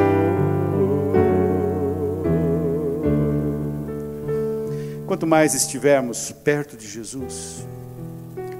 Quanto 5.07 5.29
mais 5.29 5.55
estivermos 5.55 6.33
perto 6.33 6.77
de 6.77 6.89
Jesus, 6.89 7.65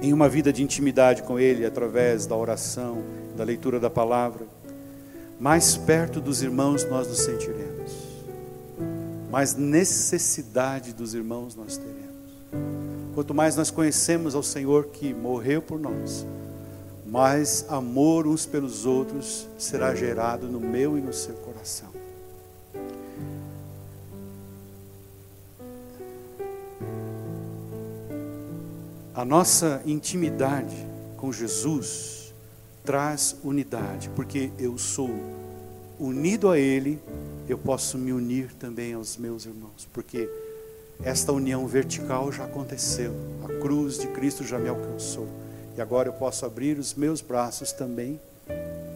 em 0.01 0.13
uma 0.13 0.29
vida 0.29 0.53
de 0.53 0.63
intimidade 0.63 1.21
com 1.23 1.37
Ele, 1.37 1.65
através 1.65 2.25
da 2.25 2.37
oração, 2.37 3.20
da 3.35 3.43
leitura 3.43 3.79
da 3.79 3.89
palavra, 3.89 4.45
mais 5.39 5.75
perto 5.75 6.21
dos 6.21 6.41
irmãos 6.41 6.83
nós 6.85 7.07
nos 7.07 7.19
sentiremos, 7.19 7.91
mais 9.31 9.55
necessidade 9.55 10.93
dos 10.93 11.13
irmãos 11.13 11.55
nós 11.55 11.77
teremos. 11.77 12.01
Quanto 13.15 13.33
mais 13.33 13.55
nós 13.55 13.71
conhecemos 13.71 14.35
ao 14.35 14.43
Senhor 14.43 14.85
que 14.87 15.13
morreu 15.13 15.61
por 15.61 15.79
nós, 15.79 16.25
mais 17.05 17.65
amor 17.67 18.27
uns 18.27 18.45
pelos 18.45 18.85
outros 18.85 19.47
será 19.57 19.93
gerado 19.93 20.47
no 20.47 20.59
meu 20.59 20.97
e 20.97 21.01
no 21.01 21.11
seu 21.11 21.33
coração. 21.35 21.89
A 29.13 29.25
nossa 29.25 29.81
intimidade 29.85 30.75
com 31.17 31.33
Jesus 31.33 32.20
traz 32.83 33.35
unidade, 33.43 34.09
porque 34.15 34.51
eu 34.57 34.77
sou 34.77 35.09
unido 35.99 36.49
a 36.49 36.57
Ele, 36.57 36.99
eu 37.47 37.57
posso 37.57 37.97
me 37.97 38.11
unir 38.11 38.53
também 38.53 38.93
aos 38.93 39.17
meus 39.17 39.45
irmãos, 39.45 39.87
porque 39.93 40.29
esta 41.03 41.31
união 41.31 41.67
vertical 41.67 42.31
já 42.31 42.45
aconteceu, 42.45 43.13
a 43.43 43.61
cruz 43.61 43.97
de 43.97 44.07
Cristo 44.07 44.43
já 44.43 44.57
me 44.57 44.69
alcançou, 44.69 45.27
e 45.77 45.81
agora 45.81 46.09
eu 46.09 46.13
posso 46.13 46.45
abrir 46.45 46.77
os 46.77 46.93
meus 46.93 47.21
braços 47.21 47.71
também 47.71 48.19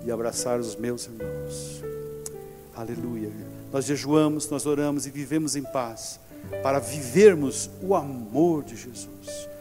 e 0.05 0.11
abraçar 0.11 0.59
os 0.59 0.75
meus 0.75 1.05
irmãos. 1.05 1.83
Aleluia. 2.75 3.31
Nós 3.71 3.85
jejuamos, 3.85 4.49
nós 4.49 4.65
oramos 4.65 5.05
e 5.05 5.09
vivemos 5.09 5.55
em 5.55 5.63
paz, 5.63 6.19
para 6.61 6.79
vivermos 6.79 7.69
o 7.81 7.95
amor 7.95 8.63
de 8.63 8.75
Jesus 8.75 9.55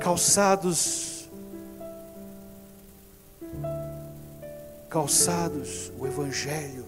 calçados, 0.00 1.19
calçados 4.90 5.92
o 5.98 6.06
Evangelho 6.06 6.84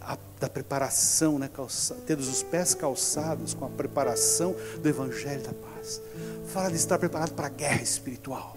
a, 0.00 0.16
da 0.40 0.48
preparação, 0.48 1.38
né, 1.38 1.50
calça, 1.52 1.96
tendo 2.06 2.20
os 2.20 2.42
pés 2.42 2.74
calçados 2.74 3.52
com 3.52 3.64
a 3.64 3.68
preparação 3.68 4.54
do 4.80 4.88
Evangelho 4.88 5.42
da 5.42 5.52
paz. 5.52 6.00
Fala 6.46 6.70
de 6.70 6.76
estar 6.76 6.98
preparado 6.98 7.32
para 7.32 7.48
a 7.48 7.50
guerra 7.50 7.82
espiritual. 7.82 8.56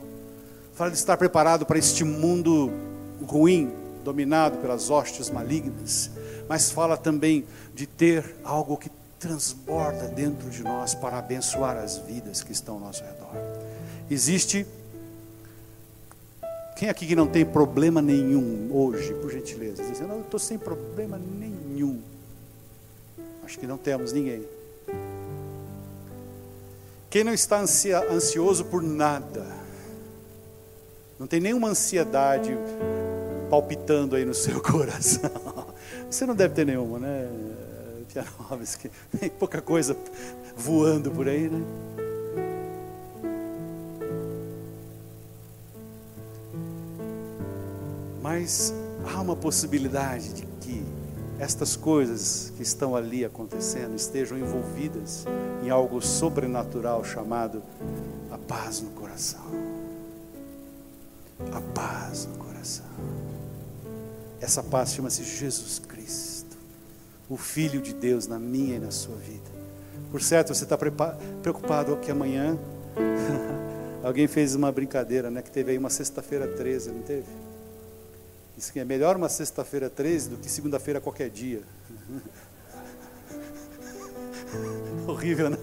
Fala 0.73 0.91
de 0.91 0.97
estar 0.97 1.17
preparado 1.17 1.65
para 1.65 1.79
este 1.79 2.03
mundo 2.03 2.71
ruim, 3.25 3.73
dominado 4.03 4.57
pelas 4.57 4.89
hostes 4.89 5.29
malignas. 5.29 6.11
Mas 6.47 6.69
fala 6.69 6.95
também 6.95 7.45
de 7.73 7.87
ter 7.87 8.35
algo 8.43 8.77
que 8.77 8.91
transborda 9.19 10.07
dentro 10.07 10.49
de 10.49 10.61
nós 10.61 10.93
para 10.93 11.17
abençoar 11.17 11.77
as 11.77 11.97
vidas 11.97 12.43
que 12.43 12.51
estão 12.51 12.75
ao 12.75 12.81
nosso 12.81 13.03
redor. 13.03 13.31
Existe. 14.09 14.67
Quem 16.75 16.89
aqui 16.89 17.07
que 17.07 17.15
não 17.15 17.25
tem 17.25 17.45
problema 17.45 18.01
nenhum 18.01 18.69
hoje, 18.69 19.13
por 19.13 19.31
gentileza? 19.31 19.81
Dizendo, 19.83 20.09
não, 20.09 20.15
eu 20.17 20.21
estou 20.21 20.39
sem 20.39 20.57
problema 20.57 21.17
nenhum. 21.17 22.01
Acho 23.45 23.57
que 23.57 23.65
não 23.65 23.77
temos 23.77 24.11
ninguém. 24.11 24.45
Quem 27.09 27.23
não 27.23 27.33
está 27.33 27.63
ansioso 28.11 28.65
por 28.65 28.83
nada, 28.83 29.47
não 31.17 31.25
tem 31.27 31.39
nenhuma 31.39 31.69
ansiedade 31.69 32.57
palpitando 33.49 34.17
aí 34.17 34.25
no 34.25 34.33
seu 34.33 34.59
coração. 34.61 35.31
Você 36.11 36.25
não 36.25 36.35
deve 36.35 36.55
ter 36.55 36.65
nenhuma, 36.65 36.99
né? 36.99 37.29
Tem 39.17 39.29
pouca 39.29 39.61
coisa 39.61 39.95
voando 40.57 41.09
por 41.09 41.29
aí, 41.29 41.49
né? 41.49 41.61
Mas 48.25 48.73
há 49.05 49.21
uma 49.21 49.35
possibilidade 49.35 50.33
de 50.33 50.47
que 50.59 50.83
estas 51.37 51.75
coisas 51.75 52.51
que 52.57 52.63
estão 52.63 52.95
ali 52.95 53.23
acontecendo 53.23 53.95
estejam 53.95 54.35
envolvidas 54.35 55.25
em 55.63 55.69
algo 55.69 56.01
sobrenatural 56.01 57.03
chamado 57.03 57.61
a 58.31 58.37
paz 58.39 58.81
no 58.81 58.89
coração. 58.89 59.45
A 61.53 61.61
paz 61.75 62.25
no 62.25 62.43
coração. 62.43 62.87
Essa 64.41 64.63
paz 64.63 64.93
chama-se 64.93 65.23
Jesus 65.23 65.77
Cristo, 65.77 66.57
o 67.29 67.37
Filho 67.37 67.79
de 67.79 67.93
Deus 67.93 68.25
na 68.25 68.39
minha 68.39 68.77
e 68.77 68.79
na 68.79 68.89
sua 68.89 69.17
vida. 69.17 69.51
Por 70.09 70.19
certo, 70.19 70.51
você 70.51 70.63
está 70.63 70.75
preocupado 71.43 71.95
que 71.97 72.09
amanhã 72.09 72.57
alguém 74.03 74.25
fez 74.27 74.55
uma 74.55 74.71
brincadeira, 74.71 75.29
né? 75.29 75.43
Que 75.43 75.51
teve 75.51 75.73
aí 75.73 75.77
uma 75.77 75.91
sexta-feira 75.91 76.47
13, 76.47 76.89
não 76.89 77.03
teve? 77.03 77.44
Isso 78.57 78.71
que 78.71 78.79
é 78.79 78.85
melhor 78.85 79.17
uma 79.17 79.27
sexta-feira 79.27 79.89
13 79.89 80.29
do 80.29 80.37
que 80.37 80.49
segunda-feira 80.49 81.01
qualquer 81.01 81.29
dia. 81.29 81.61
Horrível, 85.07 85.49
né? 85.49 85.57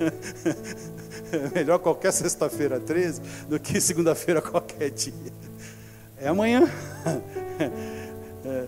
É 1.33 1.49
melhor 1.55 1.79
qualquer 1.79 2.13
sexta-feira 2.13 2.79
13 2.79 3.23
do 3.49 3.59
que 3.59 3.81
segunda-feira 3.81 4.43
qualquer 4.43 4.91
dia. 4.91 5.33
É 6.19 6.29
amanhã. 6.29 6.69
É. 8.45 8.67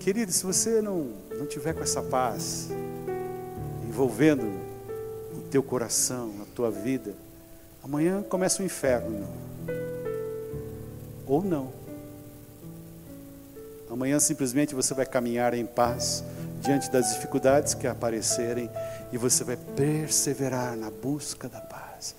Querido, 0.00 0.32
se 0.32 0.44
você 0.44 0.80
não, 0.80 1.12
não 1.38 1.44
tiver 1.44 1.74
com 1.74 1.82
essa 1.82 2.00
paz 2.00 2.70
envolvendo 3.86 4.44
o 5.36 5.42
teu 5.50 5.62
coração, 5.62 6.32
a 6.40 6.46
tua 6.54 6.70
vida, 6.70 7.14
amanhã 7.84 8.22
começa 8.22 8.62
o 8.62 8.64
inferno. 8.64 9.28
Ou 11.28 11.44
não. 11.44 11.72
Amanhã 13.90 14.18
simplesmente 14.18 14.74
você 14.74 14.94
vai 14.94 15.06
caminhar 15.06 15.54
em 15.54 15.64
paz 15.64 16.24
diante 16.60 16.90
das 16.90 17.14
dificuldades 17.14 17.74
que 17.74 17.86
aparecerem 17.86 18.70
e 19.12 19.18
você 19.18 19.44
vai 19.44 19.56
perseverar 19.56 20.76
na 20.76 20.90
busca 20.90 21.48
da 21.48 21.60
paz. 21.60 22.14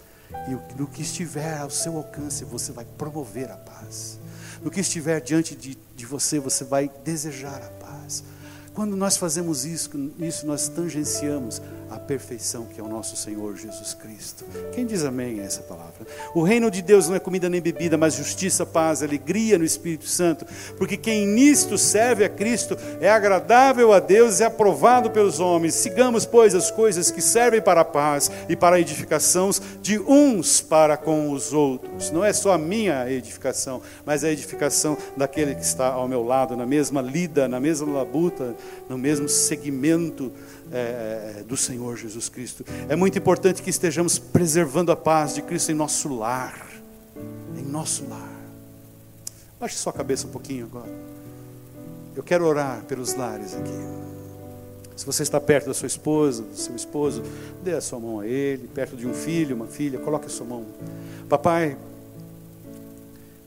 E 0.47 0.80
no 0.80 0.88
que 0.88 1.01
estiver 1.01 1.57
ao 1.57 1.70
seu 1.70 1.97
alcance, 1.97 2.45
você 2.45 2.72
vai 2.72 2.86
promover 2.97 3.51
a 3.51 3.57
paz. 3.57 4.20
No 4.64 4.70
que 4.70 4.80
estiver 4.80 5.20
diante 5.22 5.55
de, 5.55 5.78
de 5.95 6.05
você, 6.05 6.39
você 6.39 6.64
vai 6.64 6.89
desejar 7.03 7.62
a 7.62 7.86
paz. 7.86 8.24
Quando 8.74 8.95
nós 8.95 9.18
fazemos 9.18 9.66
isso, 9.66 9.89
isso 10.20 10.45
nós 10.45 10.68
tangenciamos 10.68 11.62
a 11.90 11.98
perfeição 11.98 12.66
que 12.66 12.80
é 12.80 12.84
o 12.84 12.88
nosso 12.88 13.16
Senhor 13.16 13.56
Jesus 13.56 13.94
Cristo. 13.94 14.46
Quem 14.72 14.86
diz 14.86 15.04
amém 15.04 15.40
a 15.40 15.44
essa 15.44 15.62
palavra? 15.62 16.06
O 16.34 16.44
reino 16.44 16.70
de 16.70 16.82
Deus 16.82 17.08
não 17.08 17.16
é 17.16 17.20
comida 17.20 17.50
nem 17.50 17.62
bebida, 17.62 17.98
mas 17.98 18.16
justiça, 18.16 18.66
paz, 18.66 19.02
alegria 19.02 19.58
no 19.58 19.64
Espírito 19.64 20.08
Santo, 20.08 20.46
porque 20.78 20.98
quem 20.98 21.26
nisto 21.26 21.78
serve 21.78 22.24
a 22.24 22.30
Cristo 22.30 22.78
é 23.02 23.10
agradável 23.10 23.92
a 23.92 24.00
Deus 24.00 24.40
e 24.40 24.44
é 24.44 24.46
aprovado 24.46 25.10
pelos 25.10 25.40
homens. 25.40 25.74
Sigamos, 25.74 26.26
pois, 26.26 26.54
as 26.54 26.70
coisas 26.70 27.12
que 27.12 27.22
servem 27.22 27.62
para 27.62 27.82
a 27.82 27.86
paz 27.86 28.32
e 28.48 28.56
para 28.56 28.76
a 28.76 28.80
edificação 28.80 29.50
de 29.82 30.00
uns 30.00 30.62
para 30.62 30.98
com 30.98 31.32
os 31.32 31.54
outros. 31.54 32.12
Não 32.12 32.24
é 32.24 32.34
só 32.34 32.54
a 32.54 32.58
minha 32.58 33.10
edificação, 33.10 33.82
mas 34.06 34.24
a 34.24 34.32
edificação 34.32 34.98
daquele 35.16 35.56
que 35.56 35.64
está 35.64 35.88
ao 35.88 36.08
meu 36.08 36.24
lado, 36.24 36.56
na 36.56 36.66
mesma 36.66 37.02
lida, 37.02 37.48
na 37.48 37.60
mesma 37.60 37.92
labuta, 37.92 38.56
no 38.88 38.98
mesmo 38.98 39.28
segmento 39.28 40.32
é, 40.72 41.43
do 41.47 41.57
Senhor 41.57 41.97
Jesus 41.97 42.30
Cristo. 42.30 42.63
É 42.88 42.95
muito 42.95 43.17
importante 43.17 43.61
que 43.61 43.70
estejamos 43.70 44.20
preservando 44.20 44.91
a 44.91 44.95
paz 44.95 45.36
de 45.36 45.41
Cristo 45.41 45.72
em 45.72 45.76
nosso 45.76 46.13
lar. 46.13 46.67
Em 47.57 47.63
nosso 47.63 48.07
lar. 48.07 48.39
Baixe 49.59 49.76
sua 49.76 49.93
cabeça 49.93 50.28
um 50.28 50.30
pouquinho 50.30 50.65
agora. 50.65 50.91
Eu 52.15 52.24
quero 52.24 52.45
orar 52.45 52.84
pelos 52.84 53.15
lares 53.15 53.55
aqui. 53.55 54.09
Se 54.95 55.05
você 55.05 55.24
está 55.24 55.39
perto 55.39 55.67
da 55.67 55.74
sua 55.74 55.88
esposa, 55.88 56.43
do 56.43 56.57
seu 56.57 56.76
esposo, 56.76 57.24
dê 57.63 57.74
a 57.74 57.82
sua 57.82 57.99
mão 57.99 58.20
a 58.20 58.28
ele, 58.28 58.67
perto 58.67 58.97
de 58.97 59.07
um 59.07 59.13
filho, 59.13 59.55
uma 59.55 59.67
filha, 59.67 59.97
coloque 59.97 60.26
a 60.26 60.30
sua 60.30 60.45
mão. 60.45 60.65
Papai, 61.30 61.78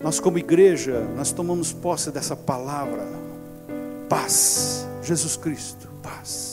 nós 0.00 0.18
como 0.18 0.38
igreja, 0.38 1.00
nós 1.14 1.30
tomamos 1.30 1.72
posse 1.72 2.10
dessa 2.10 2.34
palavra, 2.34 3.06
paz, 4.08 4.86
Jesus 5.02 5.36
Cristo, 5.36 5.88
paz 6.02 6.51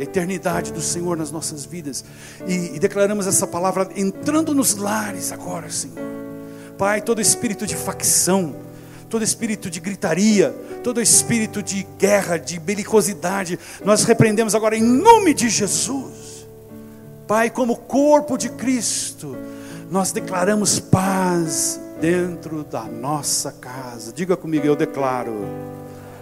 a 0.00 0.02
eternidade 0.02 0.72
do 0.72 0.80
Senhor 0.80 1.16
nas 1.16 1.30
nossas 1.30 1.66
vidas. 1.66 2.02
E, 2.46 2.76
e 2.76 2.78
declaramos 2.78 3.26
essa 3.26 3.46
palavra 3.46 3.88
entrando 3.94 4.54
nos 4.54 4.74
lares 4.74 5.30
agora, 5.30 5.70
Senhor. 5.70 5.98
Pai, 6.78 7.02
todo 7.02 7.20
espírito 7.20 7.66
de 7.66 7.76
facção, 7.76 8.56
todo 9.10 9.22
espírito 9.22 9.68
de 9.68 9.78
gritaria, 9.78 10.50
todo 10.82 11.02
espírito 11.02 11.62
de 11.62 11.86
guerra, 11.98 12.38
de 12.38 12.58
belicosidade, 12.58 13.58
nós 13.84 14.04
repreendemos 14.04 14.54
agora 14.54 14.74
em 14.74 14.82
nome 14.82 15.34
de 15.34 15.50
Jesus. 15.50 16.48
Pai, 17.28 17.50
como 17.50 17.76
corpo 17.76 18.38
de 18.38 18.48
Cristo, 18.48 19.36
nós 19.90 20.12
declaramos 20.12 20.80
paz 20.80 21.78
dentro 22.00 22.64
da 22.64 22.84
nossa 22.84 23.52
casa. 23.52 24.14
Diga 24.14 24.34
comigo, 24.34 24.66
eu 24.66 24.74
declaro 24.74 25.44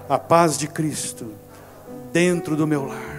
a 0.08 0.18
paz 0.18 0.58
de 0.58 0.66
Cristo 0.66 1.32
dentro 2.12 2.56
do 2.56 2.66
meu 2.66 2.84
lar 2.84 3.17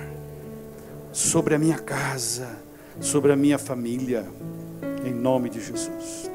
sobre 1.12 1.56
a 1.56 1.60
minha 1.60 1.78
casa, 1.78 2.50
sobre 3.00 3.32
a 3.32 3.36
minha 3.36 3.58
família, 3.58 4.26
em 5.06 5.14
nome 5.14 5.50
de 5.50 5.64
Jesus. 5.64 6.30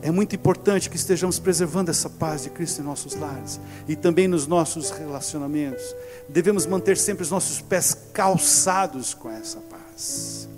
É 0.00 0.10
muito 0.10 0.34
importante 0.34 0.88
que 0.88 0.96
estejamos 0.96 1.38
preservando 1.38 1.90
essa 1.90 2.08
paz 2.08 2.44
de 2.44 2.50
Cristo 2.50 2.80
em 2.80 2.84
nossos 2.84 3.14
lares 3.14 3.60
e 3.88 3.96
também 3.96 4.28
nos 4.28 4.46
nossos 4.46 4.90
relacionamentos. 4.90 5.94
Devemos 6.28 6.66
manter 6.66 6.96
sempre 6.96 7.24
os 7.24 7.30
nossos 7.30 7.60
pés 7.60 7.96
calçados 8.12 9.12
com 9.12 9.30
essa 9.30 9.58
paz. 9.58 10.48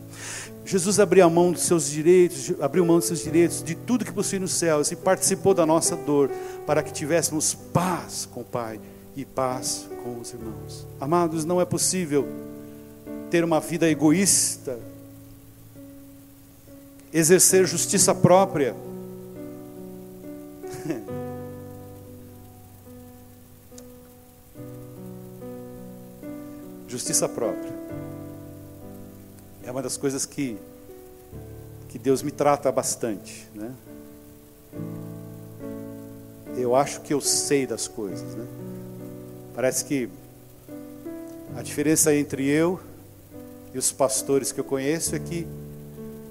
Jesus 0.64 1.01
abriu 1.01 1.29
mão 1.29 1.51
dos 1.51 1.62
seus 1.62 1.91
direitos, 1.91 2.53
abriu 2.61 2.85
mão 2.85 2.99
dos 2.99 3.07
seus 3.07 3.25
direitos, 3.25 3.62
de 3.62 3.75
tudo 3.75 4.05
que 4.05 4.12
possui 4.12 4.39
nos 4.39 4.53
céus 4.53 4.93
e 4.93 4.97
participou 4.97 5.55
da 5.55 5.66
nossa 5.66 5.97
dor 5.97 6.31
para 6.66 6.83
que 6.83 6.93
tivéssemos 6.93 7.55
paz 7.55 8.29
com 8.31 8.43
o 8.43 8.45
Pai 8.45 8.79
e 9.16 9.25
paz 9.25 9.89
com 10.05 10.21
os 10.21 10.33
irmãos. 10.33 10.87
Amados, 11.01 11.45
não 11.45 11.61
é 11.61 11.64
possível 11.64 12.29
ter 13.31 13.45
uma 13.45 13.61
vida 13.61 13.89
egoísta, 13.89 14.78
exercer 17.12 17.66
justiça 17.66 18.14
própria. 18.14 18.74
justiça 26.89 27.28
própria 27.28 27.70
é 29.70 29.70
uma 29.70 29.83
das 29.83 29.97
coisas 29.97 30.26
que 30.26 30.59
que 31.89 31.99
Deus 31.99 32.22
me 32.22 32.31
trata 32.31 32.70
bastante, 32.70 33.49
né? 33.53 33.72
Eu 36.57 36.76
acho 36.76 37.01
que 37.01 37.12
eu 37.12 37.20
sei 37.20 37.66
das 37.66 37.89
coisas, 37.89 38.35
né? 38.37 38.47
Parece 39.55 39.85
que 39.85 40.09
a 41.57 41.62
diferença 41.62 42.14
entre 42.14 42.49
eu 42.49 42.81
e 43.73 43.79
os 43.79 43.93
pastores 43.93 44.53
que 44.53 44.61
eu 44.61 44.64
conheço 44.64 45.14
é 45.14 45.18
que 45.18 45.47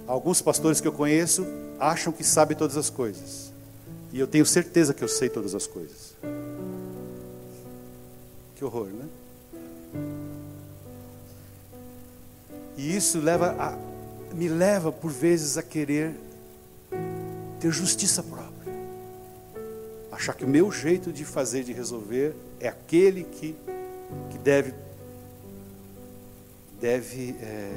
alguns 0.07 0.41
pastores 0.41 0.81
que 0.81 0.87
eu 0.87 0.91
conheço 0.91 1.45
acham 1.79 2.11
que 2.11 2.23
sabem 2.23 2.57
todas 2.57 2.75
as 2.75 2.89
coisas. 2.89 3.51
E 4.11 4.19
eu 4.19 4.27
tenho 4.27 4.45
certeza 4.45 4.93
que 4.93 5.03
eu 5.03 5.07
sei 5.07 5.29
todas 5.29 5.55
as 5.55 5.67
coisas. 5.67 6.15
Que 8.55 8.65
horror, 8.65 8.87
né? 8.87 9.05
E 12.75 12.95
isso 12.95 13.19
leva 13.19 13.55
a, 13.59 13.77
me 14.33 14.47
leva 14.47 14.91
por 14.91 15.11
vezes 15.11 15.57
a 15.57 15.63
querer 15.63 16.15
ter 17.59 17.71
justiça 17.71 18.23
própria. 18.23 18.73
Achar 20.11 20.33
que 20.33 20.43
o 20.43 20.47
meu 20.47 20.71
jeito 20.71 21.11
de 21.11 21.23
fazer, 21.23 21.63
de 21.63 21.71
resolver, 21.71 22.35
é 22.59 22.67
aquele 22.67 23.23
que, 23.23 23.55
que 24.29 24.37
deve 24.37 24.73
deve 26.79 27.35
é, 27.41 27.71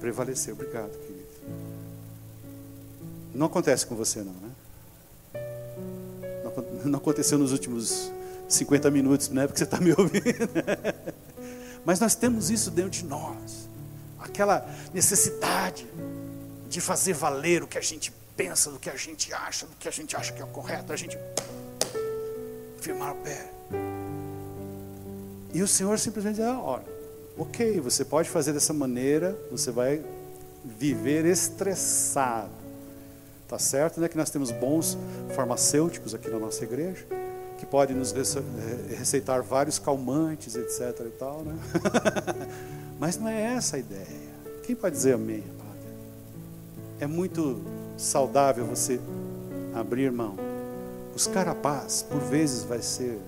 prevalecer. 0.00 0.52
Obrigado, 0.52 0.90
querido. 0.90 1.26
Não 3.34 3.46
acontece 3.46 3.86
com 3.86 3.94
você, 3.94 4.20
não, 4.22 4.32
né? 4.32 4.50
Não, 6.44 6.84
não 6.90 6.98
aconteceu 6.98 7.38
nos 7.38 7.52
últimos 7.52 8.10
50 8.48 8.90
minutos, 8.90 9.28
né? 9.28 9.46
Porque 9.46 9.58
você 9.58 9.64
está 9.64 9.78
me 9.78 9.90
ouvindo. 9.96 10.48
Mas 11.84 12.00
nós 12.00 12.14
temos 12.14 12.50
isso 12.50 12.70
dentro 12.70 12.90
de 12.90 13.04
nós. 13.04 13.68
Aquela 14.18 14.68
necessidade 14.92 15.86
de 16.68 16.80
fazer 16.80 17.12
valer 17.12 17.62
o 17.62 17.66
que 17.66 17.78
a 17.78 17.82
gente 17.82 18.12
pensa, 18.36 18.70
do 18.70 18.78
que 18.78 18.90
a 18.90 18.96
gente 18.96 19.32
acha, 19.32 19.66
do 19.66 19.76
que 19.76 19.88
a 19.88 19.90
gente 19.90 20.16
acha 20.16 20.32
que 20.32 20.42
é 20.42 20.44
o 20.44 20.48
correto, 20.48 20.92
a 20.92 20.96
gente 20.96 21.16
firmar 22.80 23.12
o 23.12 23.16
pé. 23.16 23.50
E 25.54 25.62
o 25.62 25.68
Senhor 25.68 25.98
simplesmente 25.98 26.36
diz: 26.36 26.44
ah, 26.44 26.60
olha, 26.60 26.95
Ok, 27.38 27.80
você 27.80 28.04
pode 28.04 28.30
fazer 28.30 28.52
dessa 28.52 28.72
maneira, 28.72 29.36
você 29.50 29.70
vai 29.70 30.02
viver 30.64 31.24
estressado. 31.26 32.50
Tá 33.46 33.58
certo, 33.58 34.00
né, 34.00 34.08
que 34.08 34.16
nós 34.16 34.30
temos 34.30 34.50
bons 34.50 34.98
farmacêuticos 35.34 36.14
aqui 36.14 36.28
na 36.28 36.38
nossa 36.38 36.64
igreja 36.64 37.06
que 37.56 37.66
podem 37.66 37.96
nos 37.96 38.14
receitar 38.90 39.42
vários 39.42 39.78
calmantes, 39.78 40.54
etc 40.54 41.06
e 41.06 41.10
tal, 41.18 41.42
né? 41.42 41.56
Mas 43.00 43.16
não 43.18 43.28
é 43.28 43.54
essa 43.54 43.76
a 43.76 43.78
ideia. 43.78 44.06
Quem 44.62 44.76
pode 44.76 44.94
dizer 44.94 45.14
amém, 45.14 45.42
Padre? 45.58 45.88
É 47.00 47.06
muito 47.06 47.62
saudável 47.96 48.64
você 48.64 49.00
abrir 49.74 50.10
mão. 50.12 50.36
Buscar 51.12 51.48
a 51.48 51.54
paz, 51.54 52.02
por 52.02 52.20
vezes, 52.20 52.62
vai 52.62 52.82
ser 52.82 53.18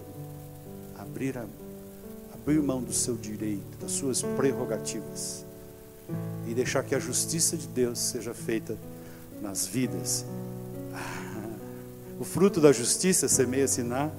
abrir, 0.99 1.39
a, 1.39 1.45
abrir 2.49 2.63
mão 2.63 2.83
do 2.83 2.95
seu 2.95 3.15
direito, 3.15 3.77
das 3.79 3.93
suas 3.93 4.23
prerrogativas 4.23 5.45
e 6.47 6.55
deixar 6.55 6.83
que 6.83 6.95
a 6.95 6.99
justiça 6.99 7.59
de 7.59 7.67
Deus 7.67 7.99
seja 7.99 8.33
feita 8.33 8.77
nas 9.43 9.67
vidas. 9.67 10.25
O 12.21 12.25
fruto 12.25 12.61
da 12.61 12.73
justiça 12.73 13.29
semeia-se 13.29 13.81
na 13.85 14.11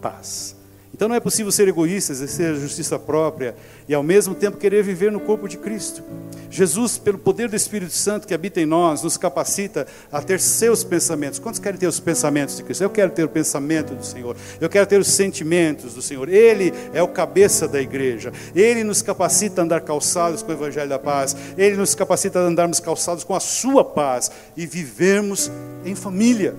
paz. 0.00 0.54
Então 0.92 1.08
não 1.08 1.14
é 1.14 1.20
possível 1.20 1.50
ser 1.52 1.68
egoísta, 1.68 2.12
exercer 2.12 2.50
a 2.50 2.58
justiça 2.58 2.98
própria 2.98 3.54
e 3.88 3.94
ao 3.94 4.02
mesmo 4.02 4.34
tempo 4.34 4.56
querer 4.56 4.82
viver 4.82 5.10
no 5.12 5.20
corpo 5.20 5.48
de 5.48 5.56
Cristo. 5.56 6.02
Jesus, 6.50 6.98
pelo 6.98 7.16
poder 7.16 7.48
do 7.48 7.54
Espírito 7.54 7.92
Santo 7.92 8.26
que 8.26 8.34
habita 8.34 8.60
em 8.60 8.66
nós, 8.66 9.02
nos 9.02 9.16
capacita 9.16 9.86
a 10.10 10.20
ter 10.20 10.40
seus 10.40 10.82
pensamentos. 10.82 11.38
Quantos 11.38 11.60
querem 11.60 11.78
ter 11.78 11.86
os 11.86 12.00
pensamentos 12.00 12.56
de 12.56 12.64
Cristo? 12.64 12.82
Eu 12.82 12.90
quero 12.90 13.12
ter 13.12 13.24
o 13.24 13.28
pensamento 13.28 13.94
do 13.94 14.04
Senhor. 14.04 14.36
Eu 14.60 14.68
quero 14.68 14.86
ter 14.86 15.00
os 15.00 15.06
sentimentos 15.06 15.94
do 15.94 16.02
Senhor. 16.02 16.28
Ele 16.28 16.72
é 16.92 17.00
o 17.02 17.08
cabeça 17.08 17.68
da 17.68 17.80
igreja. 17.80 18.32
Ele 18.54 18.82
nos 18.82 19.00
capacita 19.00 19.60
a 19.60 19.64
andar 19.64 19.82
calçados 19.82 20.42
com 20.42 20.50
o 20.50 20.54
Evangelho 20.54 20.88
da 20.88 20.98
paz. 20.98 21.36
Ele 21.56 21.76
nos 21.76 21.94
capacita 21.94 22.40
a 22.40 22.42
andarmos 22.42 22.80
calçados 22.80 23.22
com 23.22 23.34
a 23.34 23.40
sua 23.40 23.84
paz 23.84 24.28
e 24.56 24.66
vivermos 24.66 25.50
em 25.84 25.94
família. 25.94 26.54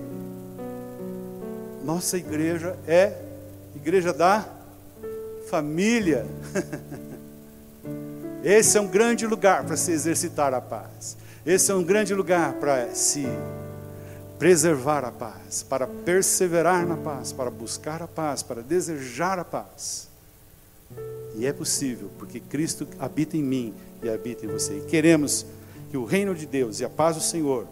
Nossa 1.84 2.16
igreja 2.16 2.76
é 2.86 3.12
igreja 3.82 4.12
da 4.12 4.48
família. 5.50 6.24
Esse 8.44 8.78
é 8.78 8.80
um 8.80 8.86
grande 8.86 9.26
lugar 9.26 9.64
para 9.64 9.76
se 9.76 9.90
exercitar 9.90 10.54
a 10.54 10.60
paz. 10.60 11.16
Esse 11.44 11.72
é 11.72 11.74
um 11.74 11.82
grande 11.82 12.14
lugar 12.14 12.54
para 12.54 12.94
se 12.94 13.26
preservar 14.38 15.04
a 15.04 15.10
paz, 15.10 15.64
para 15.64 15.88
perseverar 15.88 16.86
na 16.86 16.96
paz, 16.96 17.32
para 17.32 17.50
buscar 17.50 18.00
a 18.02 18.06
paz, 18.06 18.42
para 18.42 18.62
desejar 18.62 19.40
a 19.40 19.44
paz. 19.44 20.08
E 21.34 21.44
é 21.44 21.52
possível, 21.52 22.08
porque 22.18 22.38
Cristo 22.38 22.86
habita 23.00 23.36
em 23.36 23.42
mim 23.42 23.74
e 24.00 24.08
habita 24.08 24.46
em 24.46 24.48
você. 24.48 24.78
E 24.78 24.82
queremos 24.82 25.44
que 25.90 25.96
o 25.96 26.04
reino 26.04 26.36
de 26.36 26.46
Deus 26.46 26.78
e 26.78 26.84
a 26.84 26.88
paz 26.88 27.16
do 27.16 27.22
Senhor 27.22 27.66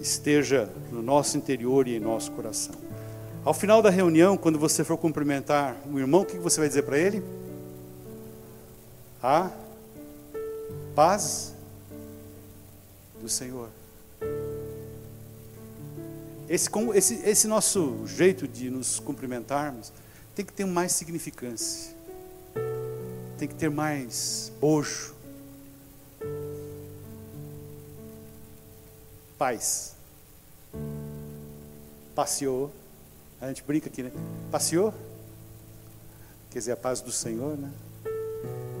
esteja 0.00 0.68
no 0.92 1.02
nosso 1.02 1.38
interior 1.38 1.88
e 1.88 1.96
em 1.96 2.00
nosso 2.00 2.30
coração. 2.32 2.83
Ao 3.44 3.52
final 3.52 3.82
da 3.82 3.90
reunião, 3.90 4.38
quando 4.38 4.58
você 4.58 4.82
for 4.82 4.96
cumprimentar 4.96 5.76
um 5.86 5.98
irmão, 5.98 6.22
o 6.22 6.24
que 6.24 6.38
você 6.38 6.58
vai 6.58 6.66
dizer 6.66 6.82
para 6.82 6.98
ele? 6.98 7.22
A 9.22 9.50
paz 10.94 11.52
do 13.20 13.28
Senhor. 13.28 13.68
Esse, 16.48 16.70
esse, 16.94 17.14
esse 17.16 17.46
nosso 17.46 18.06
jeito 18.06 18.48
de 18.48 18.70
nos 18.70 18.98
cumprimentarmos 18.98 19.92
tem 20.34 20.42
que 20.42 20.52
ter 20.52 20.64
mais 20.64 20.92
significância, 20.92 21.94
tem 23.36 23.46
que 23.46 23.54
ter 23.54 23.68
mais 23.68 24.50
bojo. 24.58 25.14
Paz. 29.36 29.94
Passeou 32.14 32.72
a 33.44 33.48
gente 33.48 33.62
brinca 33.62 33.88
aqui, 33.88 34.02
né? 34.02 34.10
Passeou? 34.50 34.92
Quer 36.50 36.58
dizer, 36.58 36.72
a 36.72 36.76
paz 36.76 37.00
do 37.00 37.12
Senhor, 37.12 37.56
né? 37.56 37.70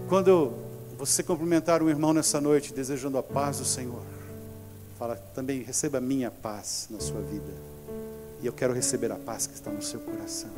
Quando 0.08 0.54
você 0.96 1.22
cumprimentar 1.22 1.82
um 1.82 1.88
irmão 1.88 2.12
nessa 2.12 2.40
noite, 2.40 2.72
desejando 2.72 3.18
a 3.18 3.22
paz 3.22 3.58
do 3.58 3.64
Senhor, 3.64 4.02
fala 4.98 5.16
também, 5.34 5.62
receba 5.62 5.98
a 5.98 6.00
minha 6.00 6.30
paz 6.30 6.86
na 6.90 7.00
sua 7.00 7.20
vida. 7.20 7.52
E 8.40 8.46
eu 8.46 8.52
quero 8.52 8.72
receber 8.72 9.10
a 9.12 9.16
paz 9.16 9.46
que 9.46 9.54
está 9.54 9.70
no 9.70 9.82
seu 9.82 10.00
coração. 10.00 10.50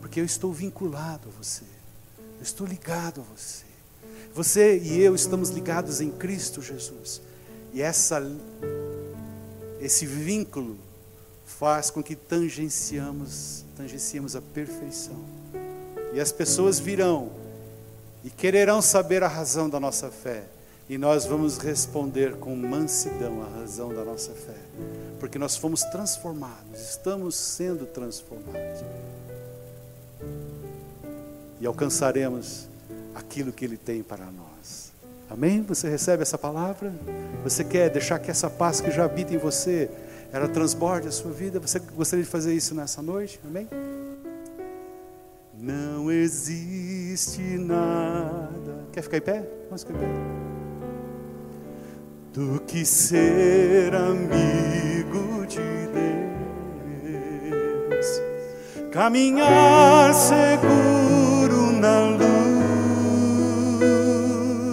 Porque 0.00 0.20
eu 0.20 0.24
estou 0.24 0.52
vinculado 0.52 1.28
a 1.28 1.42
você. 1.42 1.64
Eu 2.18 2.42
estou 2.42 2.66
ligado 2.66 3.20
a 3.20 3.24
você. 3.36 3.64
Você 4.34 4.78
e 4.78 5.00
eu 5.00 5.14
estamos 5.14 5.50
ligados 5.50 6.00
em 6.00 6.10
Cristo 6.10 6.60
Jesus. 6.60 7.20
E 7.72 7.82
essa 7.82 8.22
esse 9.80 10.06
vínculo 10.06 10.76
faz 11.48 11.90
com 11.90 12.02
que 12.02 12.14
tangenciamos, 12.14 13.64
tangenciemos 13.76 14.36
a 14.36 14.40
perfeição. 14.40 15.16
E 16.12 16.20
as 16.20 16.30
pessoas 16.30 16.78
virão 16.78 17.30
e 18.22 18.30
quererão 18.30 18.82
saber 18.82 19.22
a 19.22 19.28
razão 19.28 19.68
da 19.68 19.80
nossa 19.80 20.10
fé. 20.10 20.44
E 20.88 20.96
nós 20.96 21.24
vamos 21.26 21.58
responder 21.58 22.36
com 22.36 22.54
mansidão 22.54 23.42
a 23.42 23.60
razão 23.60 23.94
da 23.94 24.04
nossa 24.04 24.32
fé. 24.32 24.56
Porque 25.18 25.38
nós 25.38 25.56
fomos 25.56 25.82
transformados, 25.84 26.80
estamos 26.80 27.34
sendo 27.34 27.86
transformados. 27.86 28.84
E 31.60 31.66
alcançaremos 31.66 32.68
aquilo 33.14 33.52
que 33.52 33.64
Ele 33.64 33.76
tem 33.76 34.02
para 34.02 34.26
nós. 34.26 34.92
Amém? 35.30 35.62
Você 35.62 35.88
recebe 35.88 36.22
essa 36.22 36.38
palavra? 36.38 36.92
Você 37.42 37.64
quer 37.64 37.90
deixar 37.90 38.18
que 38.18 38.30
essa 38.30 38.48
paz 38.48 38.80
que 38.80 38.90
já 38.90 39.04
habita 39.04 39.34
em 39.34 39.38
você 39.38 39.90
ela 40.32 40.48
transborde 40.48 41.08
a 41.08 41.10
sua 41.10 41.32
vida. 41.32 41.58
Você 41.60 41.78
gostaria 41.78 42.24
de 42.24 42.30
fazer 42.30 42.54
isso 42.54 42.74
nessa 42.74 43.00
noite? 43.02 43.40
Amém? 43.46 43.68
Não 45.60 46.10
existe 46.10 47.40
nada. 47.58 48.86
Quer 48.92 49.02
ficar 49.02 49.16
em 49.16 49.22
pé? 49.22 49.48
Vamos 49.66 49.82
ficar 49.82 49.94
em 49.94 49.98
pé. 49.98 50.06
Do 52.32 52.60
que 52.60 52.84
ser 52.84 53.94
amigo 53.94 55.46
de 55.46 55.88
Deus, 57.90 58.06
caminhar 58.92 60.14
seguro 60.14 61.72
na 61.80 62.00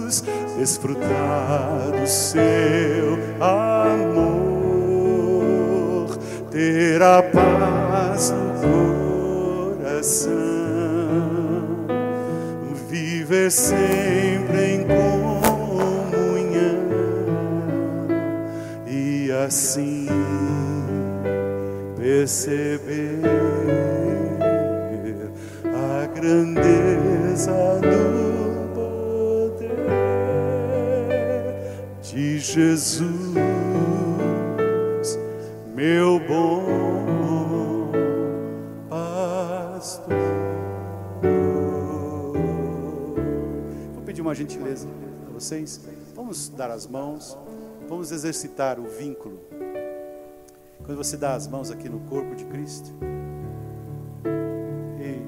luz, 0.06 0.22
desfrutar 0.56 1.90
do 1.90 2.06
seu 2.06 3.18
amor 3.40 4.15
ter 6.56 7.02
a 7.02 7.22
paz 7.22 8.30
no 8.30 9.76
coração, 9.76 10.32
viver 12.88 13.50
sempre 13.50 14.76
em 14.76 14.84
comunhão. 14.84 15.18
E 18.86 19.30
assim 19.46 20.08
perceber 21.94 23.20
a 25.62 26.06
grandeza 26.06 27.52
do 27.82 28.72
poder 28.74 29.76
de 32.02 32.38
Jesus 32.38 33.15
gentileza 44.36 44.86
a 45.28 45.32
vocês. 45.32 45.80
Vamos 46.14 46.48
dar 46.48 46.70
as 46.70 46.86
mãos, 46.86 47.36
vamos 47.88 48.12
exercitar 48.12 48.78
o 48.78 48.84
vínculo. 48.84 49.40
Quando 50.84 50.98
você 50.98 51.16
dá 51.16 51.34
as 51.34 51.48
mãos 51.48 51.70
aqui 51.70 51.88
no 51.88 52.00
corpo 52.00 52.34
de 52.34 52.44
Cristo, 52.44 52.92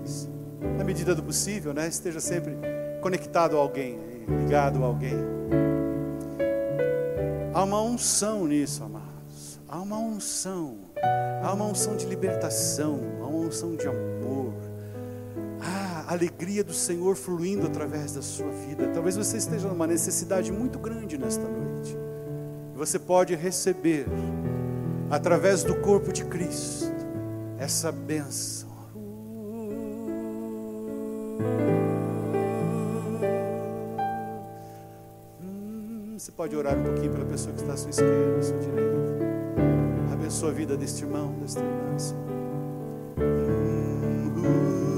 isso. 0.05 0.29
na 0.77 0.85
medida 0.85 1.15
do 1.15 1.23
possível, 1.23 1.73
né? 1.75 1.89
Esteja 1.89 2.21
sempre 2.21 2.57
conectado 3.01 3.57
a 3.57 3.61
alguém, 3.61 3.99
ligado 4.29 4.83
a 4.83 4.87
alguém. 4.87 5.17
Há 7.53 7.65
uma 7.65 7.83
unção 7.83 8.47
nisso, 8.47 8.85
amado. 8.85 9.09
Há 9.69 9.81
uma 9.81 9.99
unção, 9.99 10.79
há 11.43 11.53
uma 11.53 11.67
unção 11.67 11.97
de 11.97 12.07
libertação, 12.07 13.01
há 13.21 13.27
uma 13.27 13.47
unção 13.47 13.77
de 13.77 13.87
amor. 13.87 14.18
A 16.09 16.13
alegria 16.13 16.65
do 16.65 16.73
Senhor 16.73 17.15
fluindo 17.17 17.67
através 17.67 18.15
da 18.15 18.23
sua 18.23 18.51
vida. 18.51 18.89
Talvez 18.95 19.15
você 19.15 19.37
esteja 19.37 19.69
numa 19.69 19.87
necessidade 19.87 20.51
muito 20.51 20.79
grande 20.79 21.19
nesta 21.19 21.47
noite. 21.47 21.95
Você 22.75 22.99
pode 22.99 23.35
receber, 23.35 24.07
através 25.11 25.63
do 25.63 25.75
corpo 25.83 26.11
de 26.11 26.25
Cristo, 26.25 26.91
essa 27.59 27.93
bênção. 27.93 28.71
Hum, 35.43 36.17
você 36.17 36.33
pode 36.33 36.57
orar 36.57 36.75
um 36.75 36.85
pouquinho 36.85 37.13
pela 37.13 37.27
pessoa 37.27 37.55
que 37.55 37.61
está 37.61 37.75
à 37.75 37.77
sua 37.77 37.91
esquerda, 37.91 38.39
à 38.39 38.43
sua 38.43 38.59
direita. 38.61 38.95
abençoa 40.11 40.49
a 40.49 40.55
vida 40.55 40.75
deste 40.75 41.05
irmão, 41.05 41.35
desta 41.39 41.61
irmã, 41.61 41.99
Senhor. 41.99 42.29
Oh 44.41 44.98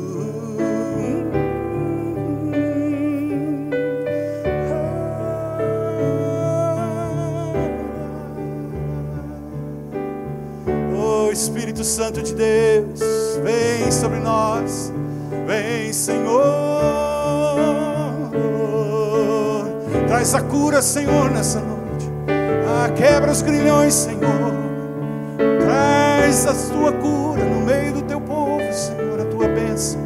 Santo 11.91 12.23
de 12.23 12.35
Deus, 12.35 13.01
vem 13.43 13.91
sobre 13.91 14.21
nós, 14.21 14.93
vem 15.45 15.93
Senhor, 15.93 16.41
traz 20.07 20.33
a 20.37 20.41
cura, 20.41 20.81
Senhor, 20.83 21.29
nessa 21.33 21.59
noite, 21.59 22.09
ah, 22.29 22.89
quebra 22.91 23.33
os 23.33 23.43
grilhões, 23.43 23.93
Senhor, 23.93 24.53
traz 25.59 26.47
a 26.47 26.55
tua 26.73 26.93
cura 26.93 27.45
no 27.45 27.67
meio 27.67 27.95
do 27.95 28.03
teu 28.03 28.21
povo, 28.21 28.73
Senhor, 28.73 29.21
a 29.21 29.25
tua 29.25 29.49
bênção, 29.49 30.01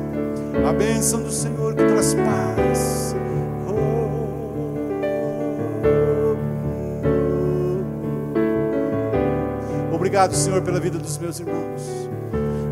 a 0.66 0.72
bênção 0.72 1.20
do 1.20 1.30
Senhor 1.30 1.74
que 1.74 1.84
traz 1.84 2.14
paz. 2.14 3.14
Obrigado, 10.14 10.36
Senhor, 10.36 10.62
pela 10.62 10.78
vida 10.78 10.96
dos 10.96 11.18
meus 11.18 11.40
irmãos. 11.40 11.82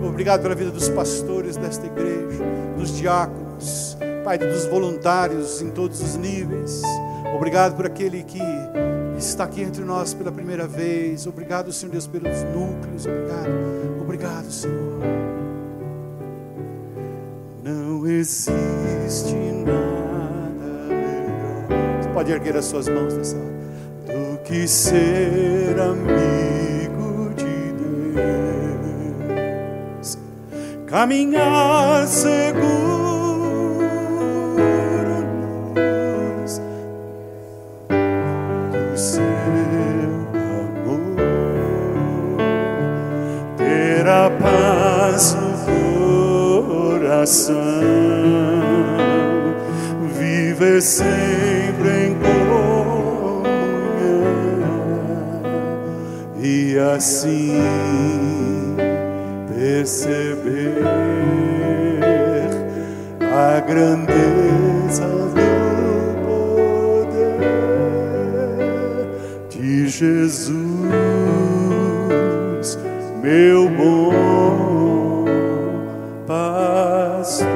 Obrigado 0.07 0.43
pela 0.43 0.55
vida 0.55 0.71
dos 0.71 0.89
pastores 0.89 1.57
desta 1.57 1.85
igreja, 1.85 2.45
dos 2.79 2.97
diáconos, 2.97 3.99
Pai, 4.23 4.39
dos 4.39 4.65
voluntários 4.67 5.61
em 5.61 5.69
todos 5.69 6.01
os 6.01 6.15
níveis. 6.15 6.81
Obrigado 7.35 7.75
por 7.75 7.85
aquele 7.85 8.23
que 8.23 8.39
está 9.19 9.43
aqui 9.43 9.61
entre 9.61 9.83
nós 9.83 10.15
pela 10.15 10.31
primeira 10.31 10.69
vez. 10.69 11.27
Obrigado, 11.27 11.73
Senhor 11.73 11.91
Deus, 11.91 12.07
pelos 12.07 12.45
núcleos. 12.45 13.07
Obrigado, 13.07 14.01
obrigado, 14.01 14.49
Senhor. 14.49 15.01
Não 17.65 18.07
existe 18.07 19.35
nada 19.67 20.95
melhor. 20.95 22.03
Você 22.03 22.09
pode 22.11 22.31
erguer 22.31 22.57
as 22.57 22.67
suas 22.67 22.87
mãos 22.87 23.13
nessa 23.15 23.37
hora. 23.37 23.53
Do 24.07 24.39
que 24.45 24.69
ser 24.69 25.77
amigo 25.81 26.52
caminhar 30.93 32.07
seguro 32.07 32.69
nos 35.75 36.61
do 38.71 38.99
seu 38.99 39.23
amor, 40.85 41.17
ter 43.57 44.07
a 44.07 44.31
paz 44.39 45.35
no 45.35 45.53
coração, 47.01 47.55
viver 50.15 50.83
sempre 50.83 52.09
em 52.09 52.15
comunhão. 52.17 53.43
E 56.39 56.77
assim 56.79 57.83
perceber 59.49 60.72
grandeza 63.73 65.09
do 65.09 65.41
poder 66.27 67.39
de 69.49 69.89
Jesus, 69.89 70.59
meu 73.23 73.71
bom 73.71 75.25
pastor. 76.27 77.49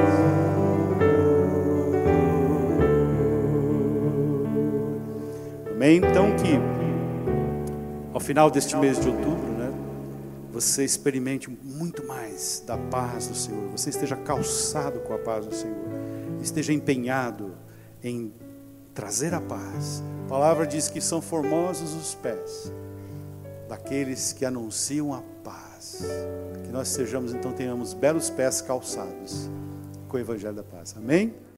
Amém? 5.71 5.97
Então 5.97 6.35
que 6.35 6.59
ao 8.11 8.19
final 8.19 8.49
deste 8.49 8.75
mês 8.75 8.99
de 8.99 9.07
outubro, 9.07 9.51
né, 9.51 9.71
você 10.51 10.83
experimente 10.83 11.47
muito 11.63 12.03
mais 12.07 12.63
da 12.65 12.75
paz 12.75 13.27
do 13.27 13.35
Senhor, 13.35 13.69
você 13.69 13.91
esteja 13.91 14.15
calçado 14.15 14.99
com 15.01 15.13
a 15.13 15.19
paz 15.19 15.45
do 15.45 15.53
Senhor, 15.53 15.86
esteja 16.47 16.73
empenhado 16.73 17.55
em 18.03 18.33
trazer 18.93 19.33
a 19.33 19.41
paz. 19.41 20.03
A 20.25 20.29
palavra 20.29 20.65
diz 20.65 20.89
que 20.89 20.99
são 20.99 21.21
formosos 21.21 21.93
os 21.93 22.15
pés 22.15 22.71
daqueles 23.69 24.33
que 24.33 24.45
anunciam 24.45 25.13
a 25.13 25.21
paz. 25.43 26.03
Que 26.63 26.71
nós 26.71 26.87
sejamos, 26.87 27.33
então, 27.33 27.51
tenhamos 27.51 27.93
belos 27.93 28.29
pés 28.29 28.61
calçados 28.61 29.49
com 30.07 30.17
o 30.17 30.19
Evangelho 30.19 30.55
da 30.55 30.63
Paz. 30.63 30.95
Amém? 30.97 31.33